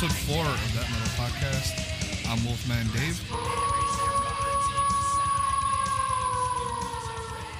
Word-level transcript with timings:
welcome 0.00 0.16
to 0.16 0.22
episode 0.22 0.34
four 0.34 0.44
of 0.44 0.74
That 0.74 0.90
Metal 0.90 1.08
Podcast. 1.16 2.30
I'm 2.30 2.44
Wolfman 2.44 2.86
Dave. 2.92 3.20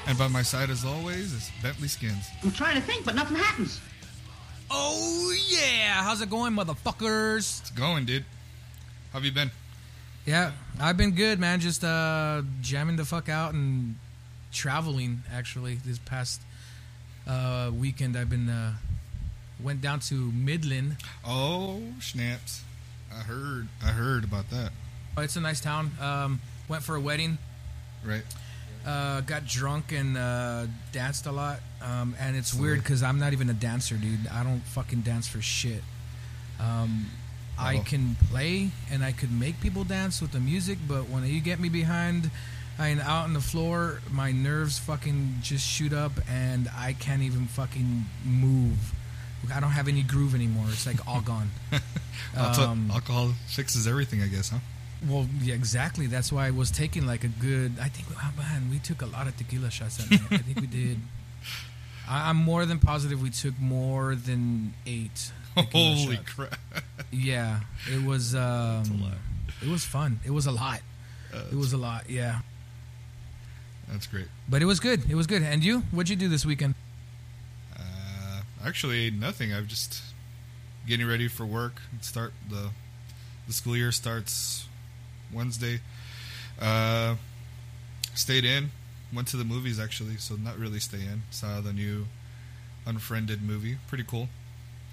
And 0.06 0.16
by 0.16 0.28
my 0.28 0.42
side, 0.42 0.70
as 0.70 0.84
always, 0.84 1.32
is 1.32 1.50
Bentley 1.62 1.88
Skins. 1.88 2.28
I'm 2.42 2.52
trying 2.52 2.76
to 2.76 2.80
think, 2.80 3.04
but 3.04 3.14
nothing 3.14 3.36
happens. 3.36 3.80
Oh 4.70 5.34
yeah, 5.48 6.02
how's 6.02 6.20
it 6.20 6.30
going, 6.30 6.52
motherfuckers? 6.52 7.60
It's 7.60 7.70
going, 7.70 8.04
dude. 8.04 8.24
How 9.12 9.18
have 9.18 9.24
you 9.24 9.32
been? 9.32 9.50
Yeah, 10.26 10.52
I've 10.80 10.96
been 10.96 11.12
good, 11.12 11.40
man. 11.40 11.60
Just 11.60 11.82
uh, 11.82 12.42
jamming 12.60 12.96
the 12.96 13.04
fuck 13.04 13.28
out 13.28 13.54
and 13.54 13.96
traveling. 14.52 15.22
Actually, 15.32 15.76
this 15.76 15.98
past 15.98 16.40
uh, 17.26 17.70
weekend, 17.74 18.16
I've 18.16 18.30
been 18.30 18.48
uh, 18.48 18.74
went 19.62 19.80
down 19.80 20.00
to 20.00 20.14
Midland. 20.32 20.96
Oh, 21.26 21.82
snaps. 22.00 22.62
I 23.12 23.20
heard. 23.20 23.68
I 23.82 23.88
heard 23.88 24.24
about 24.24 24.50
that. 24.50 24.70
Oh, 25.16 25.22
It's 25.22 25.36
a 25.36 25.40
nice 25.40 25.60
town. 25.60 25.90
Um, 26.00 26.40
went 26.68 26.82
for 26.82 26.94
a 26.96 27.00
wedding. 27.00 27.38
Right? 28.04 28.22
Uh, 28.86 29.20
got 29.22 29.46
drunk 29.46 29.92
and 29.92 30.16
uh, 30.16 30.66
danced 30.92 31.26
a 31.26 31.32
lot. 31.32 31.60
Um, 31.82 32.14
and 32.20 32.36
it's 32.36 32.54
weird 32.54 32.78
because 32.82 33.02
I'm 33.02 33.18
not 33.18 33.32
even 33.32 33.50
a 33.50 33.54
dancer, 33.54 33.96
dude. 33.96 34.26
I 34.32 34.42
don't 34.44 34.60
fucking 34.60 35.00
dance 35.00 35.26
for 35.26 35.40
shit. 35.42 35.82
Um, 36.60 37.06
I 37.58 37.78
Oh. 37.78 37.82
can 37.82 38.14
play 38.30 38.70
and 38.90 39.04
I 39.04 39.12
could 39.12 39.32
make 39.32 39.60
people 39.60 39.82
dance 39.84 40.20
with 40.22 40.30
the 40.32 40.40
music, 40.40 40.78
but 40.86 41.08
when 41.08 41.26
you 41.26 41.40
get 41.40 41.58
me 41.58 41.68
behind 41.68 42.30
and 42.78 43.00
out 43.00 43.24
on 43.24 43.32
the 43.32 43.40
floor, 43.40 44.00
my 44.12 44.30
nerves 44.30 44.78
fucking 44.78 45.38
just 45.42 45.66
shoot 45.66 45.92
up 45.92 46.12
and 46.30 46.68
I 46.76 46.92
can't 46.92 47.22
even 47.22 47.46
fucking 47.46 48.04
move. 48.24 48.92
I 49.54 49.60
don't 49.60 49.70
have 49.70 49.88
any 49.88 50.02
groove 50.02 50.34
anymore. 50.34 50.66
It's 50.68 50.86
like 50.86 51.06
all 51.06 51.20
gone. 51.20 51.50
Um, 52.36 52.90
alcohol 52.92 53.32
fixes 53.46 53.86
everything, 53.88 54.22
I 54.22 54.26
guess, 54.26 54.50
huh? 54.50 54.58
Well, 55.08 55.26
yeah, 55.40 55.54
exactly. 55.54 56.06
That's 56.06 56.30
why 56.32 56.46
I 56.46 56.50
was 56.50 56.70
taking 56.70 57.06
like 57.06 57.24
a 57.24 57.28
good. 57.28 57.72
I 57.80 57.88
think, 57.88 58.06
oh 58.12 58.32
man, 58.36 58.68
we 58.70 58.78
took 58.80 59.02
a 59.02 59.06
lot 59.06 59.26
of 59.26 59.36
tequila 59.36 59.70
shots 59.70 59.96
that 59.96 60.10
night. 60.10 60.20
I 60.32 60.38
think 60.38 60.60
we 60.60 60.66
did. 60.66 60.98
I, 62.08 62.28
I'm 62.28 62.36
more 62.36 62.66
than 62.66 62.78
positive 62.80 63.22
we 63.22 63.30
took 63.30 63.58
more 63.58 64.14
than 64.14 64.74
eight. 64.86 65.32
Holy 65.72 66.16
shots. 66.16 66.32
crap! 66.34 66.58
Yeah, 67.10 67.60
it 67.90 68.04
was. 68.04 68.34
Um, 68.34 69.00
lot. 69.00 69.12
It 69.62 69.68
was 69.68 69.84
fun. 69.84 70.20
It 70.24 70.30
was 70.30 70.46
a 70.46 70.52
lot. 70.52 70.80
Uh, 71.34 71.42
It 71.50 71.56
was 71.56 71.72
a 71.72 71.78
lot. 71.78 72.10
Yeah, 72.10 72.40
That's 73.90 74.06
great. 74.06 74.26
but 74.48 74.60
it 74.62 74.66
was 74.66 74.80
good. 74.80 75.10
It 75.10 75.14
was 75.14 75.26
good. 75.26 75.42
And 75.42 75.64
you? 75.64 75.80
What'd 75.92 76.10
you 76.10 76.16
do 76.16 76.28
this 76.28 76.44
weekend? 76.44 76.74
Actually, 78.64 79.10
nothing. 79.10 79.52
I'm 79.52 79.66
just 79.66 80.00
getting 80.86 81.06
ready 81.06 81.28
for 81.28 81.44
work. 81.46 81.80
Start 82.00 82.32
the 82.48 82.70
the 83.46 83.52
school 83.52 83.76
year 83.76 83.92
starts 83.92 84.66
Wednesday. 85.32 85.80
Uh, 86.60 87.16
stayed 88.14 88.44
in. 88.44 88.70
Went 89.14 89.28
to 89.28 89.36
the 89.38 89.44
movies 89.44 89.80
actually, 89.80 90.16
so 90.16 90.34
not 90.36 90.58
really 90.58 90.80
stay 90.80 90.98
in. 91.00 91.22
Saw 91.30 91.60
the 91.60 91.72
new 91.72 92.06
Unfriended 92.86 93.42
movie. 93.42 93.78
Pretty 93.88 94.04
cool. 94.04 94.28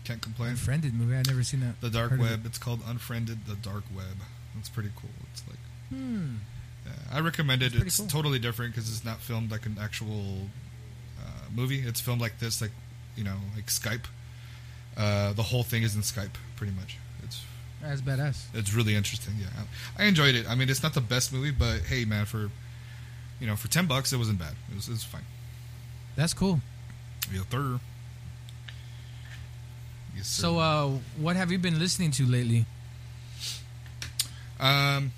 Can't 0.05 0.21
complain. 0.21 0.51
Unfriended 0.51 0.93
movie. 0.93 1.15
I've 1.15 1.27
never 1.27 1.43
seen 1.43 1.61
that. 1.61 1.81
The 1.81 1.89
dark 1.89 2.11
web. 2.19 2.45
It's 2.45 2.57
called 2.57 2.81
Unfriended. 2.87 3.45
The 3.47 3.55
dark 3.55 3.83
web. 3.95 4.17
It's 4.59 4.69
pretty 4.69 4.91
cool. 4.95 5.09
It's 5.33 5.43
like 5.49 5.57
Hmm. 5.89 6.35
yeah, 6.85 6.91
I 7.11 7.19
recommend 7.19 7.61
it. 7.61 7.73
It's 7.75 7.97
cool. 7.97 8.07
totally 8.07 8.39
different 8.39 8.73
because 8.73 8.89
it's 8.89 9.03
not 9.03 9.19
filmed 9.19 9.51
like 9.51 9.65
an 9.65 9.77
actual 9.81 10.47
uh, 11.19 11.49
movie. 11.53 11.79
It's 11.81 11.99
filmed 11.99 12.21
like 12.21 12.39
this, 12.39 12.61
like 12.61 12.71
you 13.15 13.23
know, 13.23 13.35
like 13.55 13.67
Skype. 13.67 14.05
Uh, 14.97 15.33
the 15.33 15.43
whole 15.43 15.63
thing 15.63 15.83
is 15.83 15.95
in 15.95 16.01
Skype, 16.01 16.35
pretty 16.55 16.73
much. 16.73 16.97
It's 17.23 17.41
That's 17.81 18.01
badass. 18.01 18.45
it's 18.53 18.73
really 18.73 18.95
interesting. 18.95 19.35
Yeah, 19.39 19.47
I, 19.97 20.03
I 20.03 20.07
enjoyed 20.07 20.35
it. 20.35 20.49
I 20.49 20.55
mean, 20.55 20.69
it's 20.69 20.83
not 20.83 20.93
the 20.93 21.01
best 21.01 21.33
movie, 21.33 21.51
but 21.51 21.81
hey, 21.81 22.05
man, 22.05 22.25
for 22.25 22.49
you 23.39 23.47
know, 23.47 23.55
for 23.55 23.67
ten 23.67 23.85
bucks, 23.87 24.13
it 24.13 24.17
wasn't 24.17 24.39
bad. 24.39 24.53
It 24.71 24.75
was, 24.75 24.87
it 24.87 24.91
was 24.91 25.03
fine. 25.03 25.25
That's 26.15 26.33
cool. 26.33 26.61
Yeah, 27.33 27.41
third. 27.49 27.79
Yes, 30.15 30.27
sir. 30.27 30.41
So, 30.43 30.59
uh, 30.59 30.89
what 31.17 31.35
have 31.35 31.51
you 31.51 31.57
been 31.57 31.77
listening 31.77 32.11
to 32.11 32.25
lately? 32.25 32.65
Um, 34.59 35.11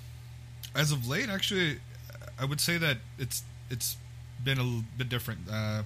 as 0.74 0.90
of 0.90 1.06
late, 1.08 1.28
actually, 1.28 1.78
I 2.38 2.44
would 2.44 2.60
say 2.60 2.78
that 2.78 2.98
it's 3.18 3.42
it's 3.70 3.96
been 4.42 4.58
a 4.58 4.62
little 4.62 4.84
bit 4.96 5.08
different. 5.08 5.40
Uh, 5.50 5.82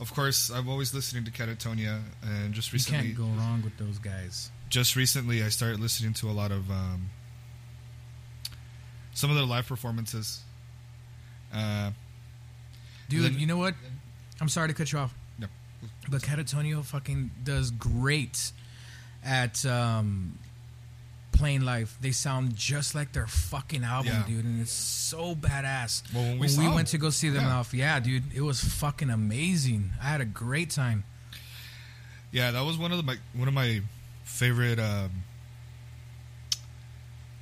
of 0.00 0.12
course, 0.14 0.50
I'm 0.50 0.68
always 0.68 0.92
listening 0.94 1.24
to 1.24 1.30
Katatonia, 1.30 2.00
and 2.22 2.52
just 2.54 2.72
recently, 2.72 3.08
You 3.08 3.14
can't 3.14 3.34
go 3.34 3.40
wrong 3.40 3.62
with 3.62 3.76
those 3.78 3.98
guys. 3.98 4.50
just 4.68 4.94
recently, 4.96 5.42
I 5.42 5.48
started 5.48 5.80
listening 5.80 6.12
to 6.14 6.28
a 6.30 6.32
lot 6.32 6.50
of 6.52 6.70
um, 6.70 7.10
some 9.14 9.30
of 9.30 9.36
their 9.36 9.46
live 9.46 9.66
performances. 9.66 10.40
Uh, 11.52 11.90
Dude, 13.08 13.24
Then- 13.24 13.38
you 13.40 13.46
know 13.46 13.56
what? 13.56 13.74
I'm 14.40 14.48
sorry 14.48 14.68
to 14.68 14.74
cut 14.74 14.92
you 14.92 14.98
off. 14.98 15.14
No. 15.38 15.46
But 16.10 16.20
Katatonia 16.22 16.84
fucking 16.84 17.30
does 17.44 17.70
great 17.70 18.52
at 19.24 19.64
um, 19.64 20.38
playing 21.36 21.62
live. 21.62 21.96
They 22.00 22.10
sound 22.12 22.56
just 22.56 22.94
like 22.94 23.12
their 23.12 23.26
fucking 23.26 23.84
album, 23.84 24.12
Yeah. 24.12 24.24
dude, 24.26 24.44
and 24.44 24.60
it's 24.60 24.72
so 24.72 25.34
badass. 25.34 26.02
Well, 26.14 26.22
when 26.24 26.38
we 26.38 26.48
saw 26.48 26.62
went 26.62 26.76
them, 26.76 26.84
to 26.86 26.98
go 26.98 27.10
see 27.10 27.28
them 27.28 27.44
yeah. 27.44 27.56
off, 27.58 27.72
yeah, 27.74 28.00
dude, 28.00 28.24
it 28.34 28.40
was 28.42 28.60
fucking 28.62 29.10
amazing. 29.10 29.90
I 30.02 30.06
had 30.06 30.20
a 30.20 30.24
great 30.26 30.70
time. 30.70 31.04
yeah, 32.32 32.50
that 32.50 32.64
was 32.64 32.76
one 32.78 32.90
of 32.92 32.98
the, 32.98 33.04
my 33.04 33.16
one 33.34 33.48
of 33.48 33.54
my 33.54 33.80
favorite. 34.24 34.78
Um, 34.78 35.22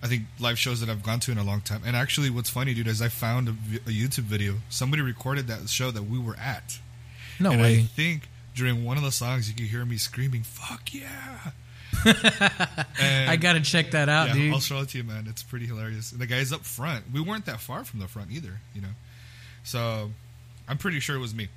I 0.03 0.07
think 0.07 0.25
live 0.39 0.59
shows 0.59 0.81
that 0.81 0.91
I've 0.91 1.03
gone 1.03 1.19
to 1.21 1.33
in 1.33 1.39
a 1.39 1.43
long 1.43 1.63
time. 1.63 1.81
And 1.87 1.97
actually, 1.97 2.29
what's 2.29 2.51
funny, 2.51 2.75
dude, 2.75 2.87
is 2.89 3.01
I 3.01 3.09
found 3.09 3.49
a, 3.49 3.53
a 3.87 3.91
YouTube 3.91 4.25
video. 4.25 4.57
Somebody 4.69 5.03
recorded 5.03 5.47
that 5.47 5.69
show 5.71 5.91
that 5.91 6.03
we 6.03 6.19
were 6.19 6.37
at. 6.37 6.79
No 7.41 7.53
and 7.53 7.63
I 7.63 7.81
think 7.83 8.29
during 8.55 8.85
one 8.85 8.97
of 8.99 9.03
the 9.03 9.11
songs 9.11 9.49
you 9.49 9.55
could 9.55 9.65
hear 9.65 9.85
me 9.85 9.97
screaming 9.97 10.43
"fuck 10.43 10.93
yeah!" 10.95 11.53
I 12.07 13.37
gotta 13.41 13.61
check 13.61 13.93
that 13.93 14.09
out, 14.09 14.29
yeah, 14.29 14.35
dude. 14.35 14.53
I'll 14.53 14.61
show 14.61 14.81
it 14.81 14.89
to 14.91 14.99
you, 14.99 15.05
man. 15.05 15.27
It's 15.29 15.43
pretty 15.43 15.67
hilarious. 15.67 16.13
And 16.13 16.21
the 16.21 16.27
guy's 16.27 16.53
up 16.53 16.65
front. 16.65 17.05
We 17.13 17.21
weren't 17.21 17.47
that 17.47 17.61
far 17.61 17.85
from 17.85 18.01
the 18.01 18.09
front 18.09 18.31
either, 18.31 18.61
you 18.75 18.81
know. 18.83 18.89
So 19.63 20.11
I'm 20.69 20.79
pretty 20.79 21.01
sure 21.01 21.17
it 21.17 21.21
was 21.21 21.35
me 21.35 21.49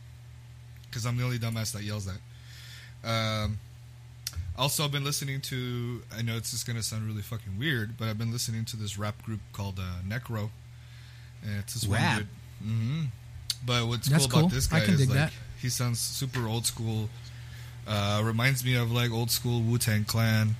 because 0.89 1.05
I'm 1.05 1.17
the 1.17 1.23
only 1.23 1.37
dumbass 1.39 1.73
that 1.73 1.83
yells 1.83 2.05
that. 2.05 2.19
Um, 3.07 3.59
also, 4.57 4.83
I've 4.83 4.91
been 4.91 5.03
listening 5.03 5.41
to. 5.41 6.01
I 6.17 6.21
know 6.21 6.35
it's 6.37 6.51
just 6.51 6.65
gonna 6.65 6.83
sound 6.83 7.05
really 7.07 7.21
fucking 7.21 7.57
weird, 7.59 7.97
but 7.97 8.07
I've 8.07 8.17
been 8.17 8.31
listening 8.31 8.65
to 8.65 8.77
this 8.77 8.97
rap 8.97 9.21
group 9.23 9.39
called 9.53 9.79
uh, 9.79 10.01
Necro. 10.07 10.49
And 11.43 11.59
it's 11.59 11.75
this 11.75 11.85
Rap? 11.85 12.01
one 12.01 12.17
dude. 12.17 12.27
hmm 12.67 13.03
But 13.65 13.87
what's 13.87 14.07
That's 14.09 14.25
cool, 14.25 14.31
cool. 14.31 14.39
about 14.47 14.51
this 14.55 14.71
I 14.73 14.79
guy 14.79 14.85
can 14.85 14.93
is 14.95 14.99
dig 15.01 15.09
like 15.09 15.17
that. 15.19 15.33
he 15.61 15.69
sounds 15.69 15.99
super 15.99 16.47
old 16.47 16.65
school. 16.65 17.09
Uh, 17.87 18.21
reminds 18.23 18.65
me 18.65 18.75
of 18.75 18.91
like 18.91 19.11
old 19.11 19.31
school 19.31 19.61
Wu 19.61 19.77
Tang 19.77 20.03
Clan. 20.03 20.55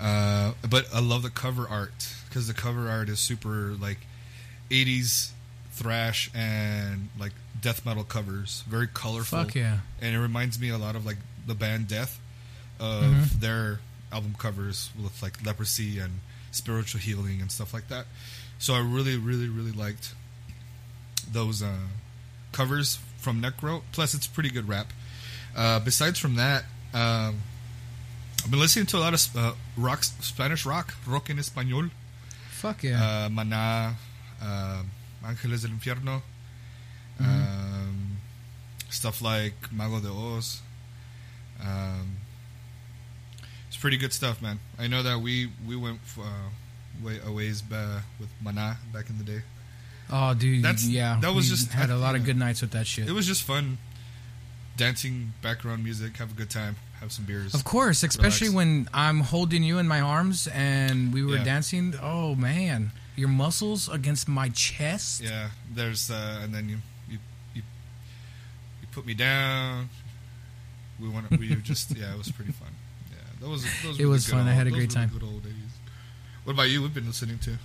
Uh, 0.00 0.52
but 0.68 0.86
I 0.94 1.00
love 1.00 1.22
the 1.22 1.30
cover 1.30 1.66
art 1.68 2.12
because 2.28 2.46
the 2.48 2.54
cover 2.54 2.88
art 2.88 3.08
is 3.08 3.18
super 3.20 3.74
like 3.80 3.98
80s 4.70 5.30
thrash 5.72 6.30
and 6.34 7.08
like 7.18 7.32
death 7.60 7.84
metal 7.84 8.04
covers, 8.04 8.62
very 8.68 8.86
colorful. 8.88 9.44
Fuck 9.44 9.54
yeah. 9.54 9.78
And 10.00 10.14
it 10.14 10.18
reminds 10.18 10.58
me 10.60 10.68
a 10.70 10.78
lot 10.78 10.96
of 10.96 11.04
like 11.06 11.18
the 11.46 11.54
band 11.54 11.88
Death 11.88 12.18
of 12.80 13.04
Mhm. 13.04 13.40
their 13.40 13.80
album 14.12 14.34
covers 14.38 14.90
with 15.02 15.22
like 15.22 15.44
leprosy 15.44 15.98
and 15.98 16.20
spiritual 16.52 17.00
healing 17.00 17.40
and 17.40 17.50
stuff 17.52 17.72
like 17.74 17.88
that. 17.88 18.06
So 18.58 18.74
I 18.74 18.78
really, 18.80 19.16
really, 19.16 19.48
really 19.48 19.72
liked 19.72 20.14
those 21.30 21.62
uh, 21.62 21.72
covers 22.52 22.98
from 23.18 23.42
Necro. 23.42 23.82
Plus, 23.92 24.14
it's 24.14 24.26
pretty 24.26 24.50
good 24.50 24.68
rap. 24.68 24.92
Uh, 25.56 25.80
besides 25.80 26.18
from 26.18 26.34
that, 26.36 26.64
um, 26.92 27.40
I've 28.44 28.50
been 28.50 28.60
listening 28.60 28.86
to 28.86 28.98
a 28.98 29.00
lot 29.00 29.14
of 29.14 29.36
uh, 29.36 29.52
rock, 29.76 30.04
Spanish 30.04 30.66
rock, 30.66 30.94
rock 31.06 31.30
en 31.30 31.38
español. 31.38 31.90
Fuck 32.50 32.84
yeah. 32.84 33.02
Uh, 33.02 33.28
Maná, 33.30 33.94
uh, 34.42 34.82
Ángeles 35.24 35.62
del 35.62 35.70
Infierno, 35.72 36.22
Mm-hmm. 37.18 37.24
um, 37.32 38.16
stuff 38.90 39.22
like 39.22 39.54
Mago 39.72 40.00
de 40.00 40.08
Oz. 40.10 40.60
Um, 41.62 42.18
it's 43.68 43.76
pretty 43.78 43.96
good 43.96 44.12
stuff, 44.12 44.42
man. 44.42 44.60
I 44.78 44.86
know 44.86 45.02
that 45.02 45.20
we 45.20 45.48
we 45.66 45.76
went 45.76 46.00
uh, 46.18 46.22
way 47.02 47.18
a 47.24 47.32
ways 47.32 47.62
with 48.20 48.28
Maná 48.44 48.76
back 48.92 49.08
in 49.08 49.16
the 49.16 49.24
day. 49.24 49.40
oh, 50.10 50.34
dude, 50.34 50.62
that's- 50.62 50.84
yeah. 50.84 51.18
that 51.22 51.32
was 51.34 51.48
just- 51.48 51.72
had 51.72 51.88
a 51.90 51.96
lot 51.96 52.14
of 52.14 52.24
good 52.24 52.36
nights 52.36 52.60
with 52.60 52.72
that 52.72 52.86
shit. 52.86 53.08
It 53.08 53.12
was 53.12 53.26
just 53.26 53.42
fun, 53.42 53.78
dancing, 54.76 55.32
background 55.42 55.82
music, 55.84 56.16
have 56.18 56.30
a 56.32 56.34
good 56.34 56.50
time, 56.50 56.76
have 57.00 57.10
some 57.12 57.24
beers. 57.24 57.54
Of 57.54 57.64
course, 57.64 58.02
especially 58.02 58.48
Relax. 58.48 58.56
when 58.56 58.88
I'm 58.94 59.20
holding 59.20 59.62
you 59.62 59.78
in 59.78 59.88
my 59.88 60.00
arms 60.00 60.46
and 60.48 61.12
we 61.12 61.24
were 61.24 61.36
Yeah. 61.36 61.44
dancing. 61.44 61.94
Oh 62.00 62.34
man, 62.34 62.92
your 63.16 63.28
muscles 63.28 63.88
against 63.88 64.28
my 64.28 64.48
chest. 64.50 65.22
Yeah, 65.22 65.48
there's 65.74 66.10
uh, 66.10 66.40
and 66.42 66.54
then 66.54 66.68
you 66.68 66.78
you 67.08 67.18
you 67.54 67.62
you 68.82 68.88
put 68.92 69.06
me 69.06 69.14
down. 69.14 69.88
We 71.00 71.08
want 71.08 71.30
we 71.38 71.54
just 71.56 71.96
yeah, 71.96 72.12
it 72.14 72.18
was 72.18 72.30
pretty 72.30 72.52
fun. 72.52 72.68
Yeah, 73.10 73.16
that 73.40 73.48
was. 73.48 73.64
Those 73.82 73.96
It 73.96 74.02
the 74.02 74.06
was 74.08 74.26
fun. 74.28 74.46
I 74.48 74.52
had 74.52 74.66
a 74.66 74.70
great 74.70 74.88
the 74.90 74.94
time. 74.94 75.10
Good 75.12 75.22
old 75.22 75.42
days. 75.42 75.52
What 76.44 76.52
about 76.52 76.68
you? 76.70 76.80
We've 76.82 76.94
been 76.94 77.06
listening 77.06 77.38
to. 77.40 77.58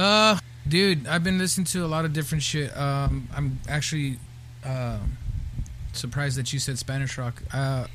Uh, 0.00 0.38
dude, 0.66 1.06
I've 1.06 1.22
been 1.22 1.38
listening 1.38 1.66
to 1.66 1.84
a 1.84 1.86
lot 1.86 2.04
of 2.04 2.12
different 2.12 2.42
shit. 2.42 2.76
Um, 2.76 3.28
I'm 3.36 3.60
actually 3.68 4.18
uh, 4.64 4.98
surprised 5.94 6.36
that 6.38 6.52
you 6.52 6.58
said 6.58 6.78
Spanish 6.78 7.16
rock. 7.18 7.42
Uh, 7.52 7.86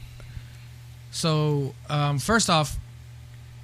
so 1.11 1.73
um, 1.89 2.19
first 2.19 2.49
off, 2.49 2.77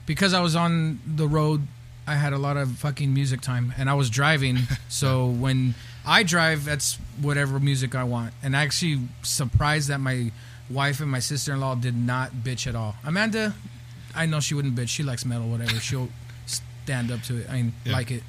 because 0.05 0.33
I 0.33 0.41
was 0.41 0.55
on 0.55 0.99
the 1.05 1.27
road, 1.27 1.67
I 2.07 2.15
had 2.15 2.33
a 2.33 2.37
lot 2.37 2.57
of 2.57 2.71
fucking 2.77 3.13
music 3.13 3.41
time, 3.41 3.73
and 3.77 3.89
I 3.89 3.93
was 3.95 4.09
driving. 4.09 4.59
so 4.89 5.27
when 5.27 5.73
I 6.05 6.23
drive, 6.23 6.65
that's 6.65 6.95
whatever 7.21 7.59
music 7.59 7.95
I 7.95 8.03
want. 8.03 8.33
And 8.43 8.55
I 8.55 8.63
actually 8.63 8.99
surprised 9.23 9.89
that 9.89 9.99
my 9.99 10.31
wife 10.69 10.99
and 10.99 11.09
my 11.09 11.19
sister 11.19 11.53
in 11.53 11.59
law 11.59 11.75
did 11.75 11.95
not 11.95 12.31
bitch 12.33 12.67
at 12.67 12.75
all. 12.75 12.95
Amanda, 13.03 13.53
I 14.15 14.25
know 14.25 14.39
she 14.39 14.53
wouldn't 14.53 14.75
bitch. 14.75 14.89
She 14.89 15.03
likes 15.03 15.25
metal, 15.25 15.47
whatever. 15.47 15.79
She'll 15.79 16.09
stand 16.45 17.11
up 17.11 17.21
to 17.23 17.37
it. 17.37 17.49
I 17.49 17.53
mean, 17.53 17.73
Yeah. 17.83 17.93
like 17.93 18.11
it. 18.11 18.23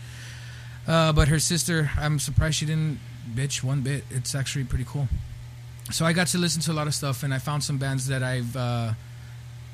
Uh, 0.87 1.13
but 1.13 1.29
her 1.29 1.39
sister, 1.39 1.91
I'm 1.99 2.19
surprised 2.19 2.57
she 2.57 2.67
didn't 2.67 2.99
bitch 3.35 3.63
one 3.63 3.81
bit. 3.83 4.05
It's 4.11 4.35
actually 4.35 4.65
pretty 4.65 4.85
cool. 4.87 5.09
So 5.91 6.05
I 6.05 6.13
got 6.13 6.27
to 6.29 6.39
listen 6.39 6.61
to 6.63 6.73
a 6.73 6.75
lot 6.75 6.87
of 6.87 6.95
stuff, 6.95 7.23
and 7.23 7.33
I 7.33 7.39
found 7.39 7.63
some 7.63 7.79
bands 7.79 8.09
that 8.09 8.23
I've, 8.23 8.57
uh, 8.57 8.93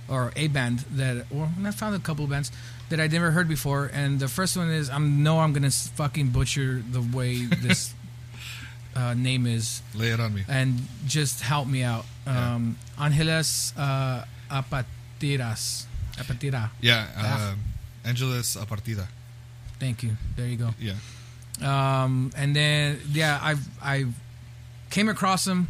or 0.09 0.33
a 0.37 0.49
band 0.49 0.81
that, 0.97 1.25
or 1.35 1.49
I 1.65 1.71
found 1.71 1.95
a 1.95 1.99
couple 1.99 2.25
of 2.25 2.31
bands 2.31 2.51
that 2.91 3.01
I'd 3.01 3.13
never 3.13 3.31
heard 3.31 3.49
before. 3.49 3.91
And 3.93 4.21
the 4.21 4.29
first 4.29 4.57
one 4.57 4.69
is, 4.71 4.91
I 4.91 4.99
know 4.99 5.41
I'm 5.41 5.53
gonna 5.53 5.71
fucking 5.71 6.29
butcher 6.29 6.83
the 6.91 7.01
way 7.01 7.45
this 7.63 7.95
uh, 8.95 9.15
name 9.15 9.47
is, 9.47 9.81
Lay 9.95 10.09
it 10.11 10.21
on 10.21 10.35
me. 10.35 10.45
and 10.49 10.83
just 11.07 11.41
help 11.41 11.67
me 11.67 11.83
out. 11.83 12.05
Yeah. 12.27 12.55
Um, 12.55 12.77
Angeles 13.01 13.73
uh, 13.77 14.25
Apatiras, 14.51 15.87
Apatira. 16.19 16.71
Yeah, 16.83 17.07
Ah. 17.17 17.53
um, 17.53 17.59
Angeles 18.05 18.57
Apartida. 18.57 19.07
Thank 19.81 20.03
you. 20.03 20.17
There 20.37 20.47
you 20.47 20.57
go. 20.57 20.71
Yeah, 20.79 20.95
Um, 21.63 22.31
and 22.37 22.55
then 22.55 23.01
yeah, 23.13 23.39
I've 23.43 23.67
I 23.83 24.07
came 24.91 25.09
across 25.09 25.45
them 25.47 25.69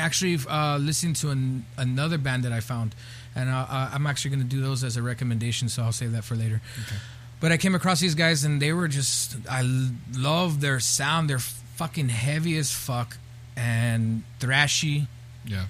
actually 0.00 0.38
uh, 0.48 0.78
listening 0.78 1.14
to 1.14 1.30
an, 1.30 1.64
another 1.76 2.18
band 2.18 2.42
that 2.44 2.52
I 2.52 2.60
found, 2.60 2.94
and 3.36 3.48
uh, 3.48 3.66
uh, 3.68 3.90
I'm 3.94 4.06
actually 4.06 4.30
going 4.36 4.42
to 4.48 4.56
do 4.56 4.60
those 4.60 4.82
as 4.82 4.96
a 4.96 5.02
recommendation, 5.02 5.68
so 5.68 5.82
I'll 5.82 5.92
save 5.92 6.12
that 6.12 6.24
for 6.24 6.34
later. 6.34 6.60
Okay. 6.86 6.96
But 7.40 7.52
I 7.52 7.56
came 7.56 7.74
across 7.74 8.00
these 8.00 8.14
guys, 8.14 8.44
and 8.44 8.60
they 8.60 8.72
were 8.72 8.88
just 8.88 9.36
I 9.50 9.60
l- 9.60 9.90
love 10.16 10.60
their 10.60 10.80
sound. 10.80 11.30
They're 11.30 11.38
fucking 11.38 12.08
heavy 12.10 12.56
as 12.58 12.70
fuck 12.72 13.16
and 13.56 14.22
thrashy. 14.40 15.06
yeah, 15.46 15.66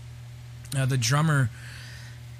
Uh, 0.77 0.87
the 0.87 0.97
drummer, 0.99 1.51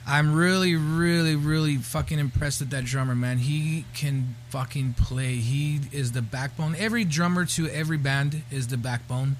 I'm 0.07 0.35
really, 0.35 0.75
really, 0.75 1.37
really 1.37 1.77
fucking 1.77 2.19
impressed 2.19 2.61
with 2.61 2.71
that 2.71 2.85
drummer, 2.85 3.15
man. 3.15 3.39
He 3.39 3.85
can 3.95 4.35
fucking 4.49 4.95
play. 4.95 5.37
He 5.37 5.81
is 5.93 6.11
the 6.13 6.23
backbone. 6.23 6.75
Every 6.77 7.05
drummer 7.05 7.45
to 7.47 7.69
every 7.69 7.99
band 7.99 8.43
is 8.51 8.67
the 8.69 8.77
backbone, 8.77 9.37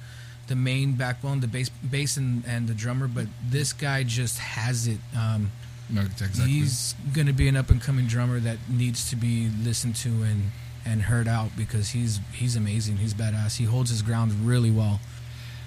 the 0.51 0.57
main 0.57 0.95
backbone, 0.95 1.39
the 1.39 1.47
bass, 1.47 1.69
bass 1.69 2.17
and, 2.17 2.45
and 2.45 2.67
the 2.67 2.75
drummer. 2.75 3.07
But 3.07 3.27
this 3.49 3.73
guy 3.73 4.03
just 4.03 4.39
has 4.41 4.89
it. 4.89 4.99
Um, 5.17 5.53
no, 5.89 6.03
exactly. 6.03 6.45
He's 6.45 6.97
gonna 7.15 7.33
be 7.33 7.47
an 7.47 7.57
up 7.57 7.71
and 7.71 7.81
coming 7.81 8.07
drummer 8.07 8.41
that 8.41 8.59
needs 8.69 9.09
to 9.11 9.17
be 9.17 9.49
listened 9.63 9.95
to 9.97 10.09
and 10.09 10.51
and 10.85 11.03
heard 11.03 11.29
out 11.29 11.51
because 11.57 11.91
he's 11.91 12.19
he's 12.35 12.57
amazing. 12.57 12.97
He's 12.97 13.15
badass. 13.15 13.59
He 13.59 13.65
holds 13.65 13.91
his 13.91 14.03
ground 14.03 14.33
really 14.45 14.73
well. 14.73 15.01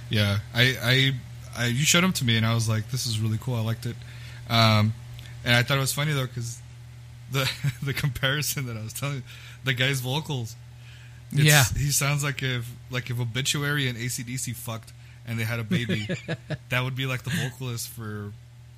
Yeah, 0.10 0.40
I, 0.54 0.76
I, 0.84 1.12
I, 1.58 1.66
you 1.68 1.86
showed 1.86 2.04
him 2.04 2.14
to 2.14 2.26
me, 2.26 2.36
and 2.36 2.46
I 2.46 2.54
was 2.54 2.68
like, 2.68 2.92
"This 2.92 3.08
is 3.08 3.22
really 3.22 3.38
cool. 3.40 3.56
I 3.56 3.62
liked 3.62 3.86
it." 3.86 3.96
Um, 4.50 4.94
and 5.46 5.56
I 5.56 5.64
thought 5.64 5.78
it 5.78 5.82
was 5.82 5.94
funny 5.94 6.12
though 6.12 6.28
because 6.28 6.60
the 7.32 7.50
the 7.84 7.94
comparison 7.94 8.66
that 8.66 8.76
I 8.76 8.84
was 8.84 8.92
telling 8.92 9.16
you, 9.16 9.24
the 9.64 9.74
guy's 9.74 10.02
vocals. 10.02 10.58
It's, 11.34 11.44
Yeah. 11.44 11.64
he 11.78 11.92
sounds 11.92 12.24
like 12.24 12.42
if 12.44 12.70
like 12.90 13.10
if 13.10 13.20
Obituary 13.20 13.88
and 13.88 13.98
ACDC 13.98 14.56
fucked 14.56 14.94
and 15.28 15.38
they 15.40 15.44
had 15.44 15.60
a 15.60 15.64
baby, 15.64 16.08
that 16.70 16.84
would 16.84 16.96
be 16.96 17.06
like 17.06 17.24
the 17.24 17.30
vocalist 17.32 17.90
for 17.90 18.32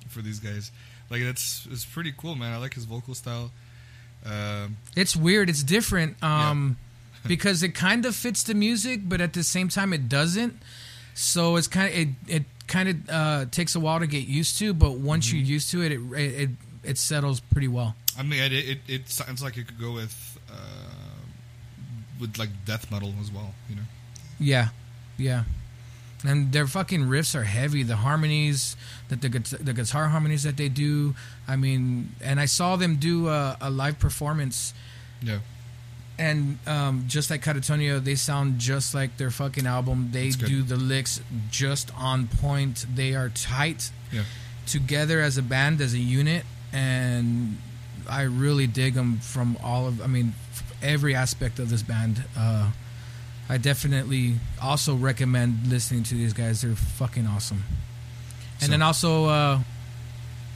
for 0.08 0.22
these 0.22 0.38
guys. 0.40 0.70
Like 1.10 1.22
that's 1.22 1.66
it's 1.70 1.84
pretty 1.84 2.12
cool, 2.16 2.34
man. 2.34 2.52
I 2.52 2.56
like 2.58 2.74
his 2.74 2.84
vocal 2.84 3.14
style. 3.14 3.50
Um, 4.24 4.76
It's 4.96 5.14
weird. 5.16 5.48
It's 5.48 5.62
different 5.62 6.20
um, 6.22 6.76
because 7.26 7.62
it 7.62 7.74
kind 7.74 8.04
of 8.06 8.14
fits 8.16 8.42
the 8.42 8.54
music, 8.54 9.00
but 9.08 9.20
at 9.20 9.32
the 9.32 9.42
same 9.44 9.68
time 9.68 9.92
it 9.92 10.08
doesn't. 10.08 10.60
So 11.14 11.56
it's 11.56 11.68
kind 11.68 11.88
of 11.92 11.98
it 11.98 12.08
it 12.26 12.44
kind 12.66 12.88
of 12.88 13.10
uh, 13.10 13.44
takes 13.50 13.74
a 13.74 13.80
while 13.80 14.00
to 14.00 14.06
get 14.06 14.26
used 14.26 14.58
to, 14.58 14.74
but 14.74 14.92
once 14.98 15.32
you're 15.32 15.42
used 15.42 15.70
to 15.70 15.82
it, 15.82 15.92
it 15.92 16.00
it 16.16 16.50
it 16.82 16.98
settles 16.98 17.40
pretty 17.40 17.68
well. 17.68 17.94
I 18.18 18.22
mean, 18.22 18.40
it, 18.42 18.52
it 18.52 18.78
it 18.88 19.08
sounds 19.08 19.42
like 19.42 19.56
it 19.56 19.66
could 19.66 19.80
go 19.80 19.92
with 19.92 20.38
uh, 20.50 20.85
with 22.20 22.38
like 22.38 22.50
death 22.64 22.90
metal 22.90 23.14
as 23.20 23.30
well. 23.30 23.54
You 23.68 23.76
know. 23.76 23.82
Yeah, 24.38 24.68
yeah. 25.16 25.44
And 26.24 26.50
their 26.50 26.66
fucking 26.66 27.02
riffs 27.02 27.34
are 27.34 27.44
heavy. 27.44 27.82
The 27.82 27.96
harmonies 27.96 28.76
that 29.08 29.20
the 29.20 29.28
the 29.60 29.72
guitar 29.72 30.08
harmonies 30.08 30.42
that 30.44 30.56
they 30.56 30.68
do. 30.68 31.14
I 31.46 31.56
mean, 31.56 32.12
and 32.20 32.40
I 32.40 32.46
saw 32.46 32.76
them 32.76 32.96
do 32.96 33.28
a, 33.28 33.56
a 33.60 33.70
live 33.70 33.98
performance, 33.98 34.74
Yeah. 35.22 35.38
and 36.18 36.58
um, 36.66 37.04
just 37.06 37.30
like 37.30 37.42
Katatonia, 37.44 38.02
they 38.02 38.14
sound 38.16 38.58
just 38.58 38.94
like 38.94 39.16
their 39.18 39.30
fucking 39.30 39.66
album. 39.66 40.08
They 40.12 40.30
do 40.30 40.62
the 40.62 40.76
licks 40.76 41.20
just 41.50 41.92
on 41.96 42.26
point. 42.28 42.86
They 42.92 43.14
are 43.14 43.28
tight 43.28 43.90
Yeah. 44.10 44.24
together 44.66 45.20
as 45.20 45.36
a 45.38 45.42
band, 45.42 45.80
as 45.80 45.92
a 45.94 45.98
unit, 45.98 46.44
and 46.72 47.58
I 48.08 48.22
really 48.22 48.66
dig 48.66 48.94
them 48.94 49.18
from 49.20 49.56
all 49.62 49.86
of. 49.86 50.00
I 50.02 50.06
mean, 50.08 50.34
every 50.82 51.14
aspect 51.14 51.58
of 51.58 51.70
this 51.70 51.82
band. 51.82 52.24
Uh, 52.36 52.70
I 53.48 53.58
definitely 53.58 54.36
also 54.60 54.94
recommend 54.96 55.68
listening 55.68 56.02
to 56.04 56.14
these 56.14 56.32
guys. 56.32 56.62
They're 56.62 56.74
fucking 56.74 57.26
awesome. 57.26 57.62
And 58.54 58.62
So- 58.62 58.70
then 58.70 58.82
also, 58.82 59.26
uh, 59.26 59.58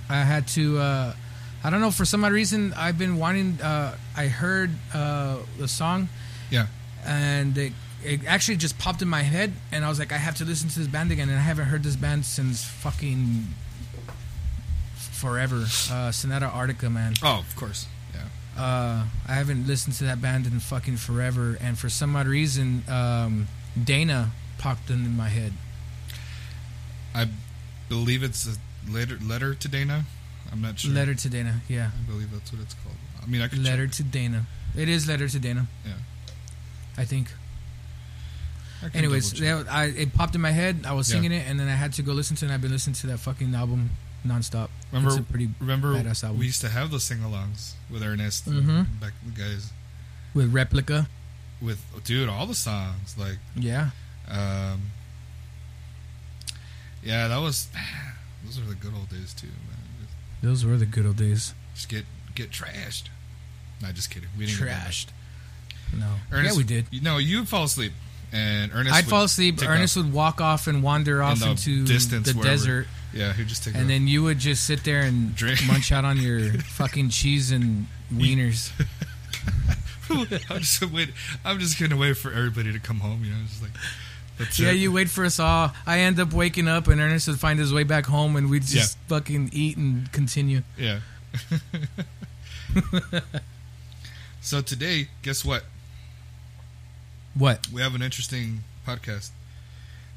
I 0.08 0.22
had 0.24 0.48
to. 0.48 0.78
Uh, 0.78 1.14
I 1.62 1.68
don't 1.70 1.80
know 1.82 1.90
for 1.90 2.04
some 2.06 2.24
odd 2.24 2.32
reason 2.32 2.72
I've 2.74 2.96
been 2.98 3.16
wanting. 3.18 3.60
Uh, 3.60 3.94
I 4.16 4.26
heard 4.28 4.70
uh, 4.94 5.36
the 5.58 5.68
song 5.68 6.08
Yeah. 6.50 6.66
and 7.04 7.56
it, 7.58 7.72
it 8.02 8.24
actually 8.26 8.56
just 8.56 8.78
popped 8.78 9.02
in 9.02 9.08
my 9.08 9.20
head, 9.22 9.52
and 9.70 9.84
I 9.84 9.88
was 9.90 9.98
like, 9.98 10.10
I 10.10 10.16
have 10.16 10.34
to 10.36 10.44
listen 10.46 10.70
to 10.70 10.78
this 10.78 10.88
band 10.88 11.12
again, 11.12 11.28
and 11.28 11.38
I 11.38 11.42
haven't 11.42 11.66
heard 11.66 11.82
this 11.82 11.96
band 11.96 12.24
since 12.24 12.64
fucking 12.64 13.46
forever. 14.96 15.66
Uh, 15.90 16.10
Sonata 16.10 16.46
Arctica, 16.48 16.90
man. 16.90 17.14
Oh, 17.22 17.38
of 17.40 17.54
course. 17.56 17.86
Uh, 18.60 19.04
I 19.26 19.34
haven't 19.34 19.66
listened 19.66 19.94
to 19.96 20.04
that 20.04 20.20
band 20.20 20.46
in 20.46 20.60
fucking 20.60 20.98
forever, 20.98 21.56
and 21.60 21.78
for 21.78 21.88
some 21.88 22.14
odd 22.14 22.26
reason, 22.26 22.84
um, 22.88 23.48
Dana 23.82 24.32
popped 24.58 24.90
in 24.90 25.16
my 25.16 25.28
head. 25.30 25.54
I 27.14 27.28
believe 27.88 28.22
it's 28.22 28.46
a 28.46 28.56
letter 28.90 29.18
letter 29.22 29.54
to 29.54 29.68
Dana. 29.68 30.04
I'm 30.52 30.60
not 30.60 30.78
sure. 30.78 30.92
Letter 30.92 31.14
to 31.14 31.28
Dana, 31.30 31.60
yeah. 31.68 31.90
I 31.98 32.10
believe 32.10 32.30
that's 32.32 32.52
what 32.52 32.60
it's 32.60 32.74
called. 32.74 32.96
I 33.22 33.26
mean, 33.26 33.40
I 33.40 33.48
could 33.48 33.60
Letter 33.64 33.86
check. 33.86 33.96
to 33.96 34.02
Dana. 34.02 34.46
It 34.76 34.88
is 34.88 35.08
Letter 35.08 35.28
to 35.28 35.38
Dana, 35.38 35.66
Yeah. 35.86 35.92
I 36.98 37.04
think. 37.06 37.32
I 38.82 38.90
Anyways, 38.96 39.32
that, 39.40 39.66
I, 39.70 39.86
it 39.86 40.12
popped 40.14 40.34
in 40.34 40.40
my 40.40 40.50
head. 40.52 40.84
I 40.86 40.92
was 40.92 41.08
Yeah. 41.08 41.14
singing 41.16 41.32
it, 41.32 41.46
and 41.48 41.58
then 41.58 41.68
I 41.68 41.76
had 41.76 41.92
to 41.94 42.02
go 42.02 42.12
listen 42.12 42.36
to 42.36 42.44
it. 42.44 42.48
and 42.48 42.54
I've 42.54 42.60
been 42.62 42.72
listening 42.72 42.94
to 42.96 43.06
that 43.08 43.18
fucking 43.20 43.54
album 43.54 43.90
nonstop. 44.26 44.68
Remember 44.92 45.10
it's 45.10 45.18
a 45.18 45.22
pretty 45.22 45.48
remember 45.60 45.92
we 46.34 46.46
used 46.46 46.60
to 46.60 46.68
have 46.68 46.90
those 46.90 47.04
sing-alongs 47.04 47.72
with 47.90 48.02
Ernest 48.02 48.46
Mhm. 48.48 49.00
back 49.00 49.12
the 49.24 49.30
guys 49.40 49.72
with 50.34 50.52
replica. 50.52 51.08
with 51.60 51.80
dude 52.04 52.28
all 52.28 52.46
the 52.46 52.54
songs 52.54 53.16
like 53.18 53.38
Yeah, 53.54 53.90
um 54.28 54.90
yeah 57.02 57.28
that 57.28 57.38
was 57.38 57.68
those 58.44 58.58
are 58.58 58.62
the 58.66 58.74
good 58.74 58.94
old 58.94 59.08
days 59.08 59.32
too 59.34 59.46
man 59.46 59.78
just, 60.00 60.12
those 60.42 60.64
were 60.64 60.76
the 60.76 60.86
good 60.86 61.06
old 61.06 61.16
days. 61.16 61.54
just 61.74 61.88
get 61.88 62.04
get 62.34 62.50
trashed 62.50 63.04
not 63.80 63.94
just 63.94 64.10
kidding 64.10 64.28
we 64.38 64.46
didn't 64.46 64.58
get 64.66 64.68
Trashed. 64.68 65.06
No. 65.92 66.14
Ernest, 66.30 66.54
yeah, 66.54 66.58
we 66.58 66.64
did. 66.64 67.02
no 67.02 67.18
you 67.18 67.44
fall 67.44 67.64
asleep 67.64 67.92
and 68.32 68.70
Ernest 68.74 68.94
I'd 68.94 69.04
fall 69.06 69.24
asleep. 69.24 69.60
Ernest 69.62 69.96
would 69.96 70.12
walk 70.12 70.40
off 70.40 70.66
and 70.66 70.82
wander 70.82 71.22
off 71.22 71.40
the 71.40 71.50
into 71.50 71.84
distance 71.84 72.30
the 72.32 72.38
wherever. 72.38 72.50
desert, 72.56 72.86
yeah 73.12 73.32
he'd 73.32 73.48
just 73.48 73.64
take 73.64 73.74
and 73.74 73.90
then 73.90 74.06
you 74.06 74.22
would 74.22 74.38
just 74.38 74.64
sit 74.66 74.84
there 74.84 75.00
and 75.02 75.34
Drink. 75.34 75.60
munch 75.66 75.90
out 75.92 76.04
on 76.04 76.18
your 76.18 76.52
fucking 76.62 77.08
cheese 77.10 77.50
and 77.50 77.86
wieners. 78.14 78.70
I'm 80.10 80.58
just 80.58 80.82
wait. 80.90 81.10
I'm 81.44 81.58
just 81.60 81.78
gonna 81.80 81.96
wait 81.96 82.16
for 82.16 82.32
everybody 82.32 82.72
to 82.72 82.78
come 82.80 82.98
home. 83.00 83.22
You 83.24 83.30
know, 83.30 83.38
just 83.46 83.62
like 83.62 84.58
Yeah, 84.58 84.70
it. 84.70 84.74
you 84.76 84.90
wait 84.90 85.08
for 85.08 85.24
us 85.24 85.38
all. 85.38 85.72
I 85.86 86.00
end 86.00 86.18
up 86.18 86.32
waking 86.32 86.66
up, 86.66 86.88
and 86.88 87.00
Ernest 87.00 87.28
would 87.28 87.38
find 87.38 87.58
his 87.60 87.72
way 87.72 87.84
back 87.84 88.06
home, 88.06 88.34
and 88.36 88.50
we'd 88.50 88.64
just 88.64 88.98
fucking 89.08 89.50
eat 89.52 89.76
and 89.76 90.10
continue. 90.12 90.62
Yeah. 90.76 91.00
so 94.40 94.60
today, 94.62 95.08
guess 95.22 95.44
what? 95.44 95.64
What? 97.34 97.68
We 97.72 97.80
have 97.82 97.94
an 97.94 98.02
interesting 98.02 98.60
podcast. 98.86 99.30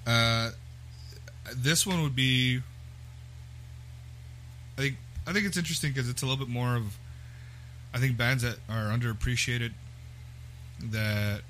Uh, 0.05 0.51
this 1.55 1.86
one 1.86 2.01
would 2.03 2.15
be, 2.15 2.62
I 4.77 4.82
think, 4.82 4.98
I 5.27 5.34
think 5.34 5.46
it's 5.46 5.58
interesting 5.58 5.91
because 5.91 6.10
it's 6.10 6.22
a 6.22 6.25
little 6.25 6.43
bit 6.43 6.51
more 6.51 6.75
of, 6.75 6.98
I 7.93 8.00
think 8.00 8.17
bands 8.17 8.43
that 8.43 8.58
are 8.70 8.86
underappreciated, 8.96 9.72
that 10.91 11.41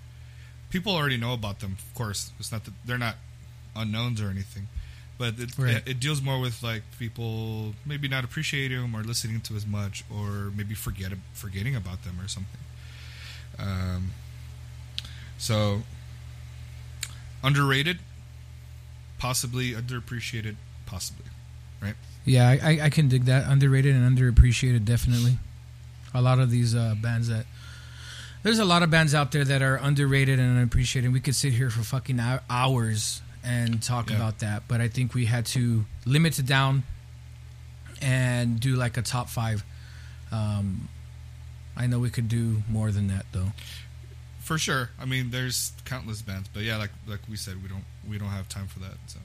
people 0.69 0.93
already 0.95 1.17
know 1.17 1.33
about 1.33 1.59
them. 1.59 1.77
Of 1.79 1.93
course, 1.95 2.31
it's 2.39 2.51
not 2.51 2.65
that 2.65 2.73
they're 2.85 2.97
not 2.97 3.15
unknowns 3.75 4.21
or 4.21 4.29
anything, 4.29 4.67
but 5.17 5.39
it, 5.39 5.57
Right. 5.57 5.75
it, 5.77 5.83
it 5.87 5.99
deals 5.99 6.21
more 6.21 6.39
with 6.39 6.61
like 6.61 6.83
people 6.99 7.73
maybe 7.85 8.07
not 8.07 8.23
appreciating 8.23 8.79
them 8.81 8.95
or 8.95 9.03
listening 9.03 9.41
to 9.41 9.55
as 9.55 9.65
much, 9.65 10.03
or 10.13 10.51
maybe 10.55 10.75
forget 10.75 11.11
forgetting 11.33 11.75
about 11.75 12.03
them 12.03 12.19
or 12.19 12.27
something. 12.27 12.59
Um, 13.57 14.11
so 15.37 15.81
underrated, 17.43 17.99
possibly 19.17 19.71
underappreciated, 19.71 20.55
possibly, 20.85 21.25
right? 21.81 21.95
Yeah, 22.25 22.49
I, 22.49 22.79
I, 22.83 22.89
can 22.89 23.09
dig 23.09 23.25
that. 23.25 23.49
Underrated 23.49 23.95
and 23.95 24.17
underappreciated, 24.17 24.85
definitely. 24.85 25.37
A 26.13 26.21
lot 26.21 26.39
of 26.39 26.49
these 26.51 26.73
uh, 26.75 26.95
bands 27.01 27.27
that. 27.27 27.45
There's 28.43 28.59
a 28.59 28.65
lot 28.65 28.83
of 28.83 28.89
bands 28.89 29.13
out 29.15 29.31
there 29.31 29.43
that 29.45 29.61
are 29.61 29.75
underrated 29.77 30.37
and 30.39 30.57
unappreciated. 30.57 31.13
We 31.13 31.19
could 31.21 31.35
sit 31.35 31.53
here 31.53 31.69
for 31.69 31.81
fucking 31.81 32.21
hours 32.49 33.21
and 33.43 33.81
talk 33.81 34.09
Yeah. 34.09 34.17
about 34.17 34.39
that, 34.39 34.63
but 34.67 34.81
I 34.81 34.87
think 34.89 35.13
we 35.13 35.25
had 35.25 35.45
to 35.47 35.85
limit 36.05 36.39
it 36.39 36.45
down 36.45 36.83
and 38.01 38.59
do 38.59 38.75
like 38.75 38.97
a 38.97 39.01
top 39.01 39.29
five. 39.29 39.63
Um, 40.31 40.87
I 41.75 41.87
know 41.87 41.99
we 41.99 42.09
could 42.09 42.27
do 42.27 42.63
more 42.69 42.91
than 42.91 43.07
that, 43.07 43.25
though. 43.31 43.51
For 44.43 44.57
sure. 44.57 44.89
I 44.99 45.05
mean, 45.05 45.31
there's 45.31 45.71
countless 45.85 46.21
bands, 46.21 46.49
but 46.53 46.63
yeah, 46.63 46.77
like 46.77 46.91
like 47.07 47.19
we 47.29 47.37
said, 47.37 47.61
we 47.63 47.69
don't 47.69 47.85
we 48.09 48.17
don't 48.17 48.27
have 48.29 48.47
time 48.49 48.67
for 48.67 48.79
that. 48.79 48.95
So 49.07 49.19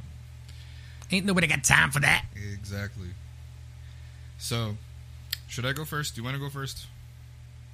Ain't 1.11 1.27
nobody 1.27 1.47
got 1.47 1.65
time 1.65 1.91
for 1.91 2.01
that. 2.01 2.25
exactly. 2.37 3.09
So, 4.39 4.77
should 5.49 5.65
I 5.67 5.73
go 5.73 5.85
first? 5.85 6.15
Do 6.15 6.21
you 6.21 6.25
want 6.25 6.37
to 6.37 6.41
go 6.41 6.49
first? 6.51 6.87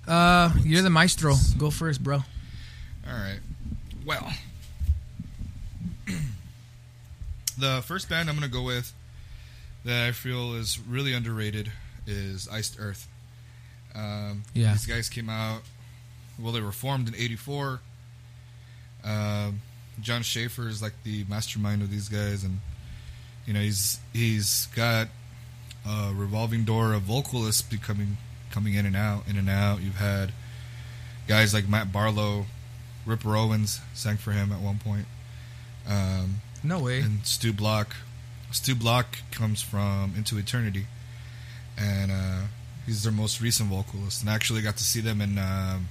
Uh, 0.09 0.51
you're 0.63 0.83
the 0.83 0.89
maestro. 0.91 1.35
Go 1.59 1.71
first, 1.71 2.03
bro. 2.03 2.17
All 2.17 3.13
right. 3.13 3.41
Well, 4.07 4.33
the 7.59 7.83
first 7.85 8.09
band 8.09 8.29
I'm 8.29 8.37
going 8.39 8.49
to 8.49 8.55
go 8.57 8.63
with 8.63 8.93
that 9.85 10.07
I 10.09 10.13
feel 10.13 10.55
is 10.55 10.79
really 10.89 11.13
underrated 11.13 11.71
is 12.07 12.49
Iced 12.49 12.77
Earth. 12.79 13.09
Um, 13.95 14.43
Yeah. 14.55 14.73
These 14.73 14.87
guys 14.87 15.09
came 15.09 15.29
out, 15.29 15.63
well, 16.41 16.53
they 16.53 16.61
were 16.61 16.73
formed 16.73 17.09
in 17.09 17.15
84. 17.15 17.81
Um, 19.05 19.61
Jon 20.01 20.23
Schaffer 20.23 20.69
is 20.69 20.83
like 20.83 20.95
the 21.05 21.25
mastermind 21.29 21.83
of 21.83 21.91
these 21.91 22.09
guys, 22.09 22.43
and, 22.45 22.61
you 23.47 23.53
know, 23.53 23.61
he's 23.61 24.01
he's 24.13 24.67
got 24.75 25.09
a 25.87 26.13
revolving 26.15 26.65
door 26.65 26.93
of 26.95 27.03
vocalists 27.03 27.63
becoming 27.63 28.17
coming 28.51 28.75
in 28.75 28.87
and 28.87 28.97
out, 28.97 29.29
in 29.29 29.37
and 29.37 29.49
out. 29.51 29.83
You've 29.83 29.97
had 29.97 30.33
guys 31.29 31.53
like 31.55 31.69
Matt 31.69 31.93
Barlow, 31.93 32.47
Ripper 33.07 33.37
Owens 33.37 33.81
sang 33.93 34.17
for 34.17 34.33
him 34.33 34.51
at 34.53 34.61
one 34.61 34.79
point, 34.79 35.07
um, 35.89 36.37
No 36.63 36.79
way. 36.81 37.01
and 37.01 37.25
Stu 37.27 37.53
Block. 37.53 37.95
Stu 38.51 38.75
Block 38.75 39.19
comes 39.33 39.61
from 39.63 40.15
Into 40.17 40.39
Eternity, 40.39 40.87
and 41.77 42.11
uh, 42.11 42.41
he's 42.87 43.03
their 43.03 43.13
most 43.13 43.41
recent 43.41 43.69
vocalist. 43.69 44.23
And 44.23 44.31
I 44.31 44.35
actually 44.35 44.63
got 44.63 44.77
to 44.79 44.85
see 44.85 45.01
them 45.01 45.21
in 45.21 45.39
um 45.39 45.89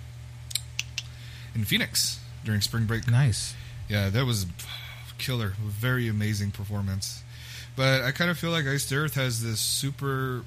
in 1.55 1.65
Phoenix 1.65 2.19
during 2.43 2.61
spring 2.61 2.85
break. 2.85 3.07
Nice. 3.07 3.53
Yeah, 3.87 4.09
that 4.09 4.25
was 4.25 4.45
killer. 5.17 5.53
Very 5.61 6.07
amazing 6.07 6.51
performance. 6.51 7.23
But 7.75 8.01
I 8.03 8.11
kind 8.11 8.29
of 8.29 8.37
feel 8.37 8.51
like 8.51 8.65
Iced 8.67 8.91
Earth 8.93 9.15
has 9.15 9.41
this 9.43 9.59
super, 9.59 10.43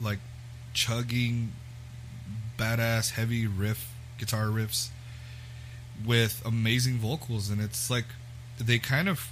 like, 0.00 0.18
chugging, 0.74 1.52
badass, 2.58 3.12
heavy 3.12 3.46
riff, 3.46 3.92
guitar 4.18 4.46
riffs 4.46 4.88
with 6.04 6.42
amazing 6.44 6.98
vocals. 6.98 7.48
And 7.50 7.60
it's 7.60 7.88
like 7.90 8.04
they 8.58 8.78
kind 8.78 9.08
of 9.08 9.28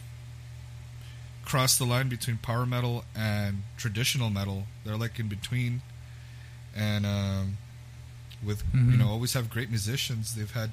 cross 1.44 1.76
the 1.78 1.84
line 1.84 2.08
between 2.08 2.36
power 2.38 2.66
metal 2.66 3.04
and 3.14 3.62
traditional 3.76 4.30
metal. 4.30 4.64
They're 4.84 4.96
like 4.96 5.18
in 5.18 5.28
between. 5.28 5.82
And, 6.76 7.04
um, 7.06 7.58
with, 8.44 8.62
you 8.72 8.80
Mhm. 8.80 8.98
know, 8.98 9.08
always 9.08 9.32
have 9.34 9.50
great 9.50 9.68
musicians. 9.70 10.34
They've 10.34 10.50
had, 10.50 10.72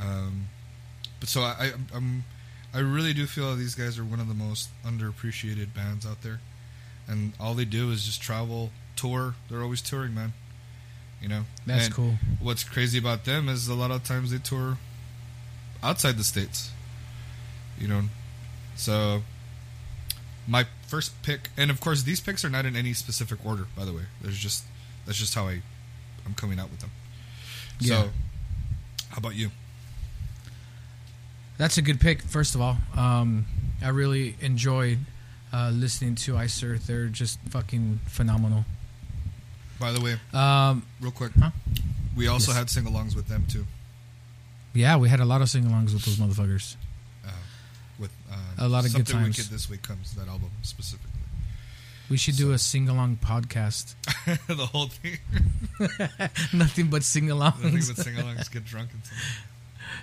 um, 0.00 0.48
but 1.20 1.28
so 1.28 1.42
I, 1.42 1.54
I 1.58 1.72
I'm 1.94 2.24
I 2.74 2.78
really 2.80 3.14
do 3.14 3.26
feel 3.26 3.54
these 3.56 3.74
guys 3.74 3.98
are 3.98 4.04
one 4.04 4.20
of 4.20 4.28
the 4.28 4.34
most 4.34 4.68
underappreciated 4.84 5.74
bands 5.74 6.06
out 6.06 6.22
there, 6.22 6.40
and 7.06 7.32
all 7.40 7.54
they 7.54 7.64
do 7.64 7.90
is 7.90 8.04
just 8.04 8.20
travel, 8.22 8.70
tour. 8.96 9.34
They're 9.48 9.62
always 9.62 9.80
touring, 9.80 10.14
man. 10.14 10.32
You 11.20 11.28
know, 11.28 11.42
That's 11.66 11.86
And 11.86 11.94
cool. 11.94 12.14
What's 12.40 12.62
crazy 12.62 12.98
about 12.98 13.24
them 13.24 13.48
is 13.48 13.66
a 13.66 13.74
lot 13.74 13.90
of 13.90 14.04
times 14.04 14.30
they 14.30 14.38
tour 14.38 14.78
outside 15.82 16.16
the 16.16 16.24
states. 16.24 16.70
You 17.78 17.88
know, 17.88 18.02
so 18.76 19.22
my 20.46 20.66
first 20.86 21.20
pick, 21.22 21.50
and 21.56 21.70
of 21.70 21.80
course 21.80 22.02
these 22.02 22.20
picks 22.20 22.44
are 22.44 22.50
not 22.50 22.66
in 22.66 22.76
any 22.76 22.92
specific 22.92 23.44
order. 23.44 23.66
By 23.76 23.84
the 23.84 23.92
way, 23.92 24.02
there's 24.20 24.38
just 24.38 24.64
that's 25.06 25.18
just 25.18 25.34
how 25.34 25.48
I 25.48 25.62
I'm 26.26 26.34
coming 26.34 26.58
out 26.60 26.70
with 26.70 26.80
them. 26.80 26.90
Yeah. 27.80 28.02
So, 28.02 28.08
how 29.10 29.18
about 29.18 29.34
you? 29.34 29.50
That's 31.58 31.76
a 31.78 31.82
good 31.82 32.00
pick. 32.00 32.22
First 32.22 32.54
of 32.54 32.60
all, 32.60 32.76
um, 32.96 33.46
I 33.82 33.88
really 33.88 34.36
enjoyed 34.40 34.98
uh, 35.52 35.70
listening 35.74 36.14
to 36.16 36.36
Iced 36.36 36.62
Earth. 36.62 36.86
They're 36.86 37.06
just 37.08 37.38
fucking 37.50 38.00
phenomenal. 38.06 38.64
By 39.80 39.92
the 39.92 40.00
way, 40.00 40.18
Um, 40.32 40.84
real 41.00 41.10
quick, 41.12 41.32
Huh? 41.38 41.50
we 42.16 42.26
also 42.28 42.50
Yes. 42.52 42.58
had 42.58 42.70
sing-alongs 42.70 43.14
with 43.14 43.28
them 43.28 43.44
too. 43.46 43.66
yeah, 44.74 44.96
we 44.96 45.08
had 45.08 45.20
a 45.20 45.24
lot 45.24 45.40
of 45.42 45.48
sing-alongs 45.50 45.92
with 45.92 46.04
those 46.04 46.16
motherfuckers. 46.16 46.76
Uh, 47.26 47.30
with 47.98 48.10
uh, 48.30 48.36
A 48.58 48.68
lot 48.68 48.84
of 48.84 48.92
good 48.92 49.06
Something 49.08 49.24
times. 49.26 49.38
Wicked 49.38 49.50
this 49.52 49.68
week 49.70 49.82
comes 49.82 50.14
that 50.14 50.28
album 50.28 50.50
specifically. 50.62 51.10
We 52.08 52.16
should 52.16 52.36
do 52.36 52.52
a 52.52 52.58
sing-along 52.58 53.18
podcast. 53.18 53.94
the 54.46 54.66
whole 54.66 54.88
thing. 54.88 55.18
Nothing 56.52 56.88
but 56.88 57.02
sing-alongs. 57.04 57.62
with 57.62 57.96
sing-alongs, 57.98 58.50
get 58.50 58.64
drunk 58.64 58.90
and 58.92 59.04
something. 59.04 59.24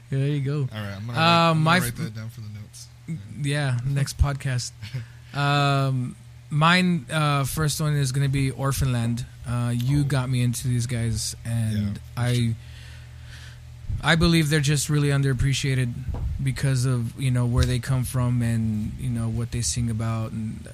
There 0.10 0.28
you 0.28 0.42
go. 0.42 0.60
All 0.62 0.82
right, 0.82 0.96
I'm 0.96 1.06
gonna, 1.08 1.18
Uh, 1.18 1.22
write, 1.22 1.50
I'm 1.52 1.64
gonna 1.64 1.76
f- 1.78 1.82
write 1.84 1.96
that 1.98 2.16
down 2.16 2.30
for 2.30 2.42
the 2.42 2.50
notes. 2.50 2.88
Yeah, 3.42 3.80
next 3.86 4.18
podcast. 4.18 4.72
Um, 5.34 6.16
mine 6.50 7.06
uh, 7.12 7.44
first 7.44 7.80
one 7.82 7.96
is 7.96 8.12
going 8.12 8.26
to 8.26 8.32
be 8.32 8.52
Orphaned 8.52 8.94
Land. 8.94 9.26
Uh, 9.48 9.74
you 9.76 10.02
Oh. 10.02 10.04
got 10.04 10.30
me 10.30 10.42
into 10.42 10.68
these 10.68 10.88
guys, 10.88 11.36
and 11.46 11.96
Yeah, 11.96 12.00
I. 12.18 12.56
I 14.04 14.16
believe 14.16 14.50
they're 14.50 14.60
just 14.60 14.90
really 14.90 15.08
underappreciated 15.10 15.92
because 16.44 16.86
of 16.86 17.20
you 17.20 17.32
know 17.32 17.46
where 17.46 17.64
they 17.66 17.80
come 17.80 18.04
from 18.04 18.42
and 18.42 18.92
you 19.00 19.10
know 19.10 19.30
what 19.30 19.52
they 19.52 19.62
sing 19.62 19.90
about, 19.90 20.32
and 20.32 20.68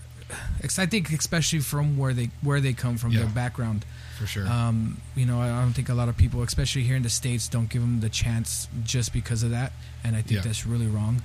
I 0.78 0.86
think 0.86 1.12
especially 1.12 1.60
from 1.60 1.98
where 1.98 2.14
they 2.14 2.30
where 2.42 2.60
they 2.60 2.74
come 2.74 2.98
from, 2.98 3.12
Yeah. 3.12 3.20
their 3.20 3.30
background. 3.30 3.86
For 4.22 4.28
sure. 4.28 4.48
Um, 4.48 5.02
you 5.16 5.26
know, 5.26 5.40
I 5.42 5.48
don't 5.62 5.74
think 5.74 5.90
a 5.90 5.96
lot 5.96 6.10
of 6.10 6.16
people, 6.16 6.44
especially 6.44 6.84
here 6.84 6.96
in 6.96 7.02
the 7.02 7.10
states, 7.10 7.48
don't 7.48 7.70
give 7.70 7.82
them 7.82 8.02
the 8.02 8.10
chance 8.10 8.68
just 8.84 9.14
because 9.14 9.42
of 9.42 9.50
that, 9.50 9.72
and 10.04 10.16
I 10.16 10.22
think 10.22 10.38
Yeah. 10.38 10.42
that's 10.46 10.64
really 10.68 10.86
wrong. 10.86 11.24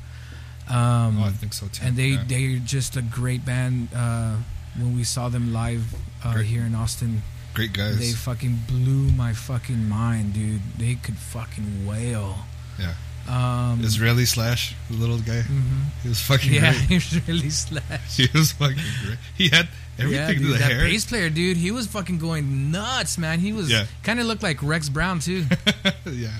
Um, 0.68 1.20
oh, 1.20 1.24
I 1.26 1.30
think 1.30 1.52
so 1.52 1.66
too. 1.68 1.84
and 1.84 1.94
they 1.96 2.08
Yeah. 2.16 2.24
they're 2.26 2.58
just 2.58 2.96
a 2.96 3.02
great 3.02 3.44
band. 3.44 3.88
Uh, 3.94 4.36
when 4.76 4.96
we 4.96 5.04
saw 5.04 5.28
them 5.28 5.52
live 5.52 5.84
uh, 6.24 6.38
here 6.38 6.62
in 6.62 6.74
Austin, 6.74 7.22
great 7.54 7.72
guys. 7.74 7.98
they 7.98 8.12
fucking 8.12 8.60
blew 8.66 9.10
my 9.12 9.32
fucking 9.34 9.88
mind, 9.88 10.32
dude. 10.34 10.62
They 10.78 10.94
could 10.96 11.18
fucking 11.18 11.86
wail. 11.86 12.46
yeah. 12.78 12.94
Um, 13.28 13.82
Israeli 13.84 14.24
slash 14.24 14.74
the 14.88 14.96
little 14.96 15.18
guy. 15.18 15.42
mhm. 15.42 15.90
He 16.02 16.08
was 16.08 16.20
fucking 16.20 16.52
Yeah, 16.52 16.72
great. 16.86 16.88
he 16.88 16.94
was 16.94 17.28
really 17.28 17.50
slash. 17.50 18.16
He 18.16 18.28
was 18.32 18.52
fucking 18.52 18.88
great. 19.04 19.18
He 19.36 19.48
had 19.48 19.68
everything 19.98 20.14
yeah, 20.14 20.32
dude, 20.34 20.42
the 20.54 20.58
that 20.58 20.70
hair. 20.72 20.80
bass 20.80 21.04
player, 21.06 21.30
dude, 21.30 21.56
he 21.56 21.70
was 21.70 21.86
fucking 21.86 22.18
going 22.18 22.70
nuts, 22.70 23.16
man. 23.18 23.38
He 23.40 23.52
was 23.52 23.70
Yeah. 23.70 23.86
kind 24.02 24.20
of 24.20 24.26
looked 24.26 24.42
like 24.42 24.62
Rex 24.62 24.88
Brown 24.88 25.18
too, 25.20 25.46
yeah. 26.06 26.30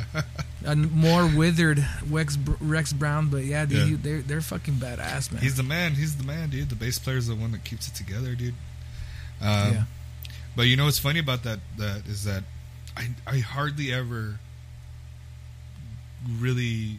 a 0.65 0.75
more 0.77 1.27
withered 1.27 1.85
Rex 2.09 2.37
Rex 2.61 2.93
Brown, 2.93 3.29
but 3.29 3.45
yeah, 3.45 3.65
dude, 3.67 3.79
Yeah. 3.79 3.85
he- 3.87 3.95
they're 3.95 4.23
they're 4.23 4.41
fucking 4.41 4.75
badass, 4.75 5.33
man. 5.33 5.43
He's 5.43 5.57
the 5.57 5.63
man. 5.63 5.95
He's 5.95 6.17
the 6.17 6.25
man, 6.25 6.51
dude. 6.51 6.69
The 6.69 6.75
bass 6.77 6.99
player's 6.99 7.27
the 7.29 7.35
one 7.35 7.53
that 7.53 7.65
keeps 7.65 7.89
it 7.89 7.95
together, 7.95 8.35
dude. 8.35 8.55
Um, 9.41 9.73
yeah, 9.75 9.83
But 10.57 10.63
you 10.63 10.77
know 10.77 10.87
what's 10.87 10.99
funny 10.99 11.19
about 11.21 11.43
that? 11.45 11.61
That 11.79 12.07
is 12.07 12.25
that 12.25 12.45
I 12.97 13.11
I 13.27 13.39
hardly 13.39 13.93
ever 13.93 14.39
really 16.41 16.99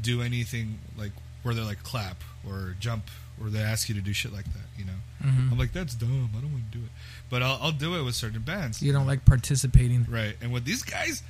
do 0.00 0.22
anything 0.22 0.78
like 0.96 1.12
where 1.42 1.54
they're 1.54 1.64
like 1.64 1.82
clap 1.82 2.22
or 2.46 2.74
jump 2.80 3.04
or 3.40 3.50
they 3.50 3.60
ask 3.60 3.88
you 3.88 3.94
to 3.96 4.00
do 4.00 4.12
shit 4.12 4.32
like 4.32 4.44
that. 4.46 4.66
You 4.78 4.84
know, 4.84 4.92
Mhm. 5.24 5.52
I'm 5.52 5.58
like 5.58 5.72
that's 5.72 5.94
dumb. 5.94 6.30
I 6.36 6.40
don't 6.40 6.52
want 6.52 6.70
to 6.72 6.78
do 6.78 6.84
it, 6.84 6.90
but 7.30 7.42
I'll 7.42 7.58
I'll 7.62 7.72
do 7.72 7.94
it 7.96 8.02
with 8.02 8.14
certain 8.14 8.42
bands. 8.42 8.80
you 8.82 8.92
don't 8.92 9.06
like 9.06 9.24
participating. 9.24 10.04
right? 10.08 10.36
And 10.40 10.52
with 10.52 10.64
these 10.64 10.82
guys, 10.82 11.22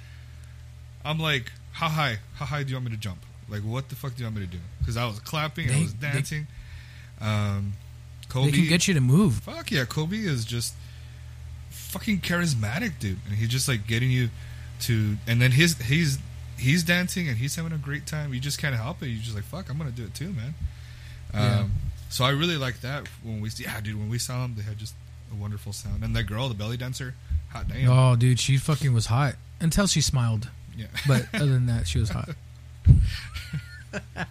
I'm 1.05 1.19
like, 1.19 1.53
how 1.73 1.89
high? 1.89 2.19
How 2.35 2.47
high 2.47 2.63
do 2.63 2.71
you 2.71 2.77
want 2.77 2.87
me 2.87 2.91
to 2.93 2.97
jump? 2.97 3.19
Like, 3.49 3.63
what 3.63 3.89
the 3.91 3.95
fuck 3.97 4.15
do 4.17 4.21
you 4.21 4.27
want 4.27 4.37
me 4.37 4.47
to 4.47 4.51
do? 4.51 4.59
Because 4.79 4.97
I 4.97 5.05
was 5.07 5.19
clapping, 5.21 5.69
I 5.71 5.75
They- 5.75 5.83
was 5.83 5.95
they- 5.95 6.11
dancing. 6.13 6.47
um, 7.21 7.75
Kobi 8.29 8.47
They 8.47 8.53
can 8.59 8.69
get 8.69 8.89
you 8.89 8.95
to 8.95 9.01
move. 9.01 9.41
Fuck 9.41 9.71
yeah, 9.71 9.85
Kobi 9.85 10.25
is 10.25 10.45
just 10.47 10.75
fucking 11.71 12.21
charismatic, 12.21 12.99
dude. 12.99 13.19
And 13.27 13.35
he's 13.37 13.49
just 13.49 13.69
like 13.69 13.87
getting 13.87 14.11
you 14.11 14.31
to, 14.81 15.19
and 15.27 15.41
then 15.41 15.53
his 15.53 15.77
he's 15.79 16.19
he's 16.57 16.83
dancing 16.83 17.29
and 17.29 17.37
he's 17.39 17.55
having 17.57 17.73
a 17.73 17.79
great 17.79 18.07
time. 18.07 18.33
You 18.35 18.41
just 18.41 18.59
can't 18.59 18.75
help 18.75 19.03
it. 19.03 19.09
You're 19.09 19.23
just 19.23 19.35
like, 19.35 19.45
fuck, 19.45 19.69
I'm 19.71 19.77
gonna 19.79 19.91
do 19.91 20.05
it 20.05 20.15
too, 20.15 20.33
man. 20.33 20.55
Yeah. 21.33 21.67
So 22.15 22.25
I 22.25 22.31
really 22.31 22.57
like 22.57 22.81
that 22.83 23.09
when 23.25 23.41
we 23.41 23.51
yeah, 23.57 23.81
dude. 23.81 23.99
When 23.99 24.09
we 24.09 24.19
saw 24.19 24.43
them, 24.43 24.55
they 24.57 24.63
had 24.63 24.79
just 24.79 24.95
a 25.33 25.35
wonderful 25.35 25.73
sound. 25.73 26.05
And 26.05 26.15
that 26.15 26.23
girl, 26.23 26.49
the 26.49 26.55
belly 26.55 26.77
dancer, 26.77 27.13
hot 27.51 27.67
damn. 27.67 27.91
Oh, 27.91 28.15
dude, 28.15 28.39
she 28.39 28.57
fucking 28.57 28.95
was 28.95 29.07
hot 29.07 29.35
until 29.61 29.89
she 29.89 30.01
smiled. 30.01 30.49
Yeah, 30.77 30.87
But 31.09 31.27
other 31.35 31.47
than 31.47 31.67
that, 31.67 31.89
she 31.89 31.99
was 31.99 32.11
hot. 32.11 32.29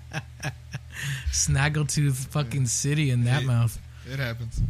Snaggletooth 1.33 2.27
fucking 2.27 2.67
city 2.67 3.09
in 3.09 3.25
that 3.25 3.43
It- 3.43 3.47
mouth. 3.47 3.77
it 4.09 4.17
happens. 4.17 4.61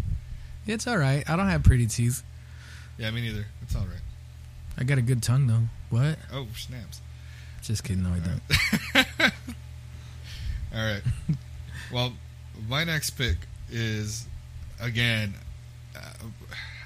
It's 0.65 0.87
all 0.87 0.97
right. 0.97 1.23
I 1.29 1.35
don't 1.35 1.49
have 1.49 1.61
pretty 1.61 1.85
teeth. 1.85 2.23
Yeah, 2.97 3.11
me 3.11 3.21
neither. 3.21 3.45
It's 3.61 3.75
all 3.75 3.83
right. 3.85 4.01
I 4.75 4.85
got 4.85 4.97
a 4.97 5.03
good 5.03 5.21
tongue 5.21 5.45
though. 5.45 5.67
What? 5.91 6.17
Oh 6.33 6.47
snaps! 6.57 6.99
Just 7.61 7.83
kidding. 7.83 8.01
No, 8.01 8.09
I 8.09 8.19
don't. 8.19 8.41
All 10.75 10.83
right. 10.83 11.01
well, 11.91 12.13
my 12.67 12.83
next 12.83 13.11
pick 13.11 13.37
is 13.71 14.25
again. 14.81 15.33
Uh, 15.95 16.01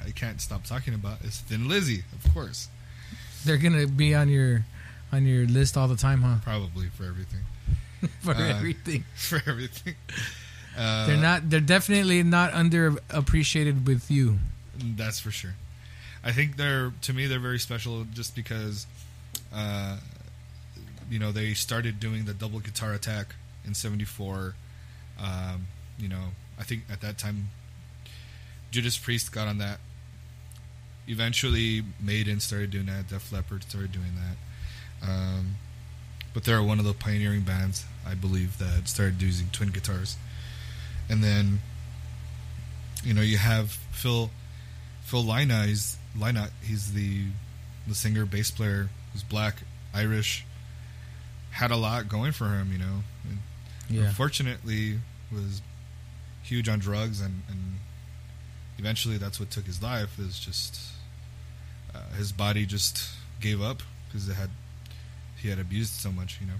I 0.05 0.11
can't 0.11 0.39
stop 0.41 0.63
talking 0.65 0.93
about 0.93 1.21
is 1.21 1.39
Thin 1.39 1.67
Lizzy, 1.67 2.03
of 2.23 2.33
course, 2.33 2.69
They're 3.45 3.57
gonna 3.57 3.87
be 3.87 4.13
on 4.15 4.29
your 4.29 4.65
on 5.11 5.25
your 5.25 5.45
list 5.47 5.77
all 5.77 5.87
the 5.87 5.95
time, 5.97 6.21
huh? 6.21 6.35
probably 6.43 6.87
for 6.87 7.03
everything, 7.05 7.41
For 8.21 8.31
Uh, 8.31 8.39
everything. 8.57 9.03
for 9.15 9.41
everything. 9.47 9.95
Uh, 10.77 11.07
They're 11.07 11.17
not. 11.17 11.49
They're 11.49 11.59
definitely 11.59 12.23
not 12.23 12.51
underappreciated 12.53 13.85
with 13.85 14.09
you. 14.11 14.39
That's 14.77 15.19
for 15.19 15.31
sure. 15.31 15.55
I 16.23 16.31
think 16.31 16.57
they're 16.57 16.91
to 17.03 17.13
me 17.13 17.25
they're 17.27 17.39
very 17.39 17.59
special 17.59 18.05
just 18.13 18.35
because, 18.35 18.85
uh, 19.53 19.97
you 21.09 21.19
know, 21.19 21.31
they 21.31 21.53
started 21.53 21.99
doing 21.99 22.25
the 22.25 22.33
double 22.33 22.59
guitar 22.59 22.93
attack 22.93 23.35
in 23.65 23.73
'74. 23.73 24.53
Um, 25.19 25.67
you 25.97 26.07
know, 26.07 26.31
I 26.59 26.63
think 26.63 26.83
at 26.91 27.01
that 27.01 27.17
time, 27.17 27.49
Judas 28.71 28.97
Priest 28.97 29.31
got 29.31 29.47
on 29.47 29.57
that. 29.59 29.79
Eventually, 31.07 31.83
Maiden 31.99 32.39
started 32.39 32.71
doing 32.71 32.87
that. 32.87 33.07
Def 33.07 33.31
Leppard 33.31 33.63
started 33.63 33.91
doing 33.91 34.13
that. 34.15 35.09
Um, 35.09 35.55
but 36.33 36.43
they're 36.43 36.61
one 36.61 36.79
of 36.79 36.85
the 36.85 36.93
pioneering 36.93 37.41
bands, 37.41 37.85
I 38.05 38.13
believe, 38.13 38.57
that 38.59 38.87
started 38.87 39.21
using 39.21 39.47
twin 39.51 39.69
guitars. 39.69 40.17
And 41.09 41.23
then, 41.23 41.61
you 43.03 43.13
know, 43.13 43.21
you 43.21 43.37
have 43.37 43.71
Phil 43.91 44.29
Phil 45.01 45.23
Lynott. 45.23 45.67
He's 45.67 45.97
Lynott. 46.17 46.51
He's 46.61 46.93
the 46.93 47.23
the 47.87 47.95
singer, 47.95 48.25
bass 48.25 48.51
player. 48.51 48.89
Who's 49.13 49.23
black, 49.23 49.55
Irish. 49.93 50.45
Had 51.51 51.71
a 51.71 51.77
lot 51.77 52.09
going 52.09 52.33
for 52.33 52.49
him, 52.49 52.71
you 52.71 52.77
know. 52.77 53.03
And 53.23 53.39
Yeah. 53.89 54.07
Unfortunately, 54.07 54.99
was 55.31 55.61
huge 56.43 56.69
on 56.69 56.79
drugs, 56.79 57.21
and, 57.21 57.41
and 57.49 57.59
eventually 58.77 59.17
that's 59.17 59.39
what 59.39 59.51
took 59.51 59.65
his 59.65 59.81
life. 59.81 60.19
Is 60.19 60.39
just 60.39 60.79
uh, 61.93 62.15
his 62.17 62.31
body 62.31 62.65
just 62.65 63.09
gave 63.39 63.61
up 63.61 63.81
because 64.07 64.27
it 64.29 64.33
had 64.33 64.49
he 65.37 65.49
had 65.49 65.59
abused 65.59 65.93
so 65.93 66.11
much, 66.11 66.39
you 66.41 66.47
know. 66.47 66.59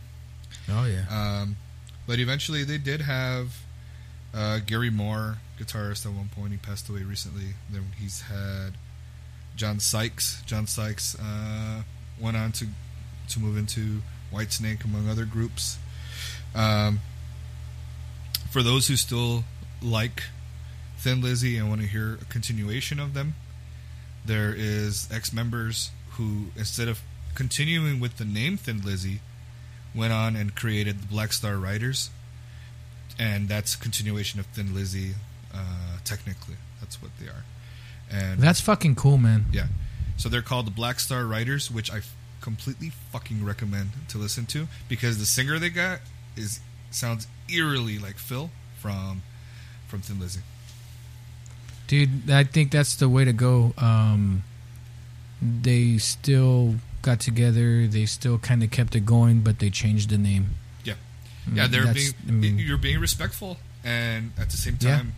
Oh 0.70 0.86
yeah. 0.86 1.06
Um, 1.10 1.58
but 2.06 2.20
eventually, 2.20 2.64
they 2.64 2.78
did 2.78 3.02
have 3.02 3.62
uh, 4.34 4.60
Gary 4.66 4.90
Moore, 4.90 5.38
guitarist. 5.60 6.06
At 6.06 6.14
one 6.14 6.30
point, 6.30 6.52
he 6.52 6.58
passed 6.58 6.88
away 6.90 7.02
recently. 7.04 7.56
Then 7.70 7.92
he's 7.98 8.22
had 8.22 8.74
John 9.56 9.80
Sykes. 9.80 10.42
John 10.46 10.68
Sykes 10.68 11.18
uh, 11.20 11.84
went 12.20 12.38
on 12.38 12.52
to 12.54 12.68
to 13.30 13.40
move 13.40 13.58
into 13.58 14.02
Whitesnake, 14.32 14.86
among 14.86 15.10
other 15.10 15.26
groups. 15.26 15.78
Um, 16.56 17.00
for 18.50 18.64
those 18.64 18.88
who 18.88 18.96
still 18.96 19.44
like 19.82 20.24
Thin 20.98 21.22
Lizzy 21.22 21.58
and 21.58 21.70
want 21.70 21.82
to 21.82 21.88
hear 21.88 22.18
a 22.22 22.26
continuation 22.26 23.00
of 23.00 23.14
them, 23.14 23.36
there 24.26 24.54
is 24.56 25.08
ex 25.12 25.32
members 25.32 25.92
who, 26.12 26.48
instead 26.56 26.88
of 26.88 27.02
continuing 27.36 28.00
with 28.00 28.18
the 28.18 28.26
name 28.26 28.58
Thin 28.58 28.82
Lizzy, 28.82 29.20
went 29.96 30.12
on 30.14 30.36
and 30.36 30.56
created 30.56 31.02
the 31.04 31.08
Black 31.08 31.34
Star 31.34 31.58
Riders, 31.58 32.10
and 33.20 33.48
that's 33.48 33.76
a 33.76 33.78
continuation 33.78 34.40
of 34.40 34.46
Thin 34.48 34.74
Lizzy. 34.74 35.14
Uh, 35.54 35.98
technically, 36.04 36.56
that's 36.80 37.02
what 37.02 37.12
they 37.20 37.28
are, 37.28 37.44
and 38.12 38.40
That's 38.40 38.60
fucking 38.62 38.96
cool, 38.96 39.18
man. 39.18 39.46
yeah, 39.52 39.68
so 40.18 40.30
they're 40.30 40.42
called 40.42 40.68
the 40.68 40.72
Black 40.72 41.00
Star 41.00 41.26
Riders, 41.26 41.72
which 41.72 41.92
I 41.92 41.98
f- 41.98 42.16
completely 42.42 42.90
fucking 43.12 43.44
recommend 43.46 43.92
to 44.10 44.18
listen 44.18 44.46
to 44.48 44.68
because 44.90 45.18
the 45.20 45.26
singer 45.26 45.58
they 45.58 45.70
got 45.70 46.00
is 46.36 46.60
sounds 46.92 47.28
eerily 47.50 48.00
like 48.00 48.18
Phil 48.18 48.50
from 48.80 49.22
from 49.88 50.02
Thin 50.02 50.20
Lizzy. 50.20 50.42
Dude, 51.88 52.30
I 52.30 52.44
think 52.44 52.72
that's 52.72 52.96
the 52.96 53.08
way 53.08 53.24
to 53.26 53.32
go. 53.34 53.74
Um, 53.78 54.44
they 55.42 55.98
still 56.00 56.76
got 57.02 57.20
together. 57.22 57.88
They 57.88 58.06
still 58.06 58.38
kind 58.38 58.62
of 58.64 58.72
kept 58.72 58.96
it 58.96 59.06
going, 59.06 59.40
but 59.42 59.60
they 59.60 59.70
changed 59.70 60.10
the 60.10 60.18
name. 60.18 60.56
Yeah, 60.84 60.96
yeah, 61.54 61.68
Mm, 61.68 61.72
they're 61.72 61.86
that's- 61.86 62.12
being 62.14 62.28
I 62.28 62.32
mean- 62.32 62.60
you're 62.60 62.78
being 62.78 63.00
respectful 63.00 63.58
and 63.84 64.32
at 64.38 64.50
the 64.50 64.58
same 64.58 64.78
Yeah. 64.82 64.98
time 64.98 65.16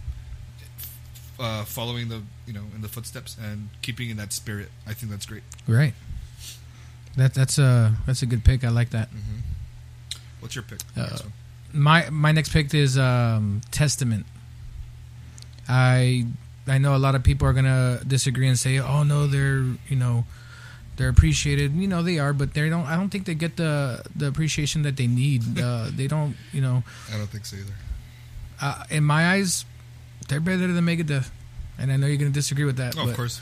uh, 1.39 1.63
following 1.65 2.09
the 2.09 2.21
you 2.45 2.53
know 2.53 2.65
in 2.75 2.81
the 2.81 2.89
footsteps 2.89 3.35
and 3.41 3.69
keeping 3.81 4.09
in 4.09 4.17
that 4.17 4.33
spirit. 4.33 4.69
I 4.85 4.93
think 4.93 5.09
that's 5.11 5.25
great. 5.25 5.43
Right. 5.67 5.93
That 7.15 7.33
that's 7.33 7.57
a 7.57 7.95
that's 8.05 8.21
a 8.21 8.25
good 8.27 8.43
pick. 8.43 8.63
I 8.63 8.69
like 8.69 8.91
that. 8.91 9.09
What's 10.41 10.53
your 10.55 10.63
pick? 10.63 10.81
Uh. 10.95 11.17
My 11.73 12.09
my 12.09 12.31
next 12.31 12.49
pick 12.51 12.73
is 12.73 12.97
um, 12.97 13.61
Testament. 13.71 14.25
I 15.67 16.25
I 16.67 16.77
know 16.77 16.95
a 16.95 16.97
lot 17.01 17.15
of 17.15 17.23
people 17.23 17.47
are 17.47 17.53
gonna 17.53 18.01
disagree 18.07 18.47
and 18.47 18.57
say, 18.57 18.79
"Oh 18.79 19.03
no, 19.03 19.27
they're 19.27 19.59
you 19.87 19.95
know 19.95 20.25
they're 20.97 21.09
appreciated." 21.09 21.73
You 21.73 21.87
know 21.87 22.01
they 22.03 22.17
are, 22.19 22.33
but 22.33 22.53
they 22.53 22.69
don't. 22.69 22.85
I 22.85 22.95
don't 22.95 23.09
think 23.09 23.25
they 23.25 23.35
get 23.35 23.55
the 23.57 24.01
the 24.15 24.27
appreciation 24.27 24.81
that 24.83 24.97
they 24.97 25.07
need. 25.07 25.43
Uh, 25.59 25.89
they 25.93 26.07
don't. 26.07 26.35
You 26.53 26.61
know, 26.61 26.83
I 27.13 27.17
don't 27.17 27.27
think 27.29 27.45
so 27.45 27.57
either. 27.57 27.73
uh, 28.61 28.83
in 28.89 29.03
my 29.03 29.29
eyes, 29.33 29.65
they're 30.27 30.39
better 30.39 30.67
than 30.71 30.85
Megadeth. 30.85 31.29
And 31.77 31.91
I 31.91 31.97
know 31.97 32.07
you're 32.07 32.17
gonna 32.17 32.31
disagree 32.31 32.65
with 32.65 32.77
that. 32.77 32.97
Oh, 32.97 33.07
of 33.09 33.15
course. 33.15 33.39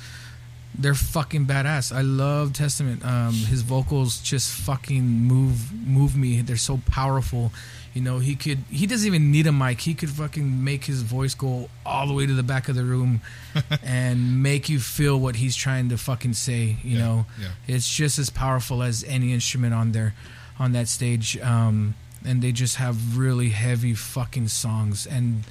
They're 0.76 0.94
fucking 0.94 1.46
badass. 1.46 1.92
I 1.96 2.02
love 2.02 2.54
Testament. 2.54 3.04
Um, 3.06 3.34
his 3.34 3.62
vocals 3.64 4.20
just 4.22 4.52
fucking 4.52 5.04
move 5.04 5.72
move 5.74 6.16
me. 6.16 6.42
They're 6.42 6.56
so 6.58 6.80
powerful. 6.90 7.52
You 7.94 8.02
know, 8.04 8.20
he 8.20 8.36
could 8.36 8.60
he 8.70 8.86
doesn't 8.86 9.08
even 9.08 9.32
need 9.32 9.48
a 9.48 9.52
mic. 9.52 9.82
He 9.82 9.96
could 9.96 10.10
fucking 10.12 10.64
make 10.64 10.86
his 10.86 11.02
voice 11.02 11.34
go 11.34 11.70
all 11.84 12.06
the 12.06 12.14
way 12.14 12.28
to 12.28 12.34
the 12.34 12.44
back 12.44 12.70
of 12.70 12.76
the 12.76 12.84
room 12.84 13.22
and 13.84 14.44
make 14.44 14.70
you 14.70 14.80
feel 14.80 15.20
what 15.20 15.38
he's 15.38 15.56
trying 15.56 15.90
to 15.90 15.98
fucking 15.98 16.34
say, 16.34 16.78
you 16.84 16.98
Yeah, 16.98 17.00
know. 17.00 17.26
yeah. 17.42 17.48
It's 17.68 17.90
just 17.90 18.20
as 18.20 18.30
powerful 18.30 18.84
as 18.84 19.04
any 19.08 19.34
instrument 19.34 19.74
on 19.74 19.94
there 19.94 20.14
on 20.60 20.74
that 20.74 20.88
stage. 20.88 21.40
Um, 21.40 21.96
and 22.26 22.42
they 22.42 22.52
just 22.52 22.76
have 22.76 23.18
really 23.18 23.50
heavy 23.50 23.94
fucking 23.96 24.50
songs 24.50 25.08
and 25.08 25.44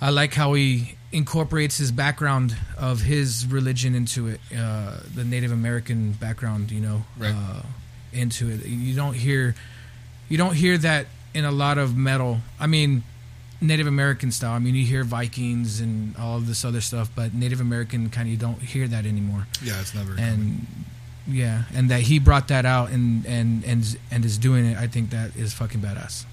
I 0.00 0.10
like 0.10 0.34
how 0.34 0.54
he 0.54 0.96
incorporates 1.12 1.76
his 1.76 1.90
background 1.92 2.56
of 2.78 3.02
his 3.02 3.46
religion 3.46 3.94
into 3.94 4.28
it, 4.28 4.40
uh, 4.56 4.98
the 5.14 5.24
Native 5.24 5.52
American 5.52 6.12
background, 6.12 6.70
you 6.70 6.80
know, 6.80 7.04
Right. 7.18 7.34
uh, 7.34 7.62
into 8.12 8.48
it. 8.48 8.64
You 8.66 8.94
don't 8.94 9.14
hear, 9.14 9.54
you 10.28 10.38
don't 10.38 10.54
hear 10.54 10.78
that 10.78 11.06
in 11.34 11.44
a 11.44 11.50
lot 11.50 11.78
of 11.78 11.96
metal. 11.96 12.40
I 12.58 12.66
mean, 12.66 13.02
Native 13.60 13.86
American 13.86 14.30
style. 14.32 14.52
I 14.52 14.58
mean, 14.58 14.74
you 14.74 14.86
hear 14.86 15.04
Vikings 15.04 15.80
and 15.80 16.16
all 16.16 16.36
of 16.38 16.46
this 16.46 16.64
other 16.64 16.80
stuff, 16.80 17.10
but 17.14 17.34
Native 17.34 17.60
American 17.60 18.08
kind 18.08 18.26
of 18.26 18.32
you 18.32 18.38
don't 18.38 18.60
hear 18.62 18.88
that 18.88 19.04
anymore. 19.04 19.46
Yeah, 19.62 19.80
it's 19.80 19.94
never. 19.94 20.14
And 20.18 20.66
yeah, 21.28 21.64
and 21.74 21.90
that 21.90 22.00
he 22.02 22.18
brought 22.18 22.48
that 22.48 22.64
out 22.64 22.90
and 22.90 23.26
and 23.26 23.62
and 23.64 23.98
and 24.10 24.24
is 24.24 24.38
doing 24.38 24.64
it. 24.64 24.78
I 24.78 24.86
think 24.86 25.10
that 25.10 25.36
is 25.36 25.52
fucking 25.52 25.80
badass. 25.80 26.24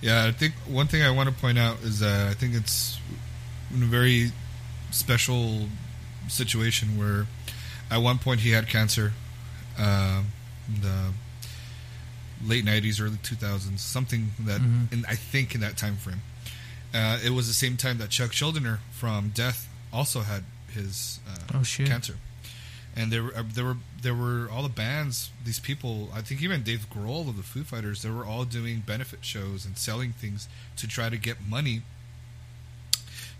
Yeah, 0.00 0.24
I 0.26 0.32
think 0.32 0.54
one 0.66 0.86
thing 0.86 1.02
I 1.02 1.10
want 1.10 1.28
to 1.28 1.34
point 1.34 1.58
out 1.58 1.80
is 1.82 1.98
that 2.00 2.28
I 2.28 2.34
think 2.34 2.54
it's 2.54 2.98
in 3.74 3.82
a 3.82 3.86
very 3.86 4.32
special 4.90 5.66
situation 6.28 6.96
where 6.98 7.26
at 7.90 7.98
one 7.98 8.18
point 8.18 8.40
he 8.40 8.50
had 8.50 8.66
cancer, 8.68 9.12
uh, 9.78 10.22
in 10.74 10.80
the 10.80 11.12
late 12.44 12.64
'90s, 12.64 13.00
early 13.00 13.16
2000s, 13.22 13.80
something 13.82 14.32
that, 14.40 14.60
Mhm. 14.60 14.92
in, 14.92 15.04
I 15.06 15.16
think 15.16 15.54
in 15.54 15.60
that 15.60 15.76
time 15.76 15.96
frame. 15.96 16.22
Uh, 16.94 17.18
it 17.22 17.30
was 17.30 17.46
the 17.46 17.54
same 17.54 17.76
time 17.76 17.98
that 17.98 18.10
Chuck 18.10 18.30
Schuldiner 18.32 18.78
from 18.92 19.30
Death 19.30 19.68
also 19.92 20.22
had 20.22 20.44
his 20.72 21.20
uh, 21.28 21.58
Oh, 21.58 21.62
cancer, 21.84 22.16
and 23.00 23.10
there 23.12 23.22
were 23.24 23.34
uh, 23.36 23.42
there 23.54 23.64
were 23.64 23.76
there 24.02 24.14
were 24.14 24.48
all 24.52 24.62
the 24.62 24.68
bands. 24.68 25.30
These 25.44 25.58
people, 25.60 26.10
I 26.14 26.20
think 26.20 26.42
even 26.42 26.62
Dave 26.62 26.86
Grohl 26.90 27.28
of 27.28 27.36
the 27.36 27.42
Foo 27.42 27.64
Fighters, 27.64 28.02
they 28.02 28.10
were 28.10 28.24
all 28.24 28.44
doing 28.44 28.80
benefit 28.80 29.24
shows 29.24 29.64
and 29.64 29.76
selling 29.78 30.12
things 30.12 30.48
to 30.76 30.86
try 30.86 31.08
to 31.08 31.16
get 31.16 31.36
money 31.48 31.82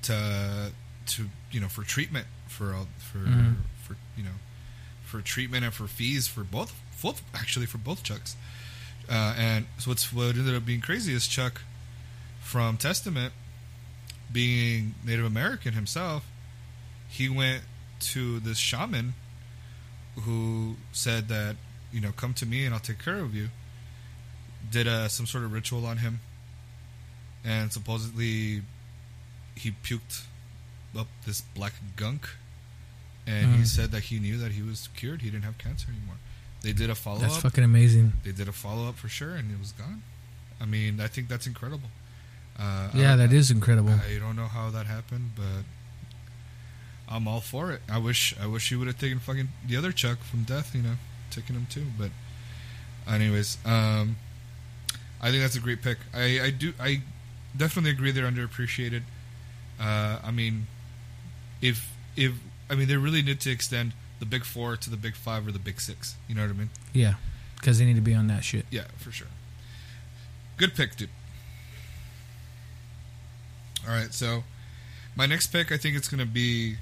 to 0.02 0.72
to 1.06 1.28
you 1.50 1.60
know 1.60 1.68
for 1.68 1.82
treatment 1.82 2.26
for 2.48 2.74
all 2.74 2.88
for 2.98 3.18
Mhm. 3.18 3.56
for 3.82 3.96
you 4.16 4.22
know 4.24 4.38
for 5.04 5.20
treatment 5.20 5.64
and 5.64 5.74
for 5.74 5.86
fees 5.88 6.26
for 6.28 6.44
both 6.44 6.74
both 7.02 7.22
actually 7.34 7.66
for 7.66 7.78
both 7.78 8.02
Chucks. 8.02 8.36
Uh, 9.08 9.34
and 9.36 9.66
so 9.78 9.90
what's 9.90 10.12
what 10.12 10.36
ended 10.36 10.54
up 10.54 10.64
being 10.64 10.80
crazy 10.80 11.12
is 11.12 11.26
Chuck 11.26 11.62
from 12.40 12.76
Testament, 12.76 13.32
being 14.32 14.94
Native 15.04 15.24
American 15.24 15.74
himself, 15.74 16.24
he 17.08 17.28
went 17.28 17.62
to 18.00 18.40
this 18.40 18.58
shaman 18.58 19.14
who 20.22 20.76
said 20.92 21.28
that 21.28 21.56
you 21.92 22.00
know 22.00 22.12
come 22.12 22.34
to 22.34 22.46
me 22.46 22.64
and 22.64 22.74
I'll 22.74 22.80
take 22.80 22.98
care 23.02 23.18
of 23.18 23.34
you. 23.34 23.48
Did 24.70 24.86
uh, 24.86 25.08
some 25.08 25.26
sort 25.26 25.44
of 25.44 25.52
ritual 25.52 25.86
on 25.86 25.98
him, 25.98 26.20
and 27.44 27.72
supposedly 27.72 28.62
he 29.56 29.70
puked 29.82 30.22
up 30.98 31.06
this 31.26 31.40
black 31.40 31.72
gunk, 31.96 32.28
and 33.26 33.54
he 33.56 33.62
Mm. 33.62 33.66
said 33.66 33.90
that 33.92 34.04
he 34.04 34.18
knew 34.18 34.36
that 34.38 34.52
he 34.52 34.62
was 34.62 34.88
cured. 34.94 35.22
He 35.22 35.30
didn't 35.30 35.44
have 35.44 35.58
cancer 35.58 35.88
anymore. 35.90 36.16
They 36.62 36.72
did 36.74 36.90
a 36.90 36.94
follow 36.94 37.18
That's 37.20 37.36
up. 37.36 37.42
fucking 37.42 37.64
amazing. 37.64 38.12
They 38.22 38.32
did 38.32 38.48
a 38.48 38.52
follow 38.52 38.88
up 38.88 38.96
for 38.96 39.08
sure, 39.08 39.34
and 39.34 39.50
it 39.50 39.58
was 39.58 39.72
gone. 39.72 40.02
I 40.60 40.66
mean, 40.66 41.00
I 41.00 41.06
think 41.06 41.28
that's 41.28 41.46
incredible. 41.46 41.88
Uh, 42.58 42.90
Yeah, 42.94 43.16
that 43.16 43.32
is 43.32 43.50
incredible. 43.50 43.94
I 43.94 44.18
don't 44.18 44.36
know 44.36 44.48
how 44.48 44.68
that 44.70 44.84
happened, 44.86 45.30
but 45.36 45.64
I'm 47.10 47.26
all 47.26 47.40
for 47.40 47.72
it. 47.72 47.80
I 47.90 47.98
wish 47.98 48.34
I 48.40 48.46
wish 48.46 48.68
he 48.68 48.76
would 48.76 48.86
have 48.86 48.98
taken 48.98 49.18
fucking 49.18 49.48
the 49.66 49.76
other 49.76 49.92
Chuck 49.92 50.18
from 50.18 50.44
Death, 50.44 50.74
you 50.74 50.82
know, 50.82 50.94
taking 51.30 51.56
him 51.56 51.66
too. 51.68 51.86
But 51.98 52.10
anyways, 53.10 53.58
um, 53.64 54.16
I 55.20 55.30
think 55.30 55.42
that's 55.42 55.56
a 55.56 55.60
great 55.60 55.82
pick. 55.82 55.98
I, 56.14 56.40
I 56.40 56.50
do 56.50 56.72
I 56.80 57.02
definitely 57.56 57.90
agree 57.90 58.12
they're 58.12 58.30
underappreciated. 58.30 59.02
Uh, 59.80 60.18
I 60.22 60.30
mean, 60.30 60.66
if 61.60 61.90
if 62.16 62.32
I 62.68 62.74
mean 62.74 62.88
they 62.88 62.96
really 62.96 63.22
need 63.22 63.40
to 63.40 63.50
extend 63.50 63.92
the 64.20 64.26
big 64.26 64.44
four 64.44 64.76
to 64.76 64.90
the 64.90 64.96
big 64.96 65.14
five 65.16 65.46
or 65.46 65.52
the 65.52 65.58
big 65.58 65.80
six. 65.80 66.14
You 66.28 66.34
know 66.34 66.42
what 66.42 66.50
I 66.50 66.54
mean? 66.54 66.70
Yeah, 66.92 67.14
because 67.56 67.78
they 67.78 67.84
need 67.84 67.96
to 67.96 68.02
be 68.02 68.14
on 68.14 68.28
that 68.28 68.44
shit. 68.44 68.66
Yeah, 68.70 68.84
for 68.98 69.10
sure. 69.10 69.28
Good 70.56 70.74
pick, 70.74 70.94
dude. 70.96 71.08
All 73.88 73.94
right, 73.94 74.12
so 74.12 74.44
my 75.16 75.24
next 75.24 75.48
pick, 75.48 75.72
I 75.72 75.76
think 75.76 75.96
it's 75.96 76.08
gonna 76.08 76.26
be. 76.26 76.76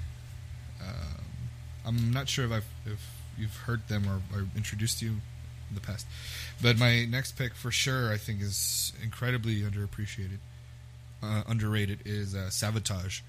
I'm 1.85 2.11
not 2.11 2.29
sure 2.29 2.45
if 2.45 2.51
I've 2.51 2.65
if 2.85 3.15
you've 3.37 3.55
heard 3.55 3.87
them 3.87 4.05
or, 4.07 4.37
or 4.37 4.45
introduced 4.55 5.01
you 5.01 5.09
in 5.69 5.75
the 5.75 5.81
past, 5.81 6.05
but 6.61 6.77
my 6.77 7.05
next 7.05 7.33
pick 7.33 7.53
for 7.53 7.71
sure, 7.71 8.11
I 8.11 8.17
think, 8.17 8.41
is 8.41 8.93
incredibly 9.03 9.61
underappreciated, 9.61 10.39
uh, 11.23 11.43
underrated. 11.47 11.99
Is 12.05 12.35
uh, 12.35 12.49
Savatage. 12.49 13.21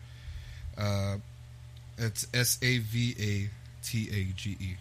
Uh, 0.77 1.17
it's 1.99 2.27
S 2.33 2.59
A 2.63 2.79
V 2.79 3.15
A 3.19 3.85
T 3.85 4.09
A 4.13 4.33
G 4.35 4.57
E, 4.61 4.77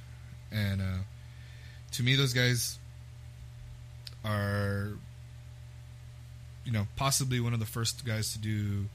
and 0.51 0.81
uh, 0.81 1.03
to 1.91 2.03
me, 2.03 2.15
those 2.15 2.33
guys 2.33 2.79
are 4.25 4.89
you 6.65 6.71
know 6.71 6.87
possibly 6.95 7.39
one 7.39 7.53
of 7.53 7.59
the 7.59 7.65
first 7.65 8.05
guys 8.05 8.33
to 8.33 8.39
do 8.39 8.85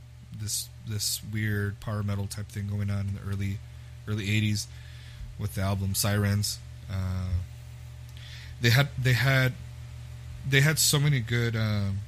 this 0.40 0.68
this 0.86 1.20
weird 1.32 1.80
power 1.80 2.02
metal 2.02 2.26
type 2.26 2.48
thing 2.48 2.68
going 2.68 2.90
on 2.90 3.08
in 3.08 3.14
the 3.14 3.20
early 3.30 3.58
early 4.08 4.26
80s 4.26 4.66
with 5.38 5.54
the 5.54 5.62
album 5.62 5.94
Sirens. 5.94 6.58
Uh, 6.90 7.28
they 8.60 8.70
had 8.70 8.88
they 9.00 9.12
had 9.12 9.52
they 10.48 10.60
had 10.60 10.78
so 10.78 11.00
many 11.00 11.20
good 11.20 11.56
um, 11.56 11.98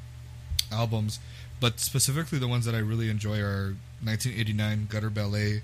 albums 0.71 1.19
but 1.61 1.81
specifically 1.81 2.39
the 2.39 2.49
ones 2.49 2.65
that 2.67 2.75
I 2.75 2.79
really 2.79 3.09
enjoy 3.09 3.41
are 3.41 3.75
1989 4.03 4.89
Gutter 4.91 5.11
Ballet 5.11 5.63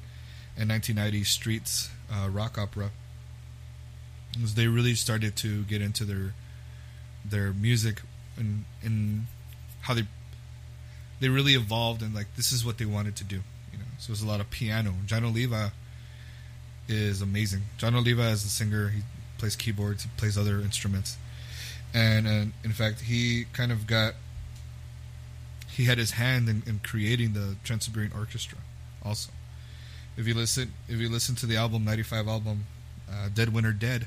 and 0.57 0.69
1990 0.71 1.25
Streets 1.25 1.91
uh, 2.11 2.29
rock 2.29 2.59
opera. 2.59 2.91
They 4.39 4.67
really 4.67 4.95
started 4.95 5.37
to 5.37 5.63
get 5.65 5.83
into 5.83 6.05
their 6.05 6.35
their 7.25 7.53
music 7.53 8.03
and 8.37 8.65
and 8.83 9.27
how 9.83 9.95
they 9.95 10.07
they 11.21 11.29
really 11.29 11.55
evolved 11.55 12.03
and 12.03 12.15
like 12.15 12.35
this 12.37 12.51
is 12.51 12.65
what 12.65 12.79
they 12.79 12.87
wanted 12.87 13.15
to 13.17 13.25
do 13.25 13.43
you 13.73 13.79
know? 13.79 13.85
So 13.99 14.11
it 14.11 14.15
was 14.15 14.23
a 14.23 14.27
lot 14.27 14.41
of 14.41 14.51
piano. 14.51 14.95
Jon 15.07 15.25
Oliva 15.25 15.73
is 16.89 17.23
amazing. 17.23 17.63
Jon 17.79 17.95
Oliva 17.95 18.29
is 18.29 18.45
a 18.45 18.49
singer. 18.49 18.89
He 18.89 19.03
plays 19.39 19.57
keyboards. 19.57 20.05
He 20.05 20.11
plays 20.17 20.37
other 20.37 20.61
instruments. 20.61 21.17
And, 21.95 22.27
and 22.27 22.53
in 22.65 22.73
fact 22.73 23.03
he 23.03 23.47
kind 23.53 23.71
of 23.71 23.87
got 23.87 24.15
he 25.69 25.85
had 25.85 25.99
his 25.99 26.13
hand 26.13 26.49
in, 26.49 26.63
in 26.67 26.81
creating 26.83 27.33
the 27.33 27.57
trans-siberian 27.65 28.13
orchestra 28.17 28.59
also. 29.05 29.31
If 30.17 30.27
you 30.27 30.35
listen 30.35 30.73
if 30.89 30.99
you 30.99 31.11
listen 31.11 31.35
to 31.37 31.47
the 31.47 31.57
album 31.57 31.85
95 31.85 32.29
album 32.29 32.67
uh, 33.11 33.29
dead 33.35 33.53
winter 33.53 33.73
dead 33.73 34.07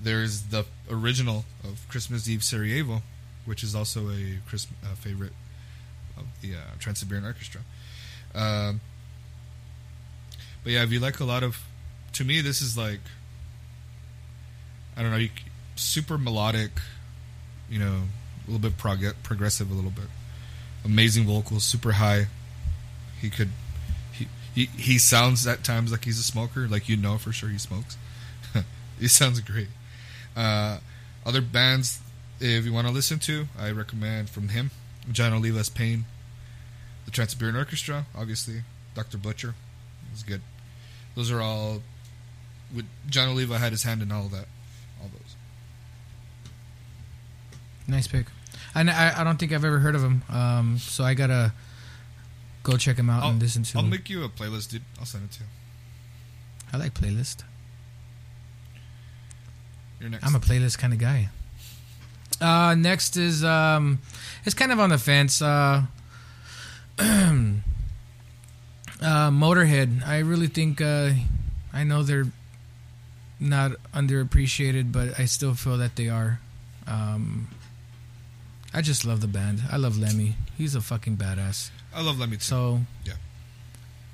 there's 0.00 0.42
the 0.42 0.66
original 0.90 1.44
of 1.64 1.84
christmas 1.88 2.28
eve 2.28 2.44
sarajevo 2.44 3.02
which 3.46 3.62
is 3.62 3.74
also 3.74 4.08
a 4.08 4.38
uh, 4.52 4.94
favorite 4.94 5.32
of 6.16 6.24
the 6.42 6.54
uh, 6.54 6.60
Trans-Siberian 6.78 7.24
Orchestra. 7.24 7.60
Um, 8.34 8.80
but 10.62 10.72
yeah, 10.72 10.82
if 10.82 10.92
you 10.92 11.00
like 11.00 11.20
a 11.20 11.24
lot 11.24 11.42
of, 11.42 11.62
to 12.16 12.24
me, 12.24 12.40
this 12.40 12.62
is 12.62 12.76
like, 12.76 13.00
I 14.96 15.02
don't 15.02 15.10
know, 15.10 15.16
you, 15.16 15.30
super 15.74 16.18
melodic, 16.18 16.70
you 17.70 17.78
know, 17.78 18.02
a 18.46 18.50
little 18.50 18.58
bit 18.58 18.78
prog- 18.78 19.22
progressive, 19.22 19.70
a 19.70 19.74
little 19.74 19.90
bit, 19.90 20.06
amazing 20.84 21.24
vocals, 21.24 21.64
super 21.64 21.92
high. 21.92 22.26
He 23.20 23.30
could, 23.30 23.50
he, 24.54 24.66
he 24.66 24.98
sounds 24.98 25.46
at 25.46 25.64
times 25.64 25.90
like 25.90 26.04
he's 26.04 26.18
a 26.18 26.22
smoker, 26.22 26.66
like 26.68 26.88
you 26.88 26.96
know 26.96 27.18
for 27.18 27.32
sure 27.32 27.48
he 27.48 27.58
smokes. 27.58 27.96
he 29.00 29.08
sounds 29.08 29.40
great. 29.40 29.68
Uh, 30.34 30.78
other 31.24 31.40
bands 31.40 32.00
if 32.40 32.64
you 32.64 32.72
want 32.72 32.86
to 32.86 32.92
listen 32.92 33.18
to, 33.20 33.46
I 33.58 33.70
recommend 33.70 34.28
from 34.28 34.48
him 34.48 34.70
Jon 35.10 35.32
Oliva's 35.32 35.68
Pain, 35.70 36.04
the 37.04 37.10
Trans-Siberian 37.10 37.56
Orchestra, 37.56 38.06
obviously, 38.14 38.62
Dr. 38.94 39.18
Butcher 39.18 39.54
was 40.12 40.22
good. 40.22 40.42
Those 41.14 41.30
are 41.30 41.40
all. 41.40 41.82
With 42.74 42.86
Jon 43.08 43.28
Oliva 43.28 43.58
had 43.58 43.72
his 43.72 43.82
hand 43.84 44.02
in 44.02 44.10
all 44.10 44.26
of 44.26 44.32
that, 44.32 44.46
all 45.00 45.08
those. 45.12 45.36
Nice 47.86 48.08
pick. 48.08 48.26
And 48.74 48.90
I, 48.90 49.20
I 49.20 49.24
don't 49.24 49.38
think 49.38 49.52
I've 49.52 49.64
ever 49.64 49.78
heard 49.78 49.94
of 49.94 50.02
him, 50.02 50.22
um, 50.28 50.78
so 50.78 51.04
I 51.04 51.14
gotta 51.14 51.52
go 52.62 52.76
check 52.76 52.96
him 52.96 53.08
out 53.08 53.22
I'll, 53.22 53.30
and 53.30 53.40
listen 53.40 53.62
to 53.62 53.78
I'll 53.78 53.84
him. 53.84 53.90
make 53.90 54.10
you 54.10 54.24
a 54.24 54.28
playlist, 54.28 54.70
dude. 54.70 54.82
I'll 54.98 55.06
send 55.06 55.24
it 55.24 55.32
to 55.32 55.40
you. 55.40 55.46
I 56.72 56.76
like 56.78 56.94
playlist. 56.94 57.44
You're 60.00 60.10
next. 60.10 60.26
I'm 60.26 60.34
a 60.34 60.40
playlist 60.40 60.78
kind 60.78 60.92
of 60.92 60.98
guy. 60.98 61.28
Uh, 62.40 62.74
next 62.74 63.16
is 63.16 63.42
um, 63.44 64.00
it's 64.44 64.54
kind 64.54 64.72
of 64.72 64.80
on 64.80 64.90
the 64.90 64.98
fence. 64.98 65.40
Uh, 65.40 65.84
uh, 66.98 67.54
Motorhead. 69.00 70.06
I 70.06 70.18
really 70.18 70.48
think 70.48 70.80
uh, 70.80 71.12
I 71.72 71.84
know 71.84 72.02
they're 72.02 72.26
not 73.38 73.72
underappreciated, 73.94 74.92
but 74.92 75.18
I 75.20 75.26
still 75.26 75.54
feel 75.54 75.76
that 75.78 75.96
they 75.96 76.08
are. 76.08 76.40
Um, 76.86 77.48
I 78.72 78.80
just 78.82 79.04
love 79.04 79.20
the 79.20 79.26
band. 79.28 79.62
I 79.70 79.76
love 79.76 79.98
Lemmy. 79.98 80.36
He's 80.56 80.74
a 80.74 80.80
fucking 80.80 81.16
badass. 81.16 81.70
I 81.94 82.02
love 82.02 82.18
Lemmy 82.18 82.36
too. 82.36 82.42
So 82.42 82.80
Yeah. 83.04 83.14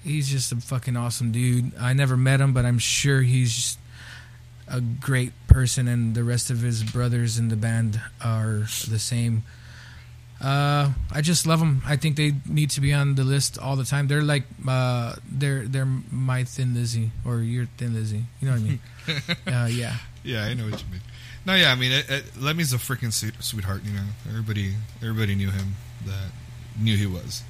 he's 0.05 0.29
just 0.29 0.53
a 0.53 0.57
fucking 0.57 0.97
awesome 0.97 1.33
dude. 1.33 1.73
I 1.79 1.93
never 1.93 2.17
met 2.17 2.41
him, 2.41 2.53
but 2.53 2.65
I'm 2.65 2.79
sure 2.79 3.23
he's 3.23 3.53
just 3.55 3.79
a 4.69 4.81
great 4.81 5.33
person, 5.49 5.87
and 5.89 6.15
the 6.15 6.25
rest 6.25 6.51
of 6.51 6.61
his 6.61 6.83
brothers 6.83 7.39
in 7.39 7.49
the 7.49 7.57
band 7.57 8.01
are 8.25 8.67
the 8.89 8.99
same. 8.99 9.43
Uh, 10.43 10.91
I 11.13 11.21
just 11.21 11.47
love 11.47 11.61
them. 11.61 11.83
I 11.87 11.97
think 11.97 12.17
they 12.17 12.33
need 12.49 12.71
to 12.71 12.81
be 12.81 12.93
on 12.93 13.15
the 13.15 13.23
list 13.23 13.59
all 13.59 13.77
the 13.77 13.85
time. 13.85 14.09
They're 14.09 14.23
like 14.23 14.43
uh, 14.67 15.15
they're 15.31 15.69
they're 15.69 15.87
my 15.87 16.43
Thin 16.43 16.75
Lizzy 16.75 17.13
or 17.25 17.39
your 17.39 17.69
Thin 17.79 17.95
Lizzy. 17.95 18.25
You 18.41 18.49
know 18.49 18.55
what 18.55 18.61
I 18.61 18.65
mean? 18.65 18.81
uh, 19.47 19.69
yeah. 19.71 19.97
Yeah, 20.25 20.45
I 20.45 20.55
know 20.55 20.65
what 20.65 20.83
you 20.83 20.91
mean. 20.91 21.01
No, 21.45 21.55
yeah, 21.55 21.73
I 21.73 21.75
mean, 21.75 21.91
it, 21.91 22.09
it, 22.09 22.25
Lemmy's 22.41 22.73
a 22.73 22.77
freaking 22.77 23.13
sweet, 23.13 23.35
sweetheart. 23.41 23.83
You 23.85 23.93
know, 23.93 24.05
everybody, 24.29 24.75
everybody 25.01 25.35
knew 25.35 25.51
him. 25.51 25.75
That 26.07 26.31
knew 26.79 26.97
he 26.97 27.07
was. 27.07 27.43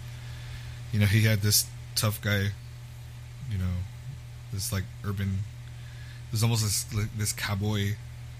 You 0.93 1.01
know, 1.01 1.07
he 1.07 1.23
had 1.23 1.41
this 1.41 1.67
tough 1.95 2.21
guy. 2.21 2.49
You 3.51 3.59
know, 3.59 3.75
this 4.53 4.73
like 4.73 4.85
urban. 5.05 5.39
There's 6.31 6.43
almost 6.43 6.63
this 6.63 6.95
like, 6.95 7.17
this 7.17 7.33
cowboy, 7.33 7.93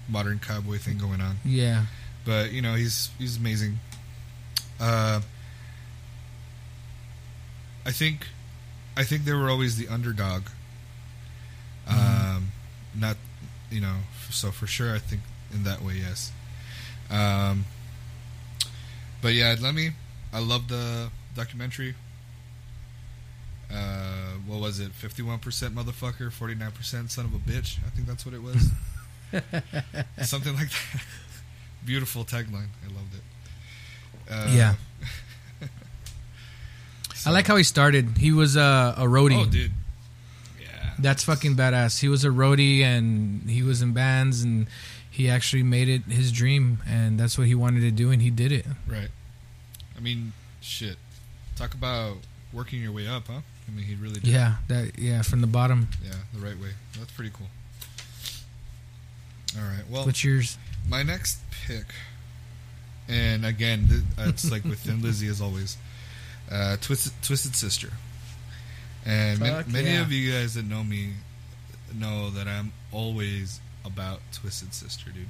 modern 0.09 0.39
cowboy 0.39 0.77
thing 0.77 0.97
going 0.97 1.21
on. 1.21 1.37
Yeah. 1.43 1.85
But 2.25 2.51
you 2.51 2.61
know, 2.61 2.75
he's 2.75 3.09
he's 3.17 3.37
amazing. 3.37 3.79
Uh, 4.79 5.21
I 7.85 7.91
think, 7.91 8.27
I 8.95 9.03
think 9.03 9.25
they 9.25 9.33
were 9.33 9.49
always 9.49 9.77
the 9.77 9.87
underdog. 9.87 10.43
Um, 11.87 12.51
not, 12.95 13.17
you 13.69 13.81
know, 13.81 13.97
so 14.29 14.51
for 14.51 14.67
sure, 14.67 14.95
I 14.95 14.99
think 14.99 15.21
in 15.53 15.63
that 15.63 15.81
way, 15.81 15.95
yes. 15.95 16.31
Um, 17.09 17.65
but 19.21 19.33
yeah, 19.33 19.55
Lemmy. 19.59 19.91
I 20.33 20.39
love 20.39 20.67
the 20.67 21.09
documentary. 21.35 21.93
Uh, 23.71 24.33
what 24.47 24.59
was 24.59 24.79
it? 24.79 24.91
Fifty-one 24.93 25.39
percent 25.39 25.75
motherfucker, 25.75 26.31
forty-nine 26.31 26.71
percent 26.71 27.11
son 27.11 27.25
of 27.25 27.33
a 27.33 27.37
bitch. 27.37 27.77
I 27.85 27.89
think 27.89 28.07
that's 28.07 28.25
what 28.25 28.33
it 28.33 28.41
was. 28.41 28.69
Something 30.27 30.55
like 30.55 30.69
that. 30.69 31.03
Beautiful 31.85 32.23
tagline. 32.23 32.69
I 32.83 32.87
loved 32.87 33.15
it. 33.15 33.21
Uh, 34.29 34.47
Yeah. 34.51 34.75
so- 37.13 37.29
I 37.29 37.33
like 37.33 37.47
how 37.47 37.55
he 37.55 37.63
started. 37.63 38.17
He 38.17 38.31
was 38.31 38.57
uh, 38.57 38.95
a 38.97 39.03
roadie. 39.03 39.41
Oh, 39.41 39.45
dude. 39.49 39.71
Yeah. 40.61 40.91
That's 40.99 41.23
fucking 41.23 41.55
badass. 41.55 41.99
He 41.99 42.07
was 42.09 42.23
a 42.25 42.29
roadie 42.29 42.81
and 42.81 43.49
he 43.49 43.63
was 43.63 43.81
in 43.81 43.93
bands 43.93 44.41
and 44.43 44.67
he 45.09 45.29
actually 45.29 45.63
made 45.63 45.87
it 45.89 46.03
his 46.05 46.31
dream 46.31 46.79
and 46.87 47.19
that's 47.19 47.37
what 47.37 47.47
he 47.47 47.55
wanted 47.55 47.81
to 47.81 47.91
do 47.91 48.11
and 48.11 48.21
he 48.21 48.29
did 48.29 48.51
it. 48.51 48.65
Right. 48.87 49.09
I 49.95 49.99
mean, 49.99 50.33
shit. 50.61 50.97
Talk 51.55 51.73
about 51.75 52.17
working 52.51 52.81
your 52.81 52.91
way 52.91 53.07
up, 53.07 53.27
huh? 53.27 53.39
I 53.67 53.71
mean, 53.71 53.85
he 53.85 53.95
really 53.95 54.15
did. 54.19 54.27
Yeah, 54.27 54.55
that 54.67 54.97
yeah, 54.99 55.21
from 55.21 55.39
the 55.41 55.47
bottom. 55.47 55.87
Yeah, 56.03 56.11
the 56.33 56.39
right 56.45 56.59
way. 56.59 56.71
That's 56.97 57.11
pretty 57.11 57.31
cool. 57.33 57.47
All 59.57 59.63
right. 59.63 59.83
Well, 59.89 60.05
What's 60.05 60.23
yours? 60.23 60.57
my 60.89 61.03
next 61.03 61.39
pick, 61.65 61.85
and 63.09 63.45
again, 63.45 63.87
it's 64.17 64.49
like 64.51 64.63
with 64.63 64.79
Thin 64.79 65.01
Lizzy 65.01 65.27
as 65.29 65.41
always, 65.41 65.77
uh, 66.51 66.77
Twisted, 66.81 67.13
Twisted 67.21 67.55
Sister. 67.55 67.89
And 69.05 69.39
Fuck 69.39 69.67
many 69.67 69.91
yeah. 69.91 70.01
of 70.01 70.11
you 70.11 70.31
guys 70.31 70.53
that 70.53 70.65
know 70.65 70.83
me 70.83 71.09
know 71.93 72.29
that 72.29 72.47
I'm 72.47 72.71
always 72.91 73.59
about 73.85 74.19
Twisted 74.31 74.73
Sister, 74.73 75.09
dude, 75.11 75.27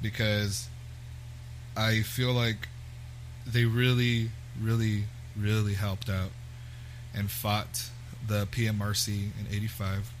because 0.00 0.68
I 1.76 2.02
feel 2.02 2.32
like 2.32 2.68
they 3.46 3.64
really, 3.64 4.30
really, 4.60 5.04
really 5.36 5.74
helped 5.74 6.08
out 6.08 6.30
and 7.14 7.30
fought 7.30 7.90
the 8.26 8.46
PMRC 8.46 9.08
in 9.08 9.46
'85 9.50 10.12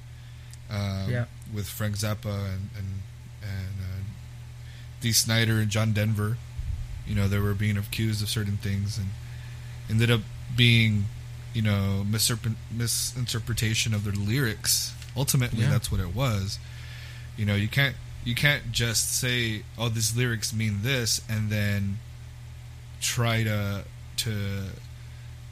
um, 0.70 1.10
Yeah. 1.10 1.24
with 1.54 1.68
Frank 1.68 1.96
Zappa 1.96 2.26
and 2.52 2.70
and 2.76 3.02
and 3.42 3.80
uh, 3.80 4.02
Dee 5.00 5.12
Snider 5.12 5.58
and 5.60 5.70
John 5.70 5.92
Denver. 5.92 6.38
You 7.06 7.14
know, 7.14 7.28
they 7.28 7.38
were 7.38 7.54
being 7.54 7.76
accused 7.76 8.22
of 8.22 8.28
certain 8.28 8.56
things 8.56 8.96
and 8.98 9.08
ended 9.90 10.10
up 10.10 10.20
being, 10.56 11.06
you 11.52 11.62
know, 11.62 12.04
misinterpre- 12.08 12.56
misinterpretation 12.74 13.92
of 13.94 14.04
their 14.04 14.14
lyrics. 14.14 14.92
Ultimately, 15.16 15.62
Yeah. 15.62 15.70
that's 15.70 15.90
what 15.92 16.00
it 16.00 16.14
was. 16.14 16.58
You 17.36 17.44
know, 17.46 17.54
you 17.54 17.68
can't 17.68 17.94
you 18.24 18.34
can't 18.34 18.72
just 18.72 19.12
say, 19.18 19.62
"Oh, 19.76 19.90
these 19.90 20.16
lyrics 20.16 20.52
mean 20.54 20.80
this," 20.82 21.20
and 21.28 21.50
then 21.50 21.98
try 23.00 23.42
to 23.44 23.84
to 24.18 24.70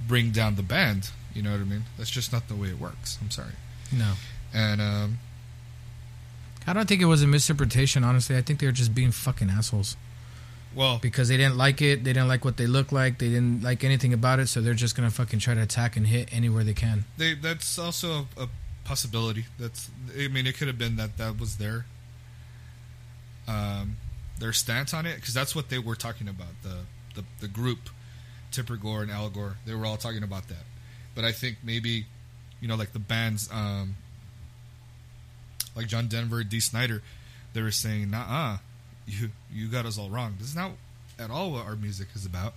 bring 0.08 0.30
down 0.30 0.54
the 0.56 0.62
band. 0.62 1.10
You 1.34 1.42
know 1.42 1.52
what 1.52 1.60
I 1.60 1.64
mean? 1.64 1.84
That's 1.98 2.10
just 2.10 2.32
not 2.32 2.48
the 2.48 2.54
way 2.54 2.68
it 2.68 2.78
works. 2.78 3.18
I'm 3.20 3.30
sorry. 3.30 3.52
No. 3.90 4.14
And 4.54 4.80
um, 4.80 5.18
I 6.66 6.72
don't 6.72 6.86
think 6.88 7.02
it 7.02 7.06
was 7.06 7.22
a 7.22 7.26
misinterpretation, 7.26 8.04
honestly. 8.04 8.36
I 8.36 8.42
think 8.42 8.58
they 8.60 8.66
were 8.66 8.72
just 8.72 8.94
being 8.94 9.12
fucking 9.12 9.50
assholes. 9.50 9.96
Well, 10.74 10.98
Because 11.02 11.28
they 11.28 11.36
didn't 11.36 11.56
like 11.56 11.82
it, 11.82 12.04
they 12.04 12.12
didn't 12.12 12.28
like 12.28 12.44
what 12.44 12.56
they 12.56 12.66
look 12.66 12.92
like, 12.92 13.18
they 13.18 13.28
didn't 13.28 13.62
like 13.62 13.84
anything 13.84 14.12
about 14.12 14.38
it, 14.40 14.48
so 14.48 14.60
they're 14.60 14.74
just 14.74 14.96
gonna 14.96 15.10
fucking 15.10 15.38
try 15.38 15.54
to 15.54 15.62
attack 15.62 15.96
and 15.96 16.06
hit 16.06 16.28
anywhere 16.32 16.64
they 16.64 16.74
can. 16.74 17.04
they 17.18 17.34
that's 17.34 17.78
also 17.78 18.26
a, 18.36 18.44
a 18.44 18.48
possibility. 18.84 19.46
That's 19.58 19.90
I 20.18 20.28
mean, 20.28 20.46
it 20.46 20.56
could 20.56 20.68
have 20.68 20.78
been 20.78 20.96
that 20.96 21.18
that 21.18 21.38
was 21.38 21.56
their 21.56 21.84
um 23.48 23.96
their 24.38 24.52
stance 24.52 24.92
on 24.94 25.06
it 25.06 25.16
because 25.16 25.34
that's 25.34 25.54
what 25.54 25.68
they 25.68 25.78
were 25.78 25.94
talking 25.96 26.28
about. 26.28 26.48
The 26.62 26.78
the 27.14 27.24
the 27.40 27.48
group, 27.48 27.90
Tipper 28.50 28.76
Gore 28.76 29.02
and 29.02 29.10
Al 29.10 29.28
Gore, 29.30 29.56
they 29.66 29.74
were 29.74 29.84
all 29.86 29.96
talking 29.96 30.22
about 30.22 30.48
that. 30.48 30.64
But 31.14 31.24
I 31.24 31.32
think 31.32 31.58
maybe, 31.62 32.06
you 32.60 32.68
know, 32.68 32.74
like 32.76 32.92
the 32.92 32.98
bands, 32.98 33.48
um, 33.52 33.96
like 35.76 35.86
John 35.86 36.08
Denver, 36.08 36.42
Dee 36.42 36.60
Snider, 36.60 37.02
they 37.52 37.60
were 37.62 37.70
saying, 37.70 38.10
"Nah, 38.10 38.58
you 39.20 39.30
you 39.52 39.68
got 39.68 39.86
us 39.86 39.98
all 39.98 40.10
wrong. 40.10 40.34
This 40.38 40.48
is 40.48 40.56
not 40.56 40.72
at 41.18 41.30
all 41.30 41.52
what 41.52 41.66
our 41.66 41.76
music 41.76 42.08
is 42.14 42.24
about, 42.26 42.54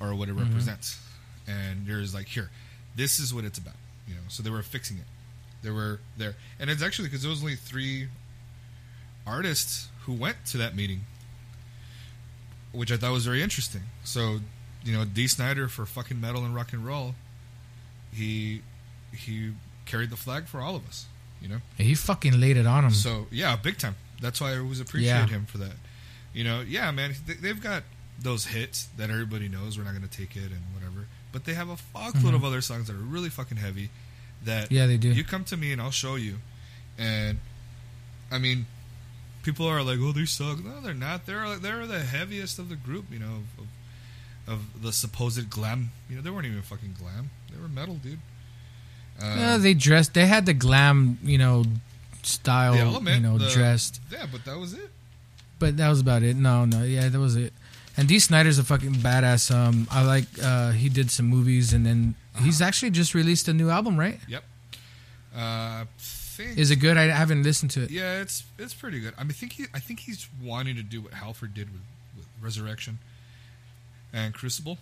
or 0.00 0.14
what 0.14 0.28
it 0.28 0.36
mm-hmm. 0.36 0.44
represents." 0.44 0.98
And 1.46 1.86
there's 1.86 2.14
like, 2.14 2.26
here, 2.26 2.50
this 2.94 3.18
is 3.18 3.32
what 3.32 3.44
it's 3.44 3.58
about. 3.58 3.76
You 4.06 4.14
know, 4.14 4.20
so 4.28 4.42
they 4.42 4.50
were 4.50 4.62
fixing 4.62 4.98
it. 4.98 5.04
They 5.62 5.70
were 5.70 6.00
there, 6.16 6.34
and 6.60 6.70
it's 6.70 6.82
actually 6.82 7.08
because 7.08 7.22
there 7.22 7.30
was 7.30 7.40
only 7.42 7.56
three 7.56 8.08
artists 9.26 9.88
who 10.02 10.12
went 10.12 10.36
to 10.46 10.56
that 10.58 10.74
meeting, 10.74 11.00
which 12.72 12.92
I 12.92 12.96
thought 12.96 13.12
was 13.12 13.24
very 13.26 13.42
interesting. 13.42 13.82
So, 14.04 14.38
you 14.84 14.92
know, 14.96 15.04
Dee 15.04 15.26
Snider 15.26 15.68
for 15.68 15.84
fucking 15.86 16.20
metal 16.20 16.44
and 16.44 16.54
rock 16.54 16.72
and 16.72 16.84
roll, 16.86 17.14
he 18.12 18.62
he 19.12 19.52
carried 19.84 20.10
the 20.10 20.16
flag 20.16 20.46
for 20.46 20.60
all 20.60 20.76
of 20.76 20.86
us. 20.86 21.06
You 21.40 21.48
know, 21.48 21.58
He 21.76 21.94
fucking 21.94 22.40
laid 22.40 22.56
it 22.56 22.66
on 22.66 22.84
him. 22.84 22.90
so 22.90 23.26
yeah, 23.30 23.56
big 23.56 23.78
time. 23.78 23.96
That's 24.20 24.40
why 24.40 24.54
I 24.54 24.58
always 24.58 24.80
appreciate 24.80 25.08
Yeah. 25.10 25.26
him 25.28 25.46
for 25.46 25.58
that. 25.58 25.74
You 26.38 26.44
know, 26.44 26.60
yeah, 26.60 26.88
man, 26.92 27.14
they, 27.26 27.34
they've 27.34 27.60
got 27.60 27.82
those 28.20 28.46
hits 28.46 28.86
that 28.96 29.10
everybody 29.10 29.48
knows. 29.48 29.76
We're 29.76 29.82
not 29.82 29.94
going 29.96 30.06
to 30.08 30.16
take 30.16 30.36
it 30.36 30.52
and 30.52 30.62
whatever, 30.72 31.06
but 31.32 31.44
they 31.46 31.54
have 31.54 31.68
a 31.68 31.74
fuckload 31.74 32.32
of 32.36 32.44
other 32.44 32.60
songs 32.60 32.86
that 32.86 32.94
are 32.94 33.00
really 33.16 33.28
fucking 33.28 33.56
heavy. 33.58 33.90
That 34.44 34.66
Mm-hmm. 34.66 34.74
Yeah, 34.74 34.86
they 34.86 34.96
do. 34.98 35.08
You 35.12 35.24
come 35.24 35.42
to 35.46 35.56
me 35.56 35.72
and 35.72 35.82
I'll 35.82 35.90
show 35.90 36.14
you. 36.14 36.36
And 36.96 37.38
I 38.30 38.38
mean, 38.38 38.66
people 39.42 39.66
are 39.66 39.82
like, 39.82 39.98
"Oh, 40.00 40.12
they 40.12 40.26
suck." 40.26 40.64
No, 40.64 40.80
they're 40.80 40.94
not. 40.94 41.26
They're 41.26 41.56
they're 41.58 41.88
the 41.88 42.00
heaviest 42.00 42.60
of 42.60 42.68
the 42.68 42.76
group. 42.76 43.06
You 43.10 43.18
know, 43.18 43.34
of, 44.46 44.52
of 44.54 44.82
the 44.82 44.92
supposed 44.92 45.50
glam. 45.50 45.90
You 46.08 46.16
know, 46.16 46.22
they 46.22 46.30
weren't 46.30 46.46
even 46.46 46.62
fucking 46.62 46.94
glam. 47.00 47.30
They 47.52 47.60
were 47.60 47.66
metal, 47.68 47.96
dude. 47.96 48.20
Uh, 49.20 49.34
Yeah, 49.38 49.56
they 49.56 49.74
dressed. 49.74 50.14
They 50.14 50.26
had 50.26 50.46
the 50.46 50.54
glam, 50.54 51.18
you 51.24 51.38
know, 51.38 51.64
style, 52.22 52.74
element, 52.74 53.16
you 53.16 53.22
know, 53.28 53.38
the- 53.38 53.50
dressed. 53.50 54.00
Yeah, 54.12 54.26
but 54.30 54.44
that 54.44 54.56
was 54.56 54.72
it. 54.74 54.90
But 55.58 55.76
that 55.76 55.88
was 55.88 56.00
about 56.00 56.22
it. 56.22 56.36
No, 56.36 56.64
no, 56.64 56.82
yeah, 56.84 57.08
that 57.08 57.18
was 57.18 57.34
it. 57.36 57.52
And 57.96 58.06
Dee 58.06 58.20
Snider's 58.20 58.58
a 58.58 58.64
fucking 58.64 58.94
badass. 58.94 59.50
Um, 59.54 59.88
I 59.90 60.04
like. 60.04 60.26
Uh, 60.40 60.70
he 60.70 60.88
did 60.88 61.10
some 61.10 61.26
movies, 61.26 61.72
and 61.72 61.84
then 61.84 62.14
Uh-huh. 62.34 62.44
he's 62.44 62.62
actually 62.62 62.90
just 62.90 63.12
released 63.14 63.48
a 63.48 63.52
new 63.52 63.70
album, 63.70 63.98
right? 63.98 64.20
Yep. 64.28 64.44
Uh, 65.34 65.84
think 65.98 66.56
Is 66.58 66.70
it 66.70 66.76
good? 66.76 66.96
I 66.96 67.06
haven't 67.08 67.42
listened 67.42 67.72
to 67.72 67.82
it. 67.82 67.90
Yeah, 67.90 68.20
it's 68.20 68.44
it's 68.58 68.72
pretty 68.74 69.00
good. 69.00 69.14
I 69.18 69.22
mean, 69.24 69.30
I 69.30 69.34
think 69.34 69.52
he 69.54 69.64
I 69.74 69.80
think 69.80 70.00
he's 70.00 70.28
wanting 70.42 70.76
to 70.76 70.82
do 70.84 71.00
what 71.00 71.12
Halford 71.14 71.54
did 71.54 71.72
with, 71.72 71.82
with 72.16 72.26
Resurrection 72.40 72.98
and 74.12 74.32
Crucible, 74.32 74.78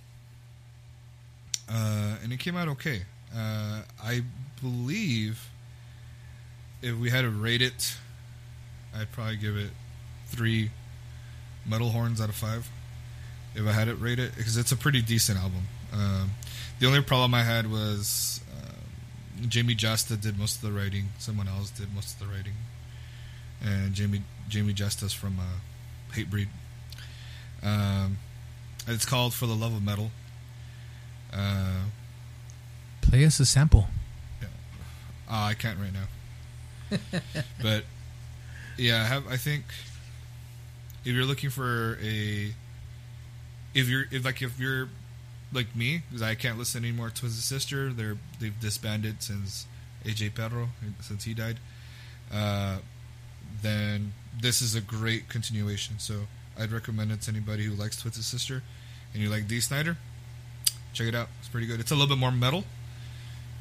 uh, 1.68 2.16
and 2.22 2.32
it 2.32 2.38
came 2.38 2.56
out 2.56 2.68
okay. 2.68 3.02
Uh, 3.34 3.82
I 4.04 4.22
believe 4.62 5.48
if 6.82 6.96
we 6.96 7.10
had 7.10 7.22
to 7.22 7.30
rate 7.30 7.62
it, 7.62 7.96
I'd 8.94 9.10
probably 9.12 9.36
give 9.36 9.56
it 9.56 9.70
three 10.26 10.70
metal 11.64 11.90
horns 11.90 12.20
out 12.20 12.28
of 12.28 12.34
five. 12.34 12.68
If 13.54 13.66
I 13.66 13.72
had 13.72 13.88
it 13.88 13.94
rated, 13.94 14.34
because 14.36 14.56
it's 14.56 14.72
a 14.72 14.76
pretty 14.76 15.00
decent 15.00 15.38
album. 15.38 15.62
Um, 15.92 16.30
the 16.78 16.86
only 16.86 17.00
problem 17.00 17.32
I 17.34 17.42
had 17.42 17.70
was 17.70 18.40
um, 18.52 19.46
Jamey 19.48 19.76
Jasta 19.76 20.20
did 20.20 20.38
most 20.38 20.56
of 20.56 20.62
the 20.62 20.72
writing. 20.72 21.06
Someone 21.18 21.48
else 21.48 21.70
did 21.70 21.94
most 21.94 22.14
of 22.20 22.26
the 22.28 22.34
writing, 22.34 22.52
and 23.64 23.94
Jamie 23.94 24.22
Jamey 24.50 24.74
Jasta's 24.74 25.12
from 25.14 25.38
uh, 25.40 26.14
Hatebreed. 26.14 26.48
Um, 27.62 28.18
it's 28.86 29.06
called 29.06 29.32
"For 29.32 29.46
the 29.46 29.54
Love 29.56 29.74
of 29.74 29.82
Metal." 29.82 30.10
Uh, 31.32 31.84
Play 33.00 33.24
us 33.24 33.40
a 33.40 33.46
sample. 33.46 33.86
uh, 34.42 34.46
I 35.30 35.54
can't 35.54 35.78
right 35.78 35.92
now, 35.92 36.98
but 37.62 37.84
yeah, 38.76 39.02
I 39.02 39.06
have. 39.06 39.26
I 39.28 39.36
think 39.36 39.64
if 41.06 41.14
you're 41.14 41.24
looking 41.24 41.50
for 41.50 41.98
a, 42.02 42.52
if 43.74 43.88
you're 43.88 44.06
if 44.10 44.24
like 44.24 44.42
if 44.42 44.58
you're 44.58 44.88
like 45.52 45.74
me, 45.76 46.02
because 46.08 46.20
I 46.20 46.34
can't 46.34 46.58
listen 46.58 46.84
anymore 46.84 47.10
to 47.10 47.22
his 47.22 47.42
sister. 47.44 47.92
They're 47.92 48.16
they've 48.40 48.58
disbanded 48.58 49.22
since 49.22 49.66
AJ 50.04 50.34
Pero 50.34 50.68
since 51.00 51.22
he 51.22 51.32
died. 51.32 51.60
Uh, 52.34 52.78
then 53.62 54.14
this 54.40 54.60
is 54.60 54.74
a 54.74 54.80
great 54.80 55.28
continuation. 55.28 56.00
So 56.00 56.22
I'd 56.58 56.72
recommend 56.72 57.12
it 57.12 57.22
to 57.22 57.30
anybody 57.30 57.64
who 57.64 57.74
likes 57.74 58.02
Twisted 58.02 58.24
Sister 58.24 58.64
and 59.14 59.22
you 59.22 59.30
like 59.30 59.46
Dee 59.46 59.60
Snider. 59.60 59.96
Check 60.92 61.06
it 61.06 61.14
out. 61.14 61.28
It's 61.38 61.48
pretty 61.48 61.68
good. 61.68 61.78
It's 61.78 61.92
a 61.92 61.94
little 61.94 62.08
bit 62.08 62.18
more 62.18 62.32
metal. 62.32 62.64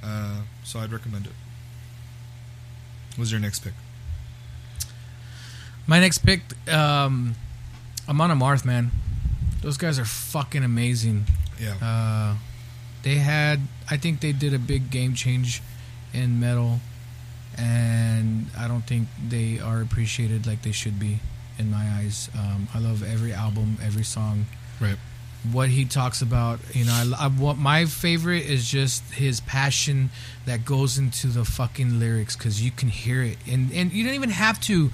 Uh, 0.01 0.41
so 0.63 0.79
I'd 0.79 0.91
recommend 0.91 1.27
it. 1.27 1.33
What's 3.17 3.29
your 3.29 3.39
next 3.39 3.59
pick? 3.59 3.73
My 5.87 5.99
next 5.99 6.19
pick, 6.19 6.41
um, 6.71 7.35
Amon 8.09 8.31
Amarth, 8.31 8.65
man. 8.65 8.91
Those 9.61 9.77
guys 9.77 9.99
are 9.99 10.05
fucking 10.05 10.63
amazing. 10.63 11.25
Yeah. 11.59 11.75
Uh, 11.81 12.35
they 13.03 13.15
had, 13.15 13.59
I 13.89 13.97
think 13.97 14.19
they 14.19 14.31
did 14.31 14.53
a 14.53 14.59
big 14.59 14.89
game 14.89 15.13
change 15.13 15.61
in 16.13 16.39
metal, 16.39 16.79
and 17.57 18.47
I 18.57 18.67
don't 18.67 18.81
think 18.81 19.07
they 19.27 19.59
are 19.59 19.81
appreciated 19.81 20.47
like 20.47 20.63
they 20.63 20.71
should 20.71 20.99
be 20.99 21.19
in 21.57 21.69
my 21.69 21.85
eyes. 21.97 22.29
Um, 22.37 22.67
I 22.73 22.79
love 22.79 23.03
every 23.03 23.33
album, 23.33 23.77
every 23.83 24.03
song. 24.03 24.45
right. 24.79 24.97
what 25.51 25.69
he 25.69 25.85
talks 25.85 26.21
about. 26.21 26.59
You 26.73 26.85
know, 26.85 27.13
I, 27.19 27.25
I, 27.25 27.27
what 27.27 27.57
my 27.57 27.85
favorite 27.85 28.45
is 28.45 28.67
just 28.67 29.03
his 29.13 29.39
passion 29.41 30.09
that 30.45 30.65
goes 30.65 30.97
into 30.97 31.27
the 31.27 31.45
fucking 31.45 31.99
lyrics 31.99 32.35
because 32.35 32.61
you 32.63 32.71
can 32.71 32.89
hear 32.89 33.21
it, 33.21 33.37
and 33.47 33.71
and 33.71 33.93
you 33.93 34.03
don't 34.03 34.15
even 34.15 34.31
have 34.31 34.59
to 34.61 34.91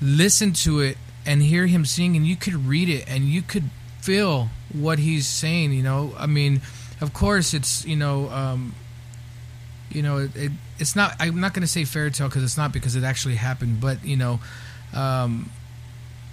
listen 0.00 0.52
to 0.52 0.80
it 0.80 0.96
and 1.24 1.42
hear 1.42 1.66
him 1.66 1.84
sing, 1.84 2.16
and 2.16 2.26
you 2.26 2.36
could 2.36 2.66
read 2.66 2.88
it 2.88 3.04
and 3.08 3.24
you 3.24 3.42
could 3.42 3.64
feel 4.00 4.48
what 4.72 4.98
he's 4.98 5.26
saying. 5.26 5.72
You 5.72 5.82
know, 5.82 6.14
I 6.18 6.26
mean, 6.26 6.60
of 7.00 7.12
course, 7.12 7.54
it's 7.54 7.84
you 7.84 7.96
know. 7.96 8.28
Um, 8.30 8.74
you 9.90 10.02
know, 10.02 10.18
it, 10.18 10.36
it, 10.36 10.52
it's 10.78 10.94
not. 10.96 11.14
I'm 11.20 11.40
not 11.40 11.54
going 11.54 11.62
to 11.62 11.68
say 11.68 11.84
fairy 11.84 12.10
tale 12.10 12.28
because 12.28 12.42
it's 12.42 12.56
not 12.56 12.72
because 12.72 12.96
it 12.96 13.04
actually 13.04 13.36
happened. 13.36 13.80
But 13.80 14.04
you 14.04 14.16
know, 14.16 14.40
um, 14.92 15.48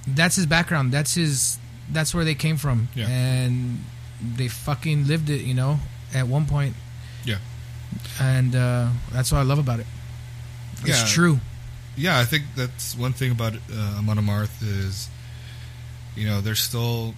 that's 0.08 0.36
his 0.36 0.46
background. 0.48 0.92
That's 0.92 1.14
his. 1.16 1.58
That's 1.92 2.14
where 2.16 2.26
they 2.26 2.36
came 2.36 2.58
from, 2.58 2.88
Yeah. 2.96 3.08
and 3.08 3.84
they 4.36 4.48
fucking 4.48 5.06
lived 5.08 5.30
it. 5.30 5.42
You 5.42 5.54
know, 5.54 5.80
at 6.14 6.28
one 6.28 6.46
point, 6.46 6.76
Yeah. 7.26 7.38
and 8.20 8.56
uh, 8.56 8.90
that's 9.12 9.32
what 9.32 9.38
I 9.40 9.44
love 9.44 9.60
about 9.60 9.80
it. 9.80 9.88
It's 10.82 11.02
Yeah. 11.02 11.06
true. 11.08 11.40
Yeah, 11.96 12.20
I 12.20 12.26
think 12.26 12.44
that's 12.56 12.98
one 12.98 13.14
thing 13.14 13.32
about 13.32 13.54
uh, 13.54 13.98
Amon 14.00 14.18
Amarth 14.18 14.62
is, 14.62 15.10
you 16.16 16.28
know, 16.28 16.42
they're 16.42 16.56
still, 16.56 17.14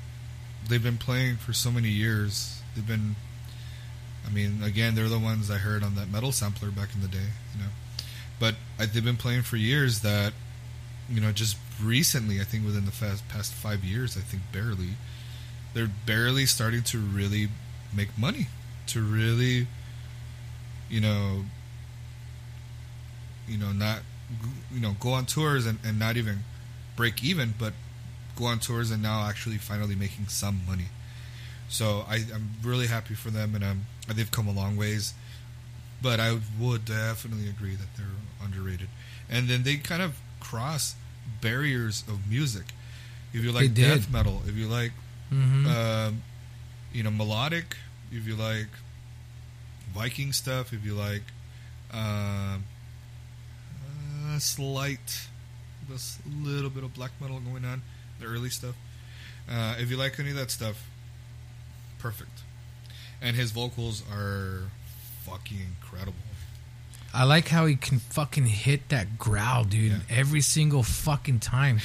they've 0.68 0.84
been 0.84 0.98
playing 0.98 1.38
for 1.38 1.54
so 1.54 1.72
many 1.72 1.90
years. 1.90 2.62
They've 2.76 2.86
been, 2.86 3.16
I 4.28 4.32
mean, 4.32 4.62
again, 4.64 4.96
they're 4.96 5.10
the 5.10 5.20
ones 5.20 5.50
I 5.50 5.58
heard 5.58 5.84
on 5.84 5.96
that 5.96 6.12
metal 6.12 6.32
sampler 6.32 6.72
back 6.72 6.90
in 6.94 7.02
the 7.02 7.08
day, 7.08 7.30
you 7.54 7.64
know, 7.64 7.70
but 8.40 8.56
I, 8.78 8.86
they've 8.86 9.04
been 9.04 9.18
playing 9.18 9.44
for 9.44 9.56
years. 9.56 10.02
That, 10.02 10.34
you 11.10 11.22
know, 11.22 11.32
just 11.32 11.58
recently, 11.82 12.42
I 12.42 12.44
think 12.44 12.66
within 12.66 12.86
the 12.86 12.92
fast, 12.92 13.28
past 13.30 13.54
five 13.54 13.84
years, 13.84 14.18
I 14.18 14.22
think 14.22 14.44
barely, 14.52 14.96
they're 15.74 15.92
barely 16.06 16.46
starting 16.46 16.84
to 16.84 17.00
really 17.00 17.50
make 17.94 18.18
money, 18.18 18.48
to 18.88 19.02
really, 19.02 19.68
you 20.90 21.00
know, 21.00 21.46
you 23.48 23.58
know, 23.58 23.72
not 23.72 24.00
you 24.74 24.80
know 24.80 24.96
go 25.00 25.12
on 25.12 25.26
tours 25.26 25.66
and, 25.66 25.80
and 25.84 26.00
not 26.00 26.18
even 26.18 26.40
break 26.96 27.24
even, 27.24 27.54
but 27.58 27.74
go 28.36 28.46
on 28.46 28.60
tours 28.60 28.92
and 28.92 29.02
now 29.02 29.28
actually 29.28 29.58
finally 29.58 29.96
making 29.96 30.28
some 30.28 30.62
money. 30.68 30.86
So 31.68 32.06
I, 32.08 32.16
I'm 32.34 32.52
really 32.64 32.88
happy 32.88 33.16
for 33.16 33.30
them, 33.32 33.56
and 33.56 33.64
um, 33.64 33.86
they've 34.14 34.32
come 34.32 34.48
a 34.48 34.52
long 34.52 34.78
ways. 34.78 35.14
But 36.02 36.20
I 36.20 36.38
would 36.60 36.86
definitely 36.86 37.50
agree 37.50 37.76
that 37.76 37.88
they're 37.98 38.06
underrated, 38.44 38.90
and 39.30 39.48
then 39.48 39.64
they 39.64 39.78
kind 39.78 40.02
of 40.02 40.20
cross 40.40 40.96
barriers 41.42 42.04
of 42.08 42.30
music. 42.30 42.66
If 43.34 43.44
you 43.44 43.52
like 43.52 43.74
death 43.74 44.10
metal, 44.12 44.42
if 44.48 44.56
you 44.56 44.68
like 44.68 44.92
hmm 45.30 45.68
um, 45.68 46.22
you 46.94 47.04
know, 47.04 47.12
melodic. 47.12 47.76
If 48.12 48.26
you 48.26 48.36
like 48.36 48.70
Viking 49.94 50.32
stuff, 50.32 50.72
if 50.72 50.86
you 50.86 50.94
like 50.94 51.24
um, 51.94 52.64
a 54.36 54.40
slight, 54.40 55.28
this 55.90 56.20
little 56.42 56.70
bit 56.70 56.84
of 56.84 56.94
black 56.94 57.12
metal 57.22 57.40
going 57.40 57.66
on, 57.66 57.82
the 58.20 58.26
early 58.26 58.50
stuff. 58.50 58.76
Uh, 59.50 59.76
if 59.80 59.90
you 59.92 59.98
like 59.98 60.20
any 60.20 60.32
of 60.32 60.36
that 60.36 60.52
stuff, 60.52 60.88
perfect. 62.00 62.42
And 63.22 63.36
his 63.36 63.52
vocals 63.52 64.04
are 64.12 64.64
fucking 65.24 65.58
incredible. 65.60 66.14
I 67.14 67.24
like 67.24 67.48
how 67.48 67.66
he 67.66 67.76
can 67.76 68.00
fucking 68.00 68.46
hit 68.48 68.90
that 68.90 69.18
growl, 69.18 69.64
dude, 69.64 69.92
Yeah. 69.92 70.00
every 70.10 70.42
single 70.42 70.84
fucking 70.84 71.40
time. 71.40 71.80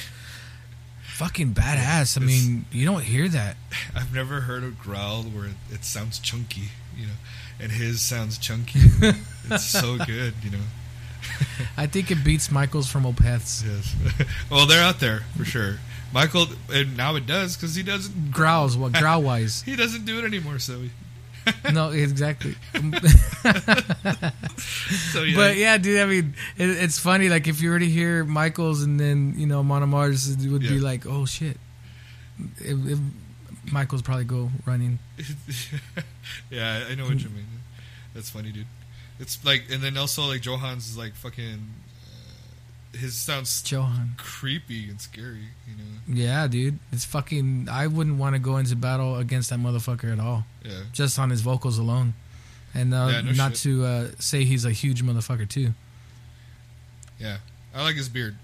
fucking 1.15 1.53
badass. 1.53 2.17
I 2.17 2.23
It's- 2.23 2.27
mean, 2.45 2.65
you 2.71 2.83
don't 2.85 3.03
hear 3.03 3.29
that. 3.29 3.55
I've 3.95 4.11
never 4.13 4.41
heard 4.41 4.63
a 4.63 4.71
growl 4.71 5.21
where 5.23 5.45
it, 5.45 5.55
it 5.69 5.85
sounds 5.85 6.17
chunky, 6.17 6.69
you 6.97 7.05
know, 7.05 7.13
and 7.59 7.71
his 7.71 8.01
sounds 8.01 8.39
chunky. 8.39 8.79
it's 9.49 9.63
so 9.65 9.97
good, 10.03 10.33
you 10.41 10.49
know. 10.49 10.63
I 11.77 11.87
think 11.87 12.11
it 12.11 12.23
beats 12.23 12.51
Michael's 12.51 12.89
from 12.89 13.05
Opeth's 13.05 13.63
Yes. 13.63 13.95
well, 14.51 14.65
they're 14.65 14.83
out 14.83 14.99
there 14.99 15.21
for 15.37 15.45
sure. 15.45 15.79
Michael, 16.13 16.47
and 16.73 16.97
now 16.97 17.15
it 17.15 17.25
does 17.25 17.55
because 17.55 17.75
he 17.75 17.83
doesn't. 17.83 18.31
growls. 18.31 18.77
What 18.77 18.93
growl 18.93 19.21
wise? 19.23 19.61
He 19.65 19.75
doesn't 19.75 20.05
do 20.05 20.19
it 20.19 20.25
anymore. 20.25 20.59
So, 20.59 20.79
he, 20.79 20.91
no, 21.73 21.89
exactly. 21.89 22.55
so 25.11 25.23
yeah. 25.23 25.35
But 25.35 25.55
yeah, 25.57 25.77
dude. 25.77 25.99
I 26.01 26.05
mean, 26.05 26.35
it, 26.57 26.69
it's 26.69 26.99
funny. 26.99 27.29
Like 27.29 27.47
if 27.47 27.61
you 27.61 27.69
were 27.69 27.79
to 27.79 27.85
hear 27.85 28.25
Michael's 28.25 28.83
and 28.83 28.99
then 28.99 29.35
you 29.37 29.47
know 29.47 29.59
Amon 29.59 29.83
Amarth's, 29.83 30.29
it 30.29 30.49
would 30.49 30.61
be 30.61 30.79
like, 30.79 31.05
oh 31.05 31.25
shit. 31.25 31.57
It, 32.57 32.73
it, 32.73 32.99
Michael's 33.71 34.01
probably 34.01 34.25
go 34.25 34.49
running. 34.65 34.99
yeah, 36.49 36.85
I 36.89 36.95
know 36.95 37.05
what 37.05 37.21
you 37.21 37.29
mean. 37.29 37.45
That's 38.13 38.29
funny, 38.29 38.51
dude. 38.51 38.67
It's 39.21 39.43
like, 39.45 39.65
and 39.71 39.81
then 39.81 39.95
also 39.97 40.23
like 40.25 40.41
Johan's 40.41 40.89
is 40.89 40.97
like 40.97 41.13
fucking. 41.15 41.45
Uh, 42.93 42.97
his 42.97 43.15
sounds 43.15 43.63
Johan. 43.71 44.15
creepy 44.17 44.89
and 44.89 44.99
scary. 44.99 45.47
You 45.69 45.75
know. 45.77 46.21
Yeah, 46.21 46.47
dude. 46.47 46.79
It's 46.91 47.05
fucking. 47.05 47.67
I 47.71 47.87
wouldn't 47.87 48.17
want 48.17 48.35
to 48.35 48.39
go 48.39 48.57
into 48.57 48.75
battle 48.75 49.17
against 49.17 49.49
that 49.51 49.59
motherfucker 49.59 50.11
at 50.11 50.19
all, 50.19 50.45
Yeah. 50.65 50.81
just 50.91 51.17
on 51.19 51.29
his 51.29 51.41
vocals 51.41 51.77
alone, 51.77 52.15
and 52.73 52.93
uh, 52.93 53.07
Yeah, 53.11 53.21
no 53.21 53.31
not 53.33 53.51
shit. 53.51 53.61
to 53.63 53.85
uh, 53.85 54.07
say 54.19 54.43
he's 54.43 54.65
a 54.65 54.71
huge 54.71 55.03
motherfucker 55.03 55.47
too. 55.47 55.73
Yeah. 57.19 57.37
I 57.73 57.83
like 57.83 57.95
his 57.95 58.09
beard. 58.09 58.35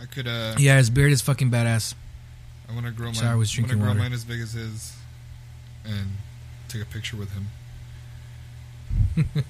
I 0.00 0.04
could. 0.06 0.28
uh 0.28 0.54
Yeah, 0.58 0.76
his 0.76 0.90
beard 0.90 1.12
is 1.12 1.22
fucking 1.22 1.50
badass. 1.50 1.94
I 2.68 2.74
want 2.74 2.86
to 2.86 2.92
grow 2.92 3.06
mine. 3.06 3.14
Sorry, 3.14 3.30
I 3.30 3.34
was 3.34 3.50
I 3.52 3.54
drinking 3.56 3.78
grow 3.78 3.88
water. 3.88 3.98
mine 4.00 4.12
as 4.12 4.24
big 4.24 4.40
as 4.40 4.52
his, 4.52 4.92
and 5.84 6.10
take 6.68 6.82
a 6.82 6.86
picture 6.86 7.16
with 7.16 7.32
him. 7.32 7.46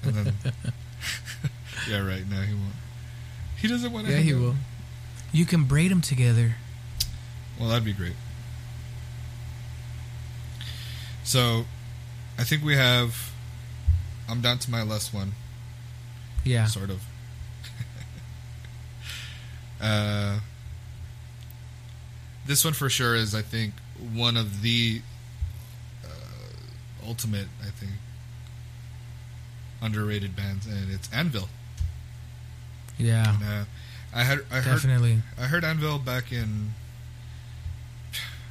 Then, 0.03 0.33
yeah, 1.89 1.99
right. 2.05 2.27
No, 2.29 2.41
he 2.41 2.53
won't. 2.53 2.73
He 3.57 3.67
doesn't 3.67 3.91
want 3.91 4.07
to. 4.07 4.13
Yeah, 4.13 4.19
he 4.19 4.33
will. 4.33 4.55
You 5.31 5.45
can 5.45 5.63
braid 5.63 5.91
them 5.91 6.01
together. 6.01 6.55
Well, 7.59 7.69
that'd 7.69 7.85
be 7.85 7.93
great. 7.93 8.13
So, 11.23 11.65
I 12.37 12.43
think 12.43 12.63
we 12.63 12.75
have. 12.75 13.31
I'm 14.29 14.41
down 14.41 14.57
to 14.59 14.71
my 14.71 14.83
last 14.83 15.13
one, 15.13 15.33
Yeah. 16.45 16.65
sort 16.65 16.89
of. 16.89 17.01
uh, 19.81 20.39
this 22.45 22.63
one 22.63 22.73
for 22.73 22.89
sure 22.89 23.15
is, 23.15 23.35
I 23.35 23.41
think, 23.41 23.73
one 24.13 24.37
of 24.37 24.61
the 24.61 25.01
uh, 26.03 26.07
ultimate, 27.07 27.47
I 27.61 27.69
think, 27.69 27.91
underrated 29.83 30.35
bands, 30.35 30.65
and 30.65 30.91
it's 30.91 31.09
Anvil. 31.13 31.49
Yeah. 32.97 33.35
And, 33.35 33.43
uh, 33.43 33.65
I 34.15 34.23
had 34.23 34.39
I 34.51 34.59
heard 34.61 34.79
I 35.39 35.41
heard 35.47 35.63
Anvil 35.63 35.97
back 35.99 36.31
in 36.31 36.73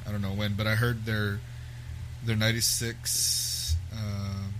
I 0.05 0.11
don't 0.11 0.21
know 0.21 0.33
when, 0.33 0.53
but 0.55 0.67
I 0.67 0.75
heard 0.75 1.05
their 1.05 1.39
their 2.25 2.35
'96 2.35 3.75
um, 3.93 4.53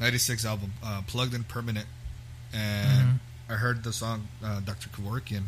'96 0.00 0.44
album, 0.44 0.72
uh, 0.82 1.02
Plugged 1.06 1.34
in 1.34 1.44
Permanent, 1.44 1.86
and 2.52 3.18
Mhm. 3.18 3.20
I 3.48 3.54
heard 3.54 3.82
the 3.84 3.92
song 3.92 4.28
uh, 4.42 4.60
Dr. 4.60 4.88
Kevorkian, 4.90 5.46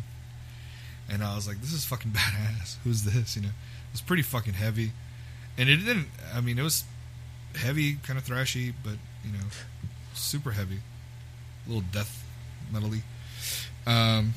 and 1.08 1.22
I 1.22 1.34
was 1.34 1.46
like, 1.46 1.60
"This 1.60 1.72
is 1.72 1.84
fucking 1.84 2.10
badass. 2.18 2.76
Who's 2.84 3.02
this?" 3.04 3.36
You 3.36 3.42
know, 3.42 3.48
it 3.48 3.92
was 3.92 4.00
pretty 4.00 4.22
fucking 4.22 4.54
heavy, 4.54 4.92
and 5.56 5.68
it 5.68 5.76
didn't. 5.78 6.08
I 6.34 6.40
mean, 6.40 6.58
it 6.58 6.62
was 6.62 6.84
heavy, 7.56 7.94
kind 7.96 8.18
of 8.18 8.24
thrashy, 8.24 8.72
but 8.82 8.94
you 9.24 9.32
know, 9.32 9.44
super 10.14 10.52
heavy, 10.52 10.80
a 11.66 11.68
little 11.68 11.84
death 11.92 12.24
metally. 12.72 13.02
Um, 13.86 14.34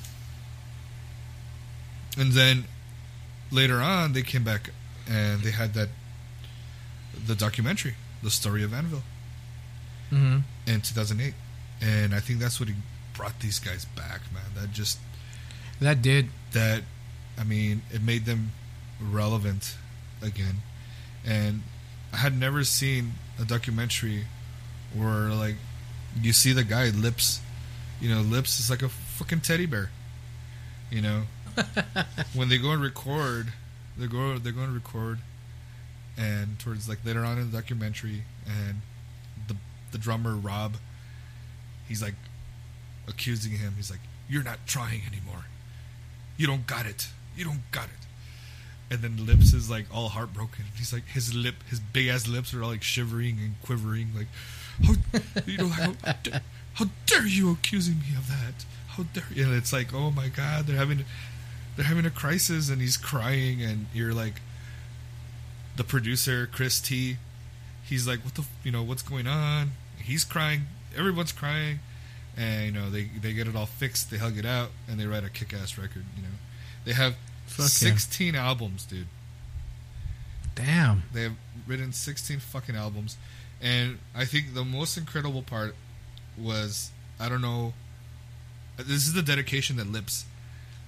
and 2.18 2.32
then 2.32 2.66
later 3.52 3.80
on, 3.82 4.14
they 4.14 4.22
came 4.24 4.44
back 4.44 4.72
and 5.10 5.42
they 5.42 5.52
had 5.52 5.74
that 5.76 5.90
the 7.26 7.36
documentary, 7.36 7.96
the 8.24 8.30
story 8.32 8.64
of 8.64 8.74
Anvil, 8.74 9.04
hmm 10.10 10.40
in 10.66 10.82
2008, 10.82 11.34
and 11.82 12.14
I 12.14 12.20
think 12.20 12.40
that's 12.40 12.60
what 12.60 12.68
he 12.70 12.76
brought 13.14 13.40
these 13.40 13.60
guys 13.60 13.86
back, 13.86 14.22
man. 14.34 14.44
That 14.56 14.72
just 14.72 15.00
That 15.80 16.02
did. 16.02 16.30
that, 16.52 16.84
I 17.38 17.44
mean, 17.44 17.82
it 17.92 18.02
made 18.02 18.26
them 18.26 18.52
relevant 19.02 19.76
again, 20.22 20.58
and 21.26 21.64
I 22.14 22.18
had 22.18 22.38
never 22.38 22.64
seen 22.64 23.14
a 23.40 23.46
documentary 23.46 24.26
where 24.94 25.30
like 25.30 25.56
you 26.22 26.34
see 26.34 26.54
the 26.54 26.64
guy 26.64 26.90
lips, 26.90 27.42
you 28.02 28.10
know, 28.14 28.22
lips 28.22 28.60
is 28.60 28.70
like 28.70 28.82
a 28.82 28.90
fucking 28.90 29.42
teddy 29.42 29.66
bear, 29.66 29.90
you 30.92 31.02
know. 31.02 31.24
when 32.34 32.50
they 32.50 32.58
go 32.58 32.72
and 32.72 32.82
record, 32.82 33.48
they 33.98 34.08
go 34.08 34.38
they're 34.38 34.52
going 34.52 34.68
to 34.68 34.74
record, 34.74 35.20
and 36.18 36.60
towards 36.60 36.88
like 36.88 37.00
later 37.04 37.24
on 37.26 37.38
in 37.38 37.52
the 37.52 37.58
documentary, 37.58 38.24
and 38.46 38.82
the 39.48 39.56
the 39.92 39.98
drummer 39.98 40.36
Rob, 40.36 40.78
he's 41.88 42.02
like 42.02 42.16
accusing 43.08 43.54
him. 43.54 43.74
He's 43.76 43.90
like, 43.90 44.02
"You're 44.30 44.44
not 44.44 44.60
trying 44.68 45.02
anymore. 45.08 45.46
You 46.38 46.46
don't 46.46 46.68
got 46.68 46.86
it. 46.86 47.08
You 47.36 47.46
don't 47.46 47.64
got 47.72 47.86
it. 47.86 48.07
And 48.90 49.02
then 49.02 49.26
Lips 49.26 49.54
is 49.54 49.70
like 49.70 49.86
all 49.94 50.10
heartbroken. 50.10 50.66
He's 50.78 50.94
like 50.94 51.08
his 51.08 51.34
lip, 51.36 51.56
his 51.70 51.80
big 51.80 52.08
ass 52.08 52.28
lips 52.28 52.54
are 52.54 52.64
all 52.64 52.70
like 52.70 52.84
shivering 52.84 53.38
and 53.40 53.56
quivering. 53.62 54.10
Like, 54.16 54.28
how 54.84 55.42
you 55.46 55.58
know 55.58 55.68
how, 55.68 55.94
how 56.76 56.86
dare 57.06 57.28
you 57.28 57.52
accusing 57.52 57.96
me 58.00 58.16
of 58.18 58.28
that? 58.28 58.66
How 58.88 59.04
dare 59.04 59.26
you? 59.34 59.44
And 59.44 59.54
it's 59.56 59.74
like, 59.74 59.94
oh 59.94 60.12
my 60.12 60.30
god, 60.30 60.68
they're 60.68 60.78
having 60.78 61.04
they're 61.76 61.86
having 61.86 62.06
a 62.06 62.10
crisis, 62.10 62.70
and 62.70 62.82
he's 62.82 62.98
crying, 62.98 63.62
and 63.62 63.86
you're 63.94 64.14
like, 64.14 64.42
the 65.76 65.84
producer 65.84 66.50
Chris 66.52 66.80
T, 66.82 67.18
he's 67.84 68.08
like, 68.08 68.26
what 68.26 68.36
the, 68.36 68.46
you 68.64 68.72
know, 68.72 68.84
what's 68.84 69.04
going 69.04 69.28
on? 69.28 69.72
He's 70.02 70.24
crying, 70.24 70.62
everyone's 70.98 71.32
crying, 71.32 71.80
and 72.36 72.66
you 72.66 72.72
know 72.72 72.90
they 72.90 73.10
they 73.22 73.34
get 73.34 73.48
it 73.48 73.56
all 73.56 73.66
fixed, 73.66 74.10
they 74.12 74.18
hug 74.18 74.38
it 74.38 74.46
out, 74.46 74.70
and 74.88 75.00
they 75.00 75.06
write 75.06 75.24
a 75.24 75.30
kick 75.30 75.54
ass 75.54 75.78
record. 75.78 76.06
You 76.16 76.24
know, 76.24 76.36
they 76.86 76.94
have 76.94 77.16
Fuck 77.48 77.66
yeah. 77.82 77.94
16 77.96 78.36
albums, 78.36 78.86
dude. 78.86 79.08
Damn. 80.56 81.04
They 81.14 81.24
have 81.24 81.36
written 81.68 81.94
16 81.94 82.40
fucking 82.40 82.76
albums. 82.76 83.18
And 83.62 84.00
I 84.16 84.26
think 84.26 84.54
the 84.54 84.64
most 84.64 84.98
incredible 84.98 85.42
part 85.42 85.76
was 86.38 86.92
I 87.20 87.30
don't 87.30 87.42
know 87.42 87.74
this 88.78 89.08
is 89.08 89.14
the 89.14 89.24
dedication 89.24 89.78
that 89.78 89.92
Lips 89.92 90.26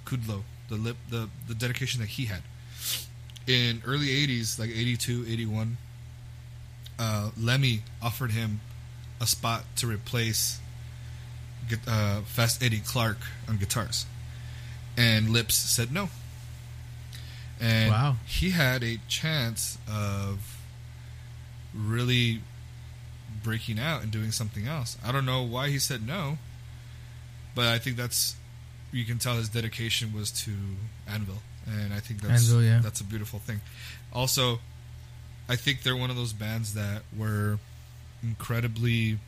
Kudlow, 0.06 0.44
the 0.70 0.76
lip 0.76 0.98
the 1.10 1.30
the 1.48 1.56
dedication 1.56 2.02
that 2.02 2.10
he 2.10 2.26
had. 2.26 2.42
In 3.48 3.82
early 3.86 4.08
80s, 4.08 4.60
like 4.60 4.70
82, 4.70 5.26
81, 5.28 5.78
uh, 7.00 7.32
Lemmy 7.36 7.82
offered 8.00 8.32
him 8.32 8.62
a 9.20 9.26
spot 9.26 9.64
to 9.78 9.88
replace 9.88 10.60
uh, 11.88 12.22
Fast 12.22 12.62
Eddie 12.62 12.80
Clarke 12.80 13.26
on 13.48 13.58
guitars. 13.58 14.06
And 14.96 15.30
Lips 15.30 15.56
said 15.56 15.92
no. 15.92 16.10
And 17.60 17.92
Wow. 17.92 18.18
he 18.26 18.52
had 18.52 18.84
a 18.84 18.98
chance 19.08 19.78
of 19.92 20.58
really 21.74 22.42
breaking 23.44 23.80
out 23.80 24.02
and 24.02 24.12
doing 24.12 24.32
something 24.32 24.68
else. 24.68 24.98
I 25.04 25.12
don't 25.12 25.26
know 25.26 25.44
why 25.44 25.70
he 25.70 25.80
said 25.80 26.06
no, 26.06 26.38
but 27.56 27.68
I 27.68 27.78
think 27.80 27.98
that's 27.98 28.36
you 28.92 29.06
can 29.06 29.20
tell 29.20 29.36
his 29.36 29.50
dedication 29.50 30.14
was 30.14 30.32
to 30.32 30.52
Anvil, 31.08 31.42
and 31.68 31.94
I 31.94 32.00
think 32.00 32.22
that's 32.22 32.48
Anvil, 32.50 32.64
yeah. 32.64 32.80
that's 32.80 33.02
a 33.02 33.04
beautiful 33.04 33.40
thing. 33.40 33.62
Also, 34.12 34.60
I 35.48 35.56
think 35.56 35.84
they're 35.84 35.96
one 35.98 36.10
of 36.10 36.16
those 36.16 36.34
bands 36.34 36.74
that 36.74 37.04
were 37.16 37.60
incredibly 38.24 39.20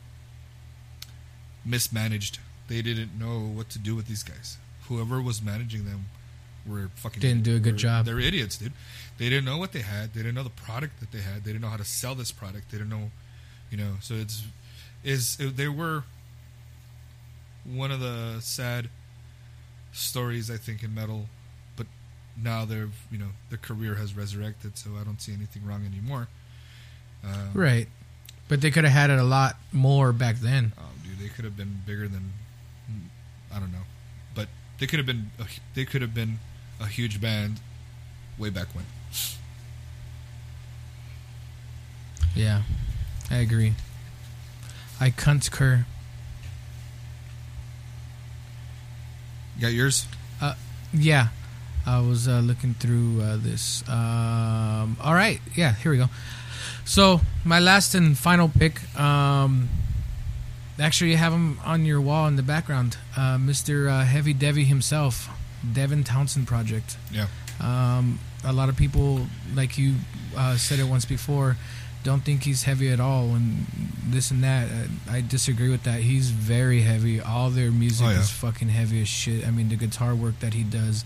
mismanaged. 1.64 2.38
They 2.68 2.82
didn't 2.82 3.18
know 3.18 3.40
what 3.40 3.70
to 3.70 3.78
do 3.78 3.94
with 3.94 4.06
these 4.06 4.22
guys. 4.22 4.56
Whoever 4.88 5.20
was 5.20 5.42
managing 5.42 5.84
them 5.84 6.06
were 6.66 6.90
fucking 6.96 7.20
Didn't 7.20 7.42
do 7.42 7.56
a 7.56 7.60
good 7.60 7.74
were- 7.74 7.78
job. 7.78 8.06
They're 8.06 8.20
idiots, 8.20 8.56
dude. 8.56 8.72
They 9.18 9.28
didn't 9.28 9.44
know 9.44 9.58
what 9.58 9.72
they 9.72 9.82
had. 9.82 10.14
They 10.14 10.20
didn't 10.20 10.34
know 10.34 10.42
the 10.42 10.50
product 10.50 10.98
that 11.00 11.12
they 11.12 11.20
had. 11.20 11.44
They 11.44 11.52
didn't 11.52 11.62
know 11.62 11.68
how 11.68 11.76
to 11.76 11.84
sell 11.84 12.14
this 12.14 12.32
product. 12.32 12.70
They 12.70 12.78
didn't 12.78 12.90
know, 12.90 13.10
you 13.70 13.76
know. 13.76 13.94
So 14.00 14.14
it's 14.14 14.44
is 15.04 15.36
it, 15.40 15.56
they 15.56 15.68
were 15.68 16.04
one 17.64 17.90
of 17.90 18.00
the 18.00 18.38
sad 18.40 18.88
stories 19.92 20.50
I 20.50 20.56
think 20.56 20.82
in 20.82 20.94
metal, 20.94 21.28
but 21.76 21.86
now 22.40 22.64
they're 22.64 22.88
you 23.10 23.18
know 23.18 23.28
their 23.50 23.58
career 23.58 23.94
has 23.96 24.16
resurrected, 24.16 24.78
so 24.78 24.90
I 25.00 25.04
don't 25.04 25.20
see 25.20 25.32
anything 25.32 25.64
wrong 25.66 25.84
anymore. 25.86 26.28
Um, 27.24 27.50
Right. 27.54 27.88
But 28.48 28.60
they 28.60 28.70
could 28.70 28.84
have 28.84 28.92
had 28.92 29.10
it 29.10 29.18
a 29.18 29.24
lot 29.24 29.56
more 29.72 30.12
back 30.12 30.36
then. 30.36 30.72
Oh, 30.76 30.82
dude, 31.04 31.18
they 31.18 31.28
could 31.32 31.44
have 31.44 31.56
been 31.56 31.82
bigger 31.86 32.08
than 32.08 32.32
I 33.54 33.58
don't 33.60 33.72
know, 33.72 33.84
but 34.34 34.48
they 34.78 34.86
could 34.86 34.98
have 34.98 35.06
been 35.06 35.30
they 35.74 35.84
could 35.84 36.02
have 36.02 36.14
been 36.14 36.38
a 36.82 36.86
huge 36.86 37.20
band 37.20 37.60
way 38.38 38.50
back 38.50 38.68
when. 38.74 38.84
Yeah. 42.34 42.62
I 43.30 43.36
agree. 43.36 43.74
I 45.00 45.10
concur. 45.10 45.86
You 49.56 49.62
got 49.62 49.72
yours? 49.72 50.06
Uh, 50.40 50.54
Yeah. 50.92 51.28
I 51.84 51.98
was 52.00 52.28
uh, 52.28 52.38
looking 52.38 52.74
through 52.74 53.20
uh, 53.20 53.36
this. 53.38 53.82
Um, 53.88 54.96
all 55.00 55.14
right. 55.14 55.40
Yeah, 55.56 55.74
here 55.74 55.90
we 55.90 55.98
go. 55.98 56.06
So, 56.84 57.20
my 57.44 57.58
last 57.58 57.94
and 57.96 58.16
final 58.16 58.48
pick. 58.48 58.80
Um, 58.98 59.68
actually, 60.78 61.10
you 61.10 61.16
have 61.16 61.32
him 61.32 61.58
on 61.64 61.84
your 61.84 62.00
wall 62.00 62.28
in 62.28 62.36
the 62.36 62.42
background. 62.44 62.98
Uh, 63.16 63.36
Mr. 63.36 63.88
Uh, 63.90 64.04
Hevy 64.04 64.32
Devy 64.32 64.64
himself, 64.64 65.28
Devin 65.72 66.04
Townsend 66.04 66.46
Project. 66.46 66.96
Yeah. 67.12 67.26
Um, 67.60 68.18
a 68.44 68.52
lot 68.52 68.68
of 68.68 68.76
people, 68.76 69.26
like 69.54 69.78
you 69.78 69.94
uh, 70.36 70.56
said 70.56 70.78
it 70.80 70.84
once 70.84 71.04
before, 71.04 71.56
don't 72.02 72.22
think 72.24 72.42
he's 72.42 72.64
heavy 72.64 72.90
at 72.90 72.98
all, 72.98 73.34
and 73.36 73.66
this 74.08 74.32
and 74.32 74.42
that. 74.42 74.68
Uh, 74.68 75.12
I 75.12 75.20
disagree 75.20 75.68
with 75.70 75.84
that. 75.84 76.00
He's 76.00 76.30
very 76.30 76.80
heavy. 76.80 77.20
All 77.20 77.50
their 77.50 77.70
music 77.70 78.06
Oh, 78.08 78.10
yeah. 78.10 78.18
is 78.20 78.30
fucking 78.30 78.68
heavy 78.70 79.02
as 79.02 79.08
shit. 79.08 79.46
I 79.46 79.50
mean, 79.52 79.68
the 79.68 79.76
guitar 79.76 80.14
work 80.14 80.40
that 80.40 80.54
he 80.54 80.64
does, 80.64 81.04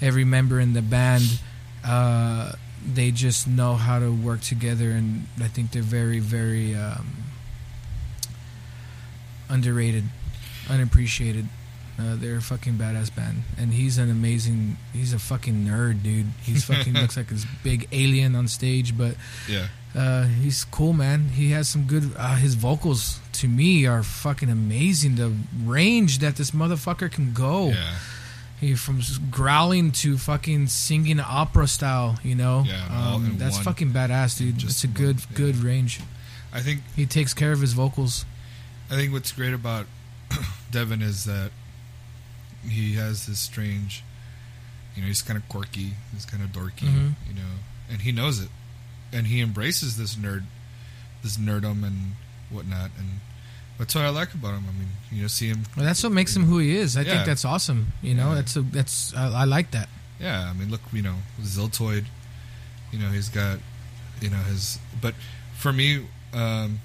every 0.00 0.24
member 0.24 0.60
in 0.60 0.72
the 0.72 0.82
band, 0.82 1.40
uh, 1.84 2.52
they 2.94 3.10
just 3.10 3.48
know 3.48 3.74
how 3.74 3.98
to 3.98 4.10
work 4.12 4.40
together, 4.42 4.90
and 4.92 5.26
I 5.42 5.48
think 5.48 5.72
they're 5.72 5.82
very, 5.82 6.20
very 6.20 6.76
um, 6.76 7.06
underrated, 9.48 10.04
unappreciated. 10.68 11.46
Uh, 12.00 12.16
they're 12.16 12.36
a 12.38 12.42
fucking 12.42 12.74
badass 12.74 13.14
band, 13.14 13.42
and 13.58 13.72
he's 13.74 13.98
an 13.98 14.10
amazing. 14.10 14.76
He's 14.94 15.12
a 15.12 15.18
fucking 15.18 15.66
nerd, 15.66 16.02
dude. 16.02 16.26
He's 16.42 16.64
fucking 16.64 16.94
looks 17.02 17.16
like 17.16 17.28
this 17.28 17.44
big 17.62 17.88
alien 17.92 18.34
on 18.34 18.48
stage, 18.48 18.96
but 18.96 19.16
Yeah. 19.48 19.66
uh, 19.94 20.24
he's 20.24 20.64
cool, 20.64 20.92
man. 20.94 21.28
He 21.28 21.50
has 21.50 21.68
some 21.68 21.84
good. 21.84 22.12
Uh, 22.16 22.36
his 22.36 22.54
vocals 22.54 23.20
to 23.34 23.48
me 23.48 23.86
are 23.86 24.02
fucking 24.02 24.48
amazing. 24.48 25.16
The 25.16 25.32
range 25.64 26.20
that 26.20 26.36
this 26.36 26.52
motherfucker 26.52 27.10
can 27.12 27.32
go. 27.34 27.68
Yeah. 27.68 27.94
He 28.60 28.74
from 28.74 29.00
growling 29.30 29.90
to 30.04 30.18
fucking 30.18 30.66
singing 30.68 31.18
opera 31.20 31.66
style. 31.66 32.18
You 32.22 32.34
know. 32.34 32.64
Yeah, 32.66 32.86
um, 33.14 33.36
that's 33.38 33.56
one- 33.56 33.64
fucking 33.64 33.92
badass, 33.92 34.38
dude. 34.38 34.58
just 34.58 34.72
it's 34.72 34.84
a 34.84 34.86
good, 34.86 35.16
one- 35.16 35.26
yeah. 35.30 35.36
good 35.36 35.56
range. 35.56 36.00
I 36.52 36.60
think 36.60 36.80
He 36.96 37.06
takes 37.06 37.32
care 37.34 37.52
of 37.52 37.60
his 37.60 37.72
vocals. 37.74 38.24
I 38.90 38.96
think 38.96 39.12
what's 39.12 39.32
great 39.32 39.54
about 39.54 39.86
Devin 40.72 41.00
is 41.00 41.24
that 41.24 41.52
he 42.68 42.94
has 42.94 43.26
this 43.26 43.38
strange, 43.40 44.02
you 44.94 45.02
know, 45.02 45.08
he's 45.08 45.22
kind 45.22 45.36
of 45.36 45.48
quirky, 45.48 45.94
he's 46.12 46.24
kind 46.26 46.42
of 46.42 46.50
dorky, 46.50 46.88
Mhm. 46.88 47.14
you 47.28 47.34
know, 47.34 47.58
and 47.88 48.02
he 48.02 48.12
knows 48.12 48.38
it, 48.40 48.50
and 49.12 49.26
he 49.26 49.40
embraces 49.40 49.96
this 49.96 50.14
nerd, 50.16 50.44
this 51.22 51.36
nerdum 51.36 51.84
and 51.84 52.16
whatnot, 52.50 52.90
and 52.98 53.20
that's 53.78 53.94
what 53.94 54.04
I 54.04 54.08
like 54.10 54.34
about 54.34 54.54
him. 54.54 54.64
I 54.68 54.72
mean, 54.72 54.88
you 55.10 55.22
know, 55.22 55.28
see 55.28 55.48
him, 55.48 55.64
Well, 55.76 55.84
that's 55.86 56.02
what 56.02 56.12
makes 56.12 56.34
him 56.36 56.44
who 56.44 56.58
he 56.58 56.76
is. 56.76 56.96
I 56.96 57.02
Yeah. 57.02 57.12
think 57.14 57.26
that's 57.26 57.44
awesome. 57.44 57.92
You 58.02 58.14
know, 58.14 58.30
Yeah. 58.30 58.34
that's 58.36 58.56
a 58.56 58.62
that's 58.62 59.14
I, 59.14 59.28
I 59.28 59.44
like 59.44 59.70
that. 59.70 59.88
yeah. 60.18 60.50
I 60.50 60.52
mean, 60.52 60.70
look, 60.70 60.82
you 60.92 61.02
know, 61.02 61.16
Ziltoid, 61.42 62.04
you 62.92 62.98
know, 62.98 63.10
he's 63.10 63.28
got, 63.28 63.58
you 64.20 64.28
know, 64.28 64.42
his, 64.42 64.78
but 65.00 65.14
for 65.56 65.72
me, 65.72 66.04
um, 66.34 66.80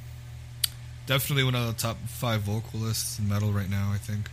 definitely 1.05 1.43
one 1.43 1.55
of 1.55 1.67
the 1.67 1.73
top 1.81 1.97
five 2.07 2.41
vocalists 2.43 3.19
in 3.19 3.27
metal 3.27 3.51
right 3.51 3.69
now. 3.69 3.91
I 3.91 3.97
think. 3.97 4.29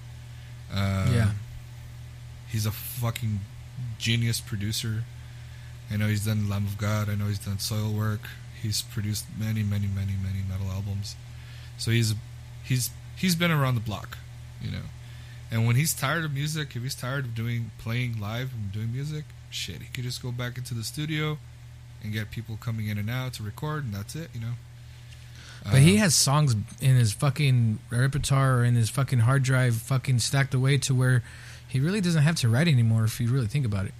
Uh, 0.72 1.10
Yeah. 1.12 1.30
He's 2.48 2.66
a 2.66 2.72
fucking 2.72 3.40
genius 3.98 4.40
producer. 4.40 5.04
I 5.90 5.96
know 5.96 6.06
he's 6.08 6.24
done 6.26 6.48
Lamb 6.48 6.66
of 6.66 6.76
God. 6.78 7.08
I 7.08 7.14
know 7.14 7.26
he's 7.26 7.38
done 7.38 7.56
Soilwork. 7.56 8.20
He's 8.60 8.82
produced 8.82 9.24
many, 9.38 9.62
many, 9.62 9.86
many, 9.86 10.12
many 10.22 10.42
metal 10.48 10.70
albums. 10.70 11.16
So 11.78 11.90
he's 11.90 12.14
he's 12.62 12.90
he's 13.16 13.34
been 13.34 13.50
around 13.50 13.74
the 13.74 13.80
block, 13.80 14.18
you 14.60 14.70
know. 14.70 14.84
And 15.50 15.66
when 15.66 15.76
he's 15.76 15.92
tired 15.92 16.24
of 16.24 16.32
music, 16.32 16.76
if 16.76 16.82
he's 16.82 16.94
tired 16.94 17.24
of 17.24 17.34
doing 17.34 17.70
playing 17.78 18.20
live 18.20 18.52
and 18.54 18.72
doing 18.72 18.92
music, 18.92 19.24
shit, 19.50 19.82
he 19.82 19.88
could 19.92 20.04
just 20.04 20.22
go 20.22 20.30
back 20.32 20.56
into 20.56 20.74
the 20.74 20.84
studio 20.84 21.38
and 22.02 22.12
get 22.12 22.30
people 22.30 22.56
coming 22.60 22.88
in 22.88 22.96
and 22.98 23.10
out 23.10 23.34
to 23.34 23.42
record, 23.42 23.84
and 23.84 23.94
that's 23.94 24.14
it, 24.14 24.30
you 24.34 24.40
know. 24.40 24.54
But 25.64 25.80
he 25.80 25.92
Um, 25.92 25.98
has 25.98 26.14
songs 26.14 26.54
in 26.80 26.96
his 26.96 27.12
fucking 27.12 27.78
repertoire 27.90 28.58
or 28.58 28.64
in 28.64 28.74
his 28.74 28.90
fucking 28.90 29.20
hard 29.20 29.42
drive 29.44 29.76
fucking 29.76 30.18
stacked 30.18 30.54
away 30.54 30.76
to 30.78 30.94
where 30.94 31.22
he 31.68 31.78
really 31.80 32.00
doesn't 32.00 32.22
have 32.22 32.34
to 32.36 32.48
write 32.48 32.66
anymore 32.68 33.04
if 33.04 33.20
you 33.20 33.28
really 33.28 33.46
think 33.46 33.64
about 33.64 33.86
it. 33.86 33.94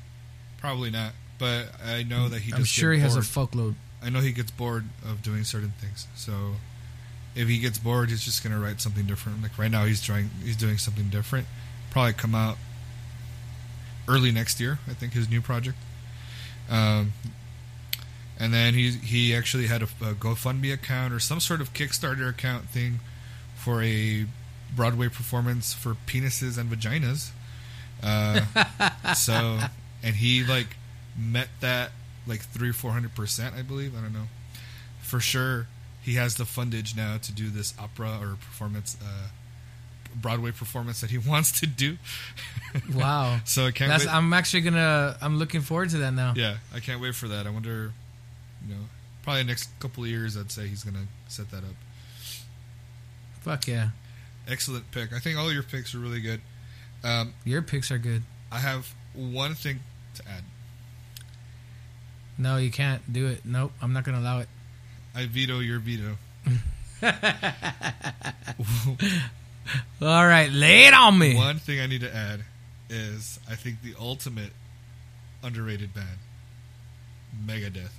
probably 0.58 0.90
not, 0.90 1.12
but 1.38 1.72
I 1.84 2.02
know 2.04 2.28
that 2.28 2.40
he. 2.42 2.52
I'm 2.52 2.64
sure 2.64 2.92
he 2.92 3.00
has 3.00 3.14
a 3.16 3.20
bored. 3.20 3.50
fuckload. 3.50 3.74
I 4.02 4.10
know 4.10 4.20
he 4.20 4.32
gets 4.32 4.50
bored 4.50 4.84
of 5.04 5.22
doing 5.22 5.44
certain 5.44 5.72
things. 5.80 6.06
So 6.16 6.56
if 7.34 7.48
he 7.48 7.58
gets 7.58 7.78
bored, 7.78 8.10
he's 8.10 8.22
just 8.24 8.42
gonna 8.42 8.58
write 8.60 8.80
something 8.80 9.06
different. 9.06 9.42
Like 9.42 9.56
right 9.58 9.70
now, 9.70 9.84
he's 9.84 10.02
trying, 10.02 10.30
he's 10.44 10.56
doing 10.56 10.78
something 10.78 11.08
different. 11.08 11.46
Probably 11.90 12.12
come 12.12 12.34
out 12.34 12.58
early 14.08 14.32
next 14.32 14.58
year. 14.60 14.78
I 14.88 14.94
think 14.94 15.12
his 15.12 15.28
new 15.30 15.40
project. 15.40 15.78
Um, 16.68 17.12
and 18.42 18.52
then 18.52 18.74
he 18.74 18.90
he 18.90 19.34
actually 19.34 19.68
had 19.68 19.82
a, 19.82 19.88
a 20.02 20.14
GoFundMe 20.14 20.72
account 20.72 21.14
or 21.14 21.20
some 21.20 21.40
sort 21.40 21.60
of 21.60 21.72
Kickstarter 21.72 22.28
account 22.28 22.68
thing 22.68 23.00
for 23.54 23.82
a 23.82 24.26
Broadway 24.74 25.08
performance 25.08 25.72
for 25.72 25.96
penises 26.06 26.58
and 26.58 26.70
vaginas. 26.70 27.30
Uh, 28.02 28.40
so 29.14 29.60
and 30.02 30.16
he 30.16 30.44
like 30.44 30.76
met 31.16 31.48
that 31.60 31.92
like 32.26 32.40
three 32.40 32.70
or 32.70 32.74
four 32.74 32.90
hundred 32.90 33.14
percent, 33.14 33.54
I 33.54 33.62
believe. 33.62 33.96
I 33.96 34.00
don't 34.00 34.12
know 34.12 34.26
for 35.12 35.20
sure. 35.20 35.66
He 36.00 36.14
has 36.14 36.36
the 36.36 36.44
fundage 36.44 36.96
now 36.96 37.18
to 37.18 37.32
do 37.32 37.50
this 37.50 37.74
opera 37.78 38.18
or 38.20 38.36
performance, 38.36 38.96
uh, 39.00 39.28
Broadway 40.16 40.50
performance 40.50 41.00
that 41.02 41.10
he 41.10 41.18
wants 41.30 41.60
to 41.60 41.66
do. 41.66 41.98
Wow. 42.92 43.40
so 43.44 43.66
I 43.66 43.70
can't. 43.70 44.08
I'm 44.08 44.32
actually 44.32 44.62
gonna. 44.62 45.16
I'm 45.20 45.38
looking 45.38 45.60
forward 45.60 45.90
to 45.90 45.98
that 45.98 46.12
now. 46.12 46.32
Yeah, 46.34 46.56
I 46.74 46.80
can't 46.80 47.00
wait 47.00 47.14
for 47.14 47.28
that. 47.28 47.46
I 47.46 47.50
wonder, 47.50 47.92
you 48.66 48.74
know, 48.74 48.80
probably 49.22 49.44
next 49.44 49.68
couple 49.80 50.04
of 50.04 50.10
years, 50.10 50.36
I'd 50.36 50.50
say 50.52 50.66
he's 50.66 50.84
gonna 50.84 51.06
set 51.28 51.50
that 51.50 51.58
up. 51.64 51.74
Fuck 53.40 53.66
yeah. 53.68 53.88
Excellent 54.48 54.90
pick. 54.90 55.12
I 55.12 55.18
think 55.18 55.38
all 55.38 55.52
your 55.52 55.62
picks 55.62 55.94
are 55.94 55.98
really 55.98 56.20
good. 56.20 56.40
Um, 57.04 57.34
Your 57.44 57.62
picks 57.62 57.90
are 57.90 57.98
good. 57.98 58.22
I 58.50 58.58
have 58.58 58.94
one 59.14 59.54
thing 59.54 59.80
to 60.14 60.22
add. 60.28 60.44
No, 62.38 62.56
you 62.56 62.70
can't 62.70 63.12
do 63.12 63.26
it. 63.26 63.44
Nope. 63.44 63.72
I'm 63.82 63.92
not 63.92 64.04
gonna 64.04 64.20
allow 64.20 64.38
it. 64.40 64.48
I 65.14 65.26
veto 65.26 65.58
your 65.58 65.78
veto. 65.80 66.16
All 70.00 70.26
right, 70.26 70.50
lay 70.50 70.86
it 70.86 70.94
on 70.94 71.18
me. 71.18 71.34
One 71.36 71.58
thing 71.58 71.80
I 71.80 71.86
need 71.86 72.00
to 72.00 72.14
add 72.14 72.44
is 72.88 73.38
I 73.48 73.54
think 73.54 73.82
the 73.82 73.94
ultimate 74.00 74.52
underrated 75.42 75.94
band, 75.94 76.18
Megadeth. 77.46 77.90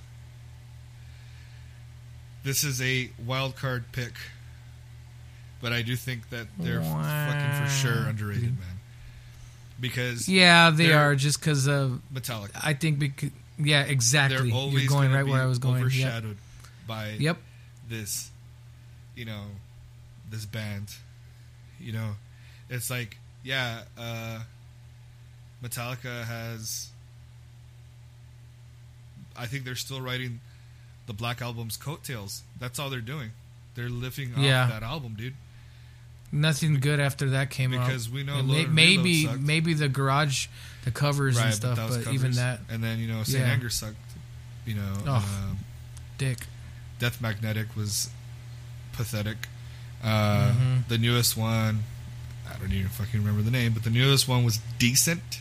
This 2.43 2.63
is 2.63 2.81
a 2.81 3.09
wild 3.25 3.55
card 3.55 3.85
pick, 3.91 4.13
but 5.61 5.71
I 5.71 5.81
do 5.81 5.95
think 5.95 6.29
that 6.29 6.47
they're 6.59 6.81
fucking 6.81 7.65
for 7.65 7.71
sure 7.71 8.07
underrated, 8.09 8.59
man. 8.59 8.79
Because 9.79 10.27
Yeah, 10.29 10.69
they 10.69 10.87
They're- 10.87 11.15
just 11.15 11.39
because 11.39 11.67
of. 11.67 12.01
Metallica, 12.13 12.51
I 12.61 12.73
think 12.73 12.99
because. 12.99 13.31
Yeah, 13.57 13.83
exactly. 13.83 14.49
they're 14.49 14.57
always 14.57 14.83
You're 14.83 14.89
going 14.89 15.11
right 15.11 15.25
where 15.25 15.41
I 15.41 15.45
was 15.45 15.59
going. 15.59 15.75
Yep. 15.77 15.83
Overshadowed 15.85 16.37
by 16.87 17.11
Yep. 17.19 17.37
this, 17.87 18.31
you 19.15 19.25
know, 19.25 19.45
this 20.29 20.45
band. 20.45 20.89
You 21.79 21.91
know, 21.93 22.15
it's 22.69 22.89
like, 22.89 23.17
yeah, 23.43 23.83
uh, 23.97 24.41
Metallica 25.63 26.25
has. 26.25 26.87
I 29.35 29.45
think 29.47 29.65
they're 29.65 29.75
still 29.75 30.01
writing 30.01 30.39
the 31.07 31.13
Black 31.13 31.41
Album's 31.41 31.77
coattails. 31.77 32.43
That's 32.59 32.79
all 32.79 32.89
they're 32.89 33.01
doing. 33.01 33.31
They're 33.75 33.89
lifting 33.89 34.33
off 34.33 34.39
Yeah. 34.39 34.67
that 34.67 34.83
album, 34.83 35.15
dude. 35.15 35.33
Nothing 36.31 36.79
good 36.79 36.99
after 36.99 37.29
that 37.31 37.49
came 37.51 37.73
out. 37.73 37.85
Because 37.87 38.09
we 38.09 38.23
know 38.23 38.41
may- 38.41 38.65
maybe 38.65 39.27
maybe 39.39 39.73
the 39.75 39.87
garage, 39.89 40.47
the 40.83 40.91
covers 40.91 41.37
and 41.37 41.53
stuff, 41.53 41.77
but, 41.77 41.89
was 41.89 42.07
even 42.07 42.31
that, 42.33 42.61
And 42.69 42.83
then 42.83 42.99
you 42.99 43.07
know, 43.07 43.23
Saint 43.23 43.45
Yeah. 43.45 43.51
Anger 43.51 43.69
sucked. 43.69 43.97
You 44.65 44.75
know, 44.75 45.03
Oh. 45.05 45.15
um, 45.49 45.59
dick. 46.17 46.47
Death 46.99 47.19
Magnetic 47.21 47.75
was 47.75 48.09
pathetic. 48.93 49.47
Uh, 50.03 50.51
Mhm. 50.53 50.87
The 50.87 50.97
newest 50.97 51.35
one, 51.37 51.83
I 52.49 52.55
don't 52.57 52.71
even 52.71 52.89
fucking 52.89 53.19
remember 53.19 53.41
the 53.41 53.51
name, 53.51 53.73
but 53.73 53.83
the 53.83 53.89
newest 53.89 54.27
one 54.27 54.43
was 54.43 54.59
decent 54.79 55.39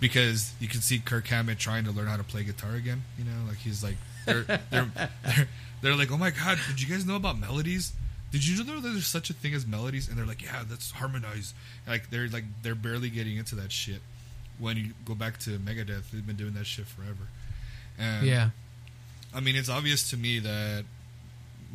because 0.00 0.52
you 0.60 0.68
can 0.68 0.80
see 0.80 0.98
Kirk 0.98 1.26
Hammett 1.28 1.58
trying 1.58 1.84
to 1.84 1.90
learn 1.90 2.06
how 2.08 2.16
to 2.16 2.24
play 2.24 2.44
guitar 2.44 2.74
again. 2.74 3.04
You 3.18 3.24
know, 3.24 3.44
like 3.48 3.58
he's 3.58 3.82
like 3.82 3.96
they're 4.26 4.42
they're 4.42 4.90
they're, 5.24 5.48
they're 5.82 5.96
like, 5.96 6.10
oh 6.12 6.18
my 6.18 6.30
god, 6.30 6.58
did 6.68 6.80
you 6.82 6.88
guys 6.88 7.06
know 7.06 7.16
about 7.16 7.38
melodies? 7.38 7.92
Did 8.32 8.46
you 8.46 8.62
know 8.64 8.80
that 8.80 8.88
there's 8.90 9.06
such 9.06 9.30
a 9.30 9.32
thing 9.32 9.54
as 9.54 9.66
melodies? 9.66 10.08
And 10.08 10.18
they're 10.18 10.26
like, 10.26 10.42
yeah, 10.42 10.62
that's 10.68 10.90
harmonized. 10.90 11.54
Like 11.86 12.10
they're 12.10 12.28
like 12.28 12.44
they're 12.62 12.74
barely 12.74 13.08
getting 13.08 13.36
into 13.36 13.54
that 13.56 13.72
shit. 13.72 14.00
When 14.58 14.76
you 14.76 14.92
go 15.04 15.14
back 15.14 15.38
to 15.40 15.58
Megadeth, 15.58 16.10
they've 16.12 16.26
been 16.26 16.36
doing 16.36 16.54
that 16.54 16.66
shit 16.66 16.86
forever. 16.86 17.28
And 17.98 18.26
Yeah. 18.26 18.50
I 19.34 19.40
mean, 19.40 19.54
it's 19.56 19.68
obvious 19.68 20.10
to 20.10 20.16
me 20.16 20.38
that 20.40 20.84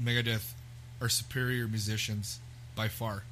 Megadeth 0.02 0.54
are 1.00 1.10
superior 1.10 1.68
musicians 1.68 2.40
by 2.76 2.88
far. 2.88 3.24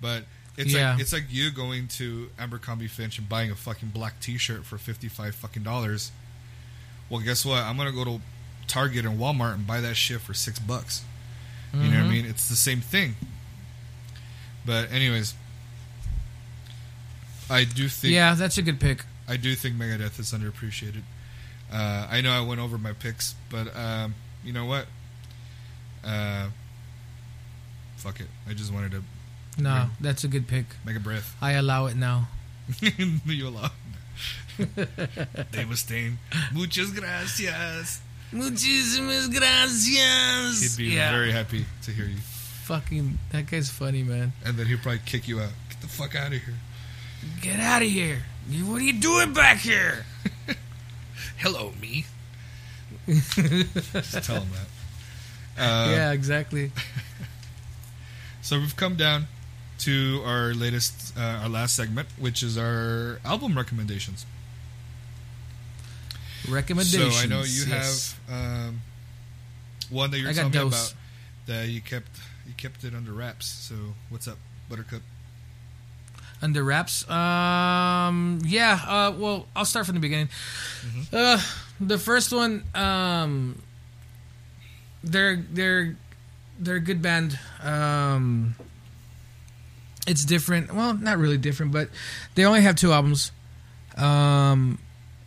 But 0.00 0.24
it's 0.56 0.72
Yeah. 0.72 0.92
like 0.92 1.00
it's 1.00 1.12
like 1.12 1.24
you 1.30 1.50
going 1.50 1.88
to 1.88 2.30
Abercrombie 2.38 2.88
Finch 2.88 3.18
and 3.18 3.28
buying 3.28 3.50
a 3.50 3.54
fucking 3.54 3.90
black 3.90 4.20
T-shirt 4.20 4.64
for 4.64 4.78
fifty 4.78 5.08
five 5.08 5.34
fucking 5.34 5.62
dollars. 5.62 6.10
Well, 7.10 7.20
guess 7.20 7.44
what? 7.44 7.62
I'm 7.62 7.76
gonna 7.76 7.92
go 7.92 8.04
to 8.04 8.20
Target 8.66 9.04
and 9.04 9.18
Walmart 9.18 9.54
and 9.54 9.66
buy 9.66 9.80
that 9.80 9.94
shit 9.96 10.20
for 10.20 10.34
six 10.34 10.58
bucks. 10.58 11.02
You 11.72 11.80
know 11.80 11.88
what 11.88 11.96
I 11.96 12.00
Mhm. 12.02 12.10
mean? 12.10 12.24
It's 12.26 12.48
the 12.48 12.56
same 12.56 12.80
thing. 12.80 13.14
But 14.64 14.90
anyways, 14.92 15.34
I 17.50 17.64
do 17.64 17.88
think 17.88 18.12
Yeah, 18.14 18.34
that's 18.34 18.58
a 18.58 18.62
good 18.62 18.80
pick. 18.80 19.04
I 19.26 19.36
do 19.36 19.54
think 19.54 19.76
Megadeth 19.76 20.18
is 20.18 20.32
underappreciated. 20.32 21.02
Uh, 21.70 22.06
I 22.10 22.20
know 22.20 22.32
I 22.32 22.40
went 22.40 22.60
over 22.60 22.78
my 22.78 22.92
picks, 22.92 23.34
but 23.50 23.74
um, 23.76 24.14
you 24.44 24.52
know 24.52 24.64
what? 24.64 24.86
Uh, 26.04 26.48
fuck 27.96 28.20
it. 28.20 28.28
I 28.48 28.54
just 28.54 28.72
wanted 28.72 28.92
to 28.92 29.04
No, 29.62 29.90
that's 30.00 30.24
a 30.24 30.28
good 30.28 30.46
pick. 30.48 30.66
make 30.84 30.96
a 30.96 31.00
breath. 31.00 31.34
I 31.40 31.52
allow 31.52 31.86
it 31.86 31.96
now. 31.96 32.28
you 33.26 33.48
allow. 33.48 33.70
Dave 34.58 35.68
Mustaine. 35.68 36.16
Muchas 36.52 36.92
gracias. 36.92 38.00
Muchísimas 38.32 39.28
gracias. 39.28 40.60
He'd 40.60 40.76
be 40.76 40.94
yeah. 40.94 41.10
very 41.10 41.32
happy 41.32 41.64
to 41.82 41.90
hear 41.90 42.06
you. 42.06 42.18
fucking. 42.68 43.18
That 43.32 43.50
guy's 43.50 43.70
funny, 43.70 44.02
man. 44.02 44.32
And 44.44 44.58
then 44.58 44.66
he'd 44.66 44.82
probably 44.82 45.00
kick 45.06 45.28
you 45.28 45.40
out. 45.40 45.52
Get 45.70 45.80
the 45.80 45.88
fuck 45.88 46.14
out 46.14 46.26
of 46.28 46.32
here. 46.42 46.54
Get 47.40 47.60
out 47.60 47.82
of 47.82 47.88
here. 47.88 48.22
What 48.64 48.80
are 48.80 48.84
you 48.84 49.00
doing 49.00 49.32
back 49.32 49.58
here? 49.58 50.04
Hello, 51.38 51.72
me. 51.80 52.04
just 53.06 54.24
tell 54.24 54.40
him 54.42 54.50
that. 54.52 55.62
Uh, 55.62 55.90
yeah, 55.90 56.12
exactly. 56.12 56.70
So 58.42 58.58
we've 58.58 58.76
come 58.76 58.96
down 58.96 59.26
to 59.78 60.22
our 60.24 60.54
latest, 60.54 61.16
uh, 61.16 61.40
our 61.42 61.48
last 61.48 61.74
segment, 61.74 62.08
which 62.18 62.42
is 62.42 62.58
our 62.58 63.20
album 63.24 63.56
recommendations. 63.56 64.26
Recommendations. 66.48 67.16
So 67.16 67.22
I 67.22 67.26
know 67.26 67.40
you 67.40 67.64
yes. 67.68 68.16
have 68.28 68.68
um, 68.68 68.80
one 69.90 70.10
that 70.10 70.18
you're 70.18 70.32
telling 70.32 70.52
me 70.52 70.58
about 70.58 70.94
that 71.46 71.68
you 71.68 71.80
kept 71.80 72.10
you 72.46 72.54
kept 72.56 72.84
it 72.84 72.94
under 72.94 73.12
wraps. 73.12 73.46
So 73.46 73.74
what's 74.08 74.28
up, 74.28 74.38
Buttercup? 74.68 75.02
under 76.40 76.62
wraps. 76.62 77.08
Um, 77.10 78.40
yeah. 78.44 78.80
Uh, 78.86 79.14
well, 79.16 79.46
I'll 79.56 79.64
start 79.64 79.86
from 79.86 79.94
the 79.94 80.00
beginning. 80.00 80.28
Mm-hmm. 80.28 81.16
Uh, 81.16 81.40
the 81.80 81.98
first 81.98 82.32
one. 82.32 82.64
Um, 82.74 83.62
they're 85.04 85.36
they're 85.36 85.96
they're 86.58 86.76
a 86.76 86.80
good 86.80 87.02
band. 87.02 87.38
Um, 87.62 88.54
it's 90.08 90.24
different. 90.24 90.72
Well, 90.74 90.94
not 90.94 91.18
really 91.18 91.38
different, 91.38 91.72
but 91.72 91.88
they 92.34 92.44
only 92.44 92.62
have 92.62 92.76
two 92.76 92.92
albums. 92.92 93.30
Um, 93.96 94.78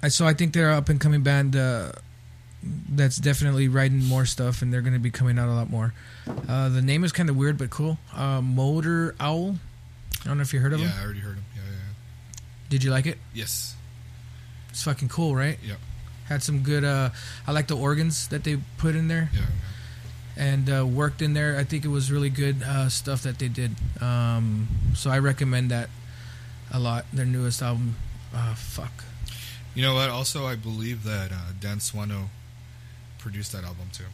so 0.08 0.26
I 0.26 0.34
think 0.34 0.54
they're 0.54 0.72
an 0.72 0.78
up 0.78 0.90
and 0.90 1.00
coming 1.00 1.22
band. 1.24 1.56
Uh, 1.56 1.92
that's 2.90 3.18
definitely 3.18 3.68
writing 3.68 4.04
more 4.06 4.26
stuff, 4.26 4.62
and 4.62 4.72
they're 4.72 4.82
going 4.82 4.94
to 4.94 5.00
be 5.00 5.10
coming 5.12 5.40
out 5.40 5.50
a 5.50 5.54
lot 5.54 5.70
more. 5.70 5.94
Uh, 6.48 6.70
the 6.70 6.82
name 6.82 7.04
is 7.04 7.12
kind 7.12 7.30
of 7.30 7.36
weird, 7.36 7.58
but 7.58 7.70
cool. 7.70 7.98
Uh, 8.16 8.40
Motorowl. 8.42 9.58
I 10.22 10.28
don't 10.28 10.38
know 10.38 10.42
if 10.44 10.54
you 10.54 10.60
heard 10.60 10.74
of 10.74 10.80
Yeah, 10.80 10.88
them. 10.88 10.96
I 11.00 11.04
already 11.04 11.20
heard 11.22 11.38
him. 11.38 11.46
Yeah, 11.56 11.62
yeah, 11.64 11.72
yeah. 11.72 12.40
Did 12.70 12.84
you 12.84 12.92
like 12.92 13.08
it? 13.08 13.18
Yes. 13.34 13.76
It's 14.70 14.84
fucking 14.84 15.10
cool, 15.10 15.36
right? 15.36 15.58
Yep. 15.66 15.78
Had 16.26 16.44
some 16.44 16.60
good. 16.62 16.84
Uh, 16.84 17.10
I 17.48 17.52
like 17.52 17.68
the 17.68 17.76
organs 17.76 18.28
that 18.30 18.44
they 18.44 18.58
put 18.78 18.96
in 18.96 19.08
there 19.08 19.30
Yeah. 19.34 19.42
And 20.42 20.68
uh, 20.72 20.84
worked 20.84 21.22
in 21.22 21.34
there. 21.34 21.56
I 21.58 21.64
think 21.64 21.86
it 21.86 21.90
was 21.90 22.12
really 22.12 22.32
good 22.32 22.64
uh, 22.64 22.90
stuff 22.90 23.22
that 23.22 23.38
they 23.38 23.48
did. 23.48 23.76
Um, 24.02 24.68
so 24.96 25.12
I 25.12 25.20
recommend 25.20 25.70
that 25.70 25.90
a 26.74 26.80
lot. 26.80 27.06
Their 27.14 27.28
newest 27.28 27.62
album. 27.62 27.96
Uh, 28.34 28.56
fuck. 28.56 29.04
You 29.76 29.84
know 29.84 29.94
what? 29.94 30.10
Also, 30.10 30.48
I 30.48 30.56
believe 30.56 31.04
that 31.04 31.32
uh, 31.32 31.54
Dan 31.60 31.78
Swano 31.78 32.30
produced 33.20 33.52
that 33.52 33.64
album 33.64 33.90
too. 33.94 34.06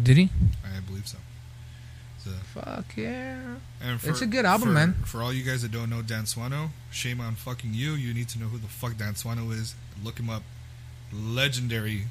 Did 0.00 0.16
he? 0.16 0.30
I 0.64 0.78
believe 0.80 1.08
so. 1.08 1.18
So, 2.24 2.30
Fuck 2.54 2.96
yeah. 2.96 3.56
and 3.82 4.00
It's 4.04 4.20
a 4.22 4.26
good 4.26 4.44
album, 4.44 4.68
for, 4.68 4.74
man. 4.74 4.94
For 5.04 5.22
all 5.22 5.32
you 5.32 5.42
guys 5.42 5.62
that 5.62 5.72
don't 5.72 5.90
know 5.90 6.02
Dan 6.02 6.22
Swano, 6.22 6.68
shame 6.92 7.20
on 7.20 7.34
fucking 7.34 7.74
you. 7.74 7.94
You 7.94 8.14
need 8.14 8.28
to 8.28 8.38
know 8.38 8.46
who 8.46 8.58
the 8.58 8.68
fuck 8.68 8.96
Dan 8.96 9.14
Swano 9.14 9.50
is. 9.52 9.74
Look 10.04 10.20
him 10.20 10.30
up. 10.30 10.44
Legendary 11.12 12.04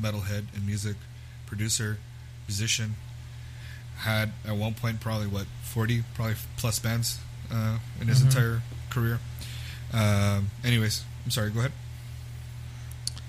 metalhead 0.00 0.46
and 0.54 0.66
music 0.66 0.96
producer, 1.48 1.96
musician. 2.46 2.94
Had 3.98 4.30
at 4.46 4.54
one 4.54 4.74
point 4.74 5.00
probably 5.00 5.26
what 5.26 5.46
forty, 5.64 6.04
probably 6.14 6.36
plus 6.56 6.78
bands 6.78 7.18
uh, 7.50 7.78
in 8.00 8.06
his 8.06 8.20
Mhm. 8.22 8.26
entire 8.26 8.62
career. 8.90 9.18
Um, 9.92 10.50
anyways, 10.64 11.02
I'm 11.24 11.30
sorry. 11.32 11.50
Go 11.50 11.58
ahead. 11.60 11.72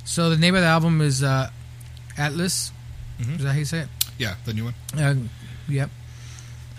So 0.06 0.30
the 0.30 0.38
name 0.38 0.54
of 0.56 0.62
the 0.62 0.68
album 0.68 1.02
is 1.02 1.24
uh, 1.24 1.50
Atlas. 2.18 2.72
Mhm. 3.20 3.38
Is 3.38 3.44
that 3.44 3.54
how 3.54 3.58
you 3.60 3.66
say 3.66 3.80
it? 3.80 3.90
Yeah, 4.20 4.36
the 4.46 4.54
new 4.54 4.66
one. 4.66 4.76
Uh, 4.96 5.16
yep. 5.68 5.90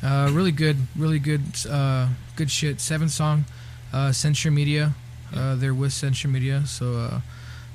Uh, 0.03 0.31
really 0.33 0.53
good, 0.53 0.77
really 0.97 1.19
good, 1.19 1.43
uh, 1.69 2.09
good 2.37 2.51
shit. 2.51 2.81
Seven 2.81 3.09
song, 3.09 3.45
uh, 3.93 4.13
Century 4.13 4.51
Media. 4.51 4.95
Uh, 5.35 5.55
they're 5.57 5.75
with 5.75 5.93
Century 5.93 6.31
Media, 6.31 6.65
so 6.67 6.95
uh, 6.97 7.21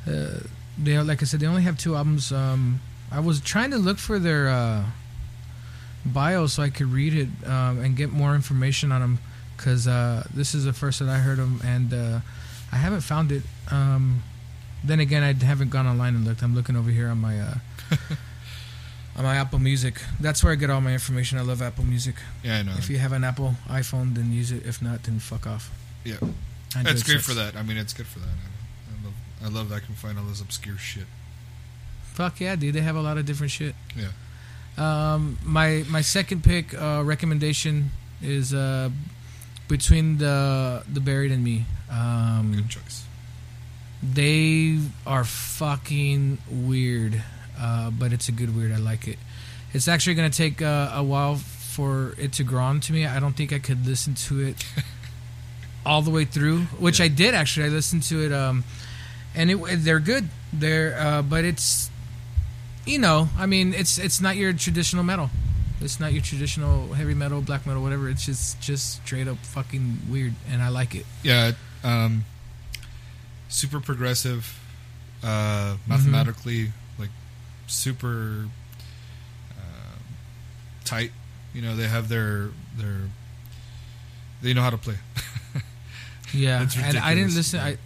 uh, 0.09 0.39
they 0.77 0.97
like 0.99 1.21
I 1.21 1.25
said, 1.25 1.39
they 1.39 1.47
only 1.47 1.63
have 1.63 1.77
two 1.77 1.95
albums. 1.95 2.31
Um, 2.31 2.79
I 3.15 3.19
was 3.19 3.39
trying 3.39 3.71
to 3.71 3.77
look 3.77 3.97
for 3.97 4.19
their 4.19 4.49
uh, 4.49 4.83
bio 6.05 6.47
so 6.47 6.61
I 6.63 6.69
could 6.69 6.87
read 6.87 7.13
it 7.13 7.29
um, 7.47 7.79
and 7.79 7.95
get 7.95 8.11
more 8.11 8.35
information 8.35 8.91
on 8.91 8.99
them 8.99 9.19
because 9.55 9.87
uh, 9.87 10.27
this 10.33 10.53
is 10.53 10.65
the 10.65 10.73
first 10.73 10.99
that 10.99 11.07
I 11.07 11.19
heard 11.19 11.37
them, 11.37 11.61
and 11.63 11.93
uh, 11.93 12.19
I 12.73 12.75
haven't 12.75 13.01
found 13.01 13.31
it. 13.31 13.43
Um, 13.71 14.21
then 14.83 14.99
again, 14.99 15.23
I 15.23 15.31
haven't 15.45 15.69
gone 15.69 15.87
online 15.87 16.13
and 16.13 16.25
looked. 16.25 16.43
I'm 16.43 16.53
looking 16.53 16.75
over 16.75 16.91
here 16.91 17.07
on 17.07 17.19
my 17.19 17.39
uh, 17.39 17.53
on 19.15 19.23
my 19.23 19.37
Apple 19.37 19.59
Music. 19.59 20.01
That's 20.19 20.43
where 20.43 20.51
I 20.51 20.57
get 20.57 20.69
all 20.69 20.81
my 20.81 20.91
information. 20.91 21.37
I 21.37 21.41
love 21.43 21.61
Apple 21.61 21.85
Music. 21.85 22.15
Yeah, 22.43 22.57
I 22.57 22.63
know. 22.63 22.73
If 22.77 22.89
you 22.89 22.97
have 22.97 23.13
an 23.13 23.23
Apple 23.23 23.55
iPhone, 23.69 24.13
then 24.13 24.33
use 24.33 24.51
it. 24.51 24.65
If 24.65 24.81
not, 24.81 25.03
then 25.03 25.19
fuck 25.19 25.47
off. 25.47 25.71
Yeah. 26.03 26.17
It's 26.75 27.03
great 27.03 27.21
sucks. 27.21 27.27
for 27.27 27.33
that. 27.35 27.55
I 27.55 27.63
mean, 27.63 27.77
it's 27.77 27.93
good 27.93 28.07
for 28.07 28.19
that. 28.19 28.27
I, 28.27 28.91
I 28.91 29.05
love, 29.05 29.13
I 29.41 29.57
love 29.57 29.69
that 29.69 29.75
I 29.75 29.79
can 29.79 29.95
find 29.95 30.19
all 30.19 30.25
this 30.25 30.41
obscure 30.41 30.77
shit. 30.77 31.05
Fuck 32.15 32.39
yeah, 32.39 32.55
dude. 32.55 32.73
They 32.73 32.81
have 32.81 32.95
a 32.95 33.01
lot 33.01 33.17
of 33.17 33.25
different 33.25 33.51
shit. 33.51 33.75
Yeah. 33.95 34.11
Um, 34.77 35.37
my 35.43 35.83
my 35.89 36.01
second 36.01 36.43
pick 36.43 36.73
uh, 36.73 37.01
recommendation 37.05 37.91
is 38.21 38.53
uh, 38.53 38.89
between 39.67 40.17
the 40.17 40.83
the 40.91 40.99
buried 40.99 41.31
and 41.31 41.43
me. 41.43 41.65
Um, 41.91 42.53
Good 42.55 42.69
choice. 42.69 43.03
they 44.01 44.79
are 45.05 45.23
fucking 45.23 46.37
weird, 46.49 47.21
uh, 47.59 47.91
but 47.91 48.11
it's 48.13 48.27
a 48.29 48.31
good 48.31 48.55
weird. 48.55 48.71
I 48.71 48.77
like 48.77 49.07
it. 49.07 49.17
It's 49.73 49.87
actually 49.87 50.15
gonna 50.15 50.29
take 50.29 50.61
uh, 50.61 50.91
a 50.93 51.03
while 51.03 51.35
for 51.35 52.13
it 52.17 52.33
to 52.33 52.43
grow 52.43 52.63
on 52.63 52.79
to 52.81 52.93
me. 52.93 53.05
I 53.05 53.19
don't 53.19 53.35
think 53.35 53.51
I 53.53 53.59
could 53.59 53.85
listen 53.85 54.13
to 54.29 54.39
it 54.41 54.65
all 55.85 56.01
the 56.01 56.11
way 56.11 56.25
through, 56.25 56.61
which 56.79 56.99
Yeah. 56.99 57.05
I 57.05 57.09
did 57.09 57.35
actually. 57.35 57.65
I 57.67 57.69
listened 57.69 58.03
to 58.03 58.25
it, 58.25 58.31
um, 58.33 58.63
and 59.35 59.51
it 59.51 59.57
they're 59.83 59.99
good. 59.99 60.29
They're 60.53 60.97
uh, 60.99 61.21
but 61.21 61.43
it's 61.45 61.89
you 62.85 62.99
know, 62.99 63.29
I 63.37 63.45
mean, 63.45 63.73
it's 63.73 63.97
it's 63.97 64.21
not 64.21 64.35
your 64.35 64.53
traditional 64.53 65.03
metal. 65.03 65.29
It's 65.81 65.99
not 65.99 66.13
your 66.13 66.21
traditional 66.21 66.93
heavy 66.93 67.13
metal, 67.13 67.41
black 67.41 67.65
metal, 67.65 67.81
whatever. 67.81 68.09
It's 68.09 68.25
just 68.25 68.59
just 68.61 69.03
straight 69.05 69.27
up 69.27 69.37
fucking 69.37 69.99
weird, 70.09 70.33
and 70.49 70.61
I 70.61 70.69
like 70.69 70.95
it. 70.95 71.05
Yeah. 71.23 71.51
Um, 71.83 72.25
super 73.49 73.79
progressive, 73.79 74.59
uh, 75.23 75.77
mathematically, 75.87 76.71
like 76.97 77.09
super 77.67 78.47
uh, 79.51 79.97
tight. 80.85 81.11
You 81.53 81.61
know, 81.61 81.75
they 81.75 81.87
have 81.87 82.09
their 82.09 82.49
their 82.77 83.09
they 84.41 84.53
know 84.53 84.61
how 84.61 84.69
to 84.69 84.77
play. 84.77 84.95
Yeah, 86.33 86.67
and 86.77 86.97
I 86.97 87.15
didn't 87.15 87.33
listen. 87.33 87.59
I, 87.59 87.77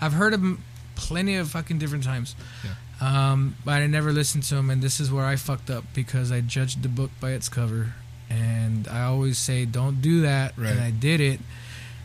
I've 0.00 0.12
heard 0.12 0.32
them 0.32 0.62
plenty 0.94 1.36
of 1.36 1.50
fucking 1.50 1.78
different 1.78 2.04
times. 2.04 2.34
Yeah. 2.64 2.70
Um, 3.04 3.56
but 3.64 3.82
I 3.82 3.86
never 3.86 4.12
listened 4.12 4.44
to 4.44 4.56
him, 4.56 4.70
and 4.70 4.80
this 4.80 4.98
is 5.00 5.12
where 5.12 5.24
I 5.26 5.36
fucked 5.36 5.68
up 5.68 5.84
because 5.94 6.32
I 6.32 6.40
judged 6.40 6.82
the 6.82 6.88
book 6.88 7.10
by 7.20 7.32
its 7.32 7.48
cover, 7.48 7.92
and 8.30 8.88
I 8.88 9.02
always 9.02 9.36
say 9.36 9.64
don't 9.66 10.00
do 10.00 10.22
that, 10.22 10.56
Right. 10.56 10.70
and 10.70 10.80
I 10.80 10.90
did 10.90 11.20
it, 11.20 11.40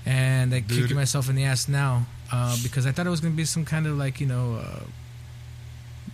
and 0.06 0.54
I 0.54 0.60
Dude. 0.60 0.88
kick 0.88 0.96
myself 0.96 1.30
in 1.30 1.36
the 1.36 1.46
ass 1.46 1.68
now 1.70 2.06
uh, 2.32 2.58
because 2.64 2.86
I 2.86 2.92
thought 2.92 3.08
it 3.08 3.12
was 3.12 3.22
gonna 3.22 3.36
be 3.36 3.46
some 3.46 3.64
kind 3.66 3.88
of 3.88 3.98
like 3.98 4.20
you 4.20 4.28
know 4.28 4.56
uh, 4.56 4.84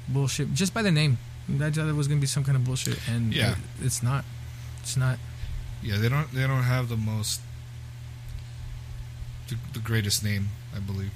bullshit 0.07 0.53
just 0.53 0.73
by 0.73 0.81
the 0.83 0.91
name. 0.91 1.17
I 1.49 1.71
thought 1.71 1.87
it 1.87 1.95
was 1.95 2.07
gonna 2.07 2.21
be 2.21 2.27
some 2.27 2.43
kind 2.43 2.55
of 2.55 2.63
bullshit, 2.65 2.99
and 3.07 3.33
Yeah. 3.33 3.51
it- 3.53 3.57
it's 3.85 4.03
not. 4.03 4.23
It's 4.83 4.97
not. 4.97 5.17
Yeah, 5.81 5.97
they 5.97 6.09
don't 6.09 6.31
they 6.33 6.45
don't 6.45 6.63
have 6.63 6.89
the 6.89 6.97
most 6.97 7.41
the, 9.47 9.55
the 9.73 9.79
greatest 9.79 10.23
name, 10.23 10.49
I 10.75 10.79
believe. 10.79 11.11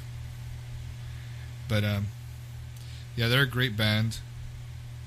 But 1.68 1.84
um 1.84 2.08
yeah, 3.20 3.28
they're 3.28 3.42
a 3.42 3.46
great 3.46 3.76
band. 3.76 4.20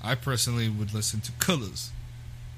I 0.02 0.16
personally 0.16 0.68
would 0.68 0.92
listen 0.92 1.22
to 1.22 1.32
Colors. 1.32 1.92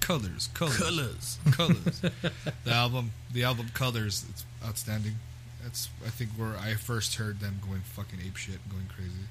Colors, 0.01 0.49
Colors. 0.53 0.79
Colors. 0.79 1.39
Colors. 1.53 2.01
the 2.65 2.73
album 2.73 3.13
the 3.33 3.45
album 3.45 3.69
Colors, 3.73 4.25
it's 4.29 4.45
outstanding. 4.67 5.15
That's 5.63 5.91
I 6.05 6.11
think 6.11 6.31
where 6.33 6.57
I 6.57 6.75
first 6.75 7.15
heard 7.15 7.39
them 7.39 7.61
going 7.65 7.83
fucking 7.83 8.19
ape 8.27 8.37
shit, 8.37 8.69
going 8.69 8.89
crazy. 8.97 9.29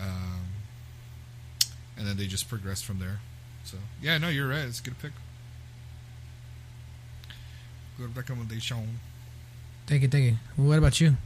Um 0.00 0.46
and 1.98 2.06
then 2.06 2.16
they 2.16 2.26
just 2.26 2.48
progressed 2.48 2.86
from 2.86 2.98
there. 2.98 3.20
So 3.64 3.76
yeah, 4.00 4.16
no, 4.16 4.30
you're 4.30 4.48
right. 4.48 4.64
It's 4.64 4.80
a 4.80 4.82
good 4.82 4.98
pick. 4.98 5.12
Good 7.98 8.16
recommendation. 8.16 8.98
Thank 9.86 10.00
you, 10.00 10.08
thank 10.08 10.24
you. 10.24 10.36
What 10.56 10.78
about 10.78 11.02
you? 11.02 11.18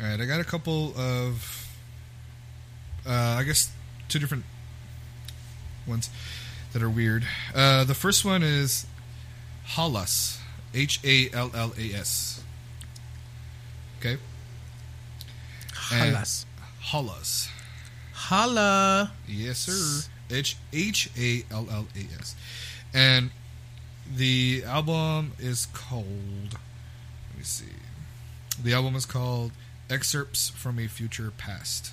All 0.00 0.08
right, 0.08 0.20
I 0.20 0.24
got 0.24 0.40
a 0.40 0.44
couple 0.44 0.92
of, 0.98 1.68
uh, 3.06 3.36
I 3.38 3.42
guess, 3.44 3.70
two 4.08 4.18
different 4.18 4.44
ones 5.86 6.10
that 6.72 6.82
are 6.82 6.90
weird. 6.90 7.24
Uh, 7.54 7.84
the 7.84 7.94
first 7.94 8.24
one 8.24 8.42
is 8.42 8.86
Hallas, 9.74 10.38
H 10.74 11.00
A 11.04 11.30
L 11.32 11.50
L 11.54 11.72
A 11.78 11.94
S. 11.94 12.42
Okay, 13.98 14.16
Halas. 15.74 16.46
Hallas. 16.82 17.48
Holla. 18.12 19.12
Yes, 19.26 19.58
sir. 19.58 20.08
H 20.30 20.56
H 20.72 21.10
A 21.18 21.44
L 21.50 21.66
L 21.70 21.86
A 21.94 22.18
S, 22.18 22.34
and 22.94 23.30
the 24.16 24.62
album 24.66 25.32
is 25.38 25.66
called. 25.66 26.54
Let 27.30 27.38
me 27.38 27.42
see. 27.42 27.64
The 28.62 28.72
album 28.72 28.94
is 28.94 29.06
called 29.06 29.52
"Excerpts 29.90 30.48
from 30.50 30.78
a 30.78 30.86
Future 30.86 31.32
Past." 31.36 31.92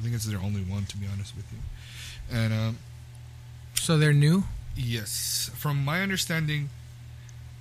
I 0.00 0.02
think 0.02 0.14
it's 0.14 0.24
their 0.24 0.40
only 0.40 0.62
one, 0.62 0.86
to 0.86 0.96
be 0.96 1.06
honest 1.12 1.36
with 1.36 1.44
you. 1.52 1.58
And 2.34 2.52
um, 2.54 2.78
So 3.74 3.98
they're 3.98 4.14
new. 4.14 4.44
yes, 4.74 5.50
from 5.54 5.84
my 5.84 6.00
understanding, 6.00 6.70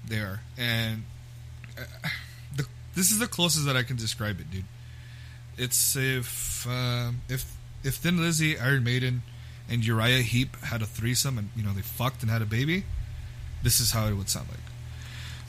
they 0.08 0.20
are. 0.20 0.40
And 0.58 1.04
uh, 1.78 1.82
the, 2.56 2.66
this 2.96 3.12
is 3.12 3.20
the 3.20 3.28
closest 3.28 3.66
that 3.66 3.76
I 3.76 3.84
can 3.84 3.98
describe 3.98 4.40
it, 4.40 4.50
dude. 4.50 4.64
It's 5.58 5.98
if 5.98 6.66
um, 6.68 7.22
if 7.28 7.54
if 7.84 7.96
Thin 7.96 8.22
Lizzy, 8.22 8.58
Iron 8.58 8.86
Maiden, 8.86 9.24
and 9.70 9.84
Uriah 9.86 10.22
Heep 10.22 10.56
had 10.62 10.82
a 10.82 10.86
threesome, 10.86 11.38
and 11.38 11.50
you 11.58 11.64
know 11.64 11.74
they 11.74 11.82
fucked 11.82 12.22
and 12.22 12.32
had 12.32 12.42
a 12.42 12.46
baby. 12.46 12.86
This 13.62 13.82
is 13.82 13.92
how 13.92 14.08
it 14.08 14.14
would 14.14 14.30
sound 14.30 14.48
like. 14.48 14.60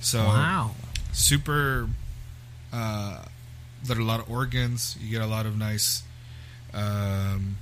So 0.01 0.19
wow, 0.19 0.73
super. 1.13 1.89
Uh, 2.73 3.23
there 3.85 3.97
are 3.97 4.01
a 4.01 4.05
lot 4.05 4.19
of 4.19 4.29
organs. 4.29 4.97
You 5.01 5.11
get 5.13 5.23
a 5.23 5.27
lot 5.31 5.47
of 5.47 5.57
nice 5.57 6.03
um, 6.75 7.57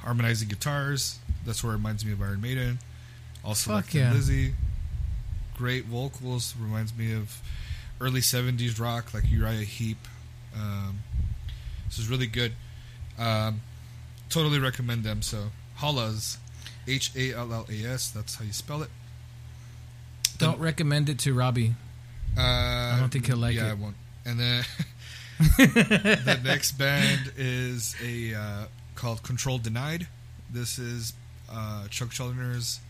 harmonizing 0.00 0.48
guitars. 0.48 1.18
That's 1.44 1.62
where 1.62 1.72
it 1.72 1.76
reminds 1.76 2.04
me 2.04 2.12
of 2.12 2.22
Iron 2.22 2.40
Maiden. 2.40 2.78
Also, 3.44 3.70
Fuck 3.70 3.86
like 3.86 3.94
yeah. 3.94 4.12
Lizzy. 4.12 4.54
Great 5.56 5.84
vocals. 5.86 6.54
Reminds 6.58 6.96
me 6.96 7.14
of 7.14 7.40
early 8.00 8.20
'70s 8.20 8.80
rock, 8.80 9.12
like 9.14 9.30
Uriah 9.30 9.64
Heep. 9.64 9.98
Um, 10.54 11.00
this 11.86 11.98
is 11.98 12.08
really 12.08 12.26
good. 12.26 12.52
Um, 13.18 13.60
totally 14.28 14.58
recommend 14.58 15.04
them. 15.04 15.22
So 15.22 15.50
Hallas, 15.78 16.38
H 16.86 17.12
A 17.16 17.32
L 17.34 17.52
L 17.52 17.66
A 17.70 17.84
S. 17.86 18.10
That's 18.10 18.36
how 18.36 18.44
you 18.44 18.52
spell 18.52 18.82
it. 18.82 18.90
Don't 20.38 20.58
recommend 20.58 21.08
it 21.08 21.18
to 21.20 21.34
Robbie. 21.34 21.74
Uh, 22.36 22.40
I 22.40 22.96
don't 22.98 23.10
think 23.10 23.26
he'll 23.26 23.36
like 23.36 23.54
yeah, 23.54 23.68
it. 23.68 23.70
I 23.70 23.74
won't. 23.74 23.96
And 24.24 24.40
then 24.40 24.64
the 25.56 26.40
next 26.44 26.72
band 26.72 27.32
is 27.36 27.96
a 28.04 28.34
uh, 28.34 28.64
called 28.94 29.22
Control 29.22 29.58
Denied. 29.58 30.06
This 30.50 30.78
is 30.78 31.14
uh, 31.50 31.88
Chuck 31.88 32.12
Schuldiner's 32.12 32.80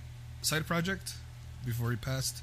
side 0.42 0.66
project 0.66 1.14
before 1.64 1.90
he 1.90 1.96
passed. 1.96 2.42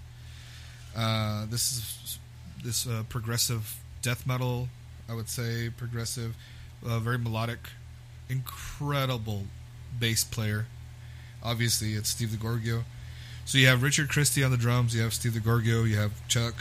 Uh, 0.97 1.45
this 1.45 1.71
is 1.71 2.19
this 2.63 2.87
uh, 2.87 3.03
progressive 3.07 3.77
death 4.01 4.25
metal, 4.25 4.69
I 5.07 5.13
would 5.13 5.29
say 5.29 5.69
progressive, 5.69 6.35
uh, 6.85 6.99
very 6.99 7.19
melodic, 7.19 7.69
incredible 8.29 9.43
bass 9.99 10.23
player. 10.23 10.65
Obviously, 11.43 11.93
it's 11.93 12.09
Steve 12.09 12.29
DiGiorgio. 12.29 12.83
So 13.45 13.57
you 13.57 13.67
have 13.67 13.83
Richard 13.83 14.09
Christy 14.09 14.43
on 14.43 14.51
the 14.51 14.57
drums, 14.57 14.95
you 14.95 15.01
have 15.03 15.13
Steve 15.13 15.33
DiGiorgio, 15.33 15.87
you 15.87 15.97
have 15.97 16.27
Chuck. 16.27 16.55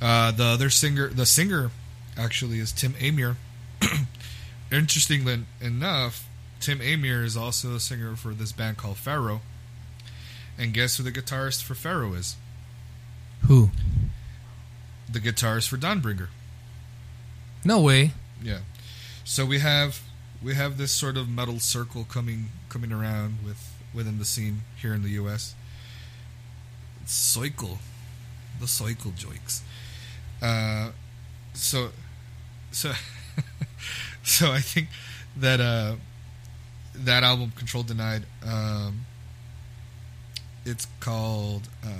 Uh, 0.00 0.30
the 0.30 0.44
other 0.44 0.70
singer, 0.70 1.08
the 1.08 1.26
singer, 1.26 1.70
actually 2.16 2.58
is 2.58 2.72
Tim 2.72 2.92
Aymar. 2.94 3.36
Interestingly 4.72 5.44
enough, 5.60 6.28
Tim 6.60 6.78
Aymar 6.78 7.24
is 7.24 7.36
also 7.36 7.74
a 7.74 7.80
singer 7.80 8.16
for 8.16 8.32
this 8.32 8.52
band 8.52 8.76
called 8.76 8.96
Pharaoh. 8.96 9.40
And 10.58 10.72
guess 10.72 10.96
who 10.96 11.02
the 11.02 11.12
guitarist 11.12 11.62
for 11.62 11.74
Pharaoh 11.74 12.14
is? 12.14 12.36
Who? 13.46 13.70
The 15.10 15.20
guitarist 15.20 15.68
for 15.68 15.76
Dawnbringer. 15.76 16.28
No 17.64 17.80
way. 17.80 18.12
Yeah. 18.42 18.60
So 19.24 19.44
we 19.44 19.58
have 19.58 20.02
we 20.42 20.54
have 20.54 20.76
this 20.76 20.92
sort 20.92 21.16
of 21.16 21.28
metal 21.28 21.58
circle 21.58 22.04
coming 22.04 22.50
coming 22.68 22.92
around 22.92 23.38
with 23.44 23.74
within 23.94 24.18
the 24.18 24.24
scene 24.24 24.62
here 24.76 24.92
in 24.92 25.02
the 25.02 25.10
U.S. 25.10 25.54
Cycle, 27.06 27.78
the 28.60 28.68
cycle 28.68 29.12
joints. 29.12 29.62
Uh, 30.42 30.90
so 31.54 31.90
so 32.74 32.92
so 34.22 34.52
I 34.52 34.60
think 34.60 34.88
that 35.36 35.60
uh 35.60 35.96
that 36.94 37.22
album 37.22 37.52
Control 37.56 37.82
Denied 37.82 38.24
um 38.46 39.06
it's 40.64 40.86
called 41.00 41.68
um, 41.84 41.92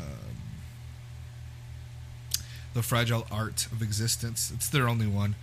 The 2.72 2.82
Fragile 2.82 3.26
Art 3.30 3.66
of 3.66 3.82
Existence. 3.82 4.50
It's 4.54 4.68
their 4.70 4.88
only 4.88 5.06
one. 5.06 5.34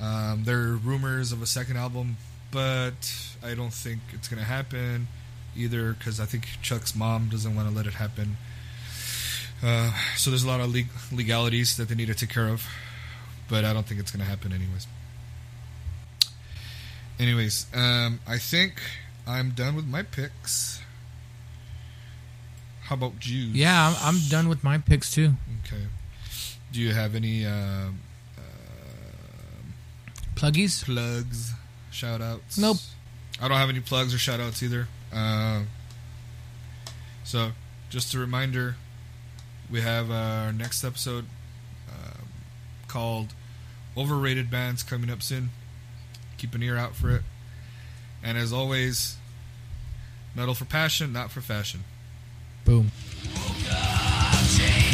Um, 0.00 0.44
there 0.44 0.58
are 0.58 0.76
rumors 0.76 1.32
of 1.32 1.42
a 1.42 1.46
second 1.46 1.76
album, 1.76 2.18
but 2.52 3.12
I 3.42 3.54
don't 3.54 3.72
think 3.72 4.00
it's 4.12 4.28
going 4.28 4.38
to 4.40 4.46
happen 4.46 5.08
either 5.56 5.94
because 5.94 6.20
I 6.20 6.26
think 6.26 6.46
Chuck's 6.62 6.94
mom 6.94 7.28
doesn't 7.30 7.54
want 7.56 7.68
to 7.68 7.74
let 7.74 7.86
it 7.86 7.94
happen. 7.94 8.36
Uh, 9.62 9.90
so 10.16 10.30
there's 10.30 10.44
a 10.44 10.48
lot 10.48 10.60
of 10.60 10.72
leg- 10.72 10.90
legalities 11.10 11.76
that 11.78 11.88
they 11.88 11.94
need 11.94 12.06
to 12.08 12.14
take 12.14 12.28
care 12.28 12.48
of, 12.48 12.66
but 13.48 13.64
I 13.64 13.72
don't 13.72 13.86
think 13.86 14.00
it's 14.00 14.10
going 14.10 14.24
to 14.24 14.28
happen 14.30 14.52
anyways. 14.52 14.86
Anyways, 17.18 17.66
um, 17.74 18.20
I 18.26 18.38
think 18.38 18.82
I'm 19.26 19.50
done 19.50 19.74
with 19.74 19.86
my 19.86 20.02
picks. 20.02 20.80
How 22.82 22.94
about 22.94 23.26
you? 23.26 23.44
Yeah, 23.52 23.88
I'm, 23.88 24.14
I'm 24.16 24.20
done 24.28 24.48
with 24.48 24.62
my 24.62 24.78
picks 24.78 25.10
too. 25.10 25.32
Okay. 25.64 25.82
Do 26.72 26.80
you 26.80 26.92
have 26.92 27.14
any 27.14 27.46
uh, 27.46 27.50
uh, 27.50 28.40
Pluggies? 30.34 30.84
plugs, 30.84 31.52
shout 31.90 32.20
outs? 32.20 32.58
Nope. 32.58 32.76
I 33.40 33.48
don't 33.48 33.56
have 33.56 33.70
any 33.70 33.80
plugs 33.80 34.14
or 34.14 34.18
shout 34.18 34.40
outs 34.40 34.62
either. 34.62 34.88
Uh, 35.12 35.62
so, 37.24 37.52
just 37.90 38.14
a 38.14 38.18
reminder 38.18 38.76
we 39.70 39.80
have 39.80 40.10
our 40.10 40.52
next 40.52 40.84
episode 40.84 41.24
called 42.96 43.34
Overrated 43.94 44.50
Bands 44.50 44.82
coming 44.82 45.10
up 45.10 45.20
soon. 45.20 45.50
Keep 46.38 46.54
an 46.54 46.62
ear 46.62 46.78
out 46.78 46.94
for 46.94 47.10
it. 47.10 47.20
And 48.22 48.38
as 48.38 48.54
always, 48.54 49.18
metal 50.34 50.54
for 50.54 50.64
passion, 50.64 51.12
not 51.12 51.30
for 51.30 51.42
fashion. 51.42 51.84
Boom. 52.64 52.90
Oh, 53.36 54.85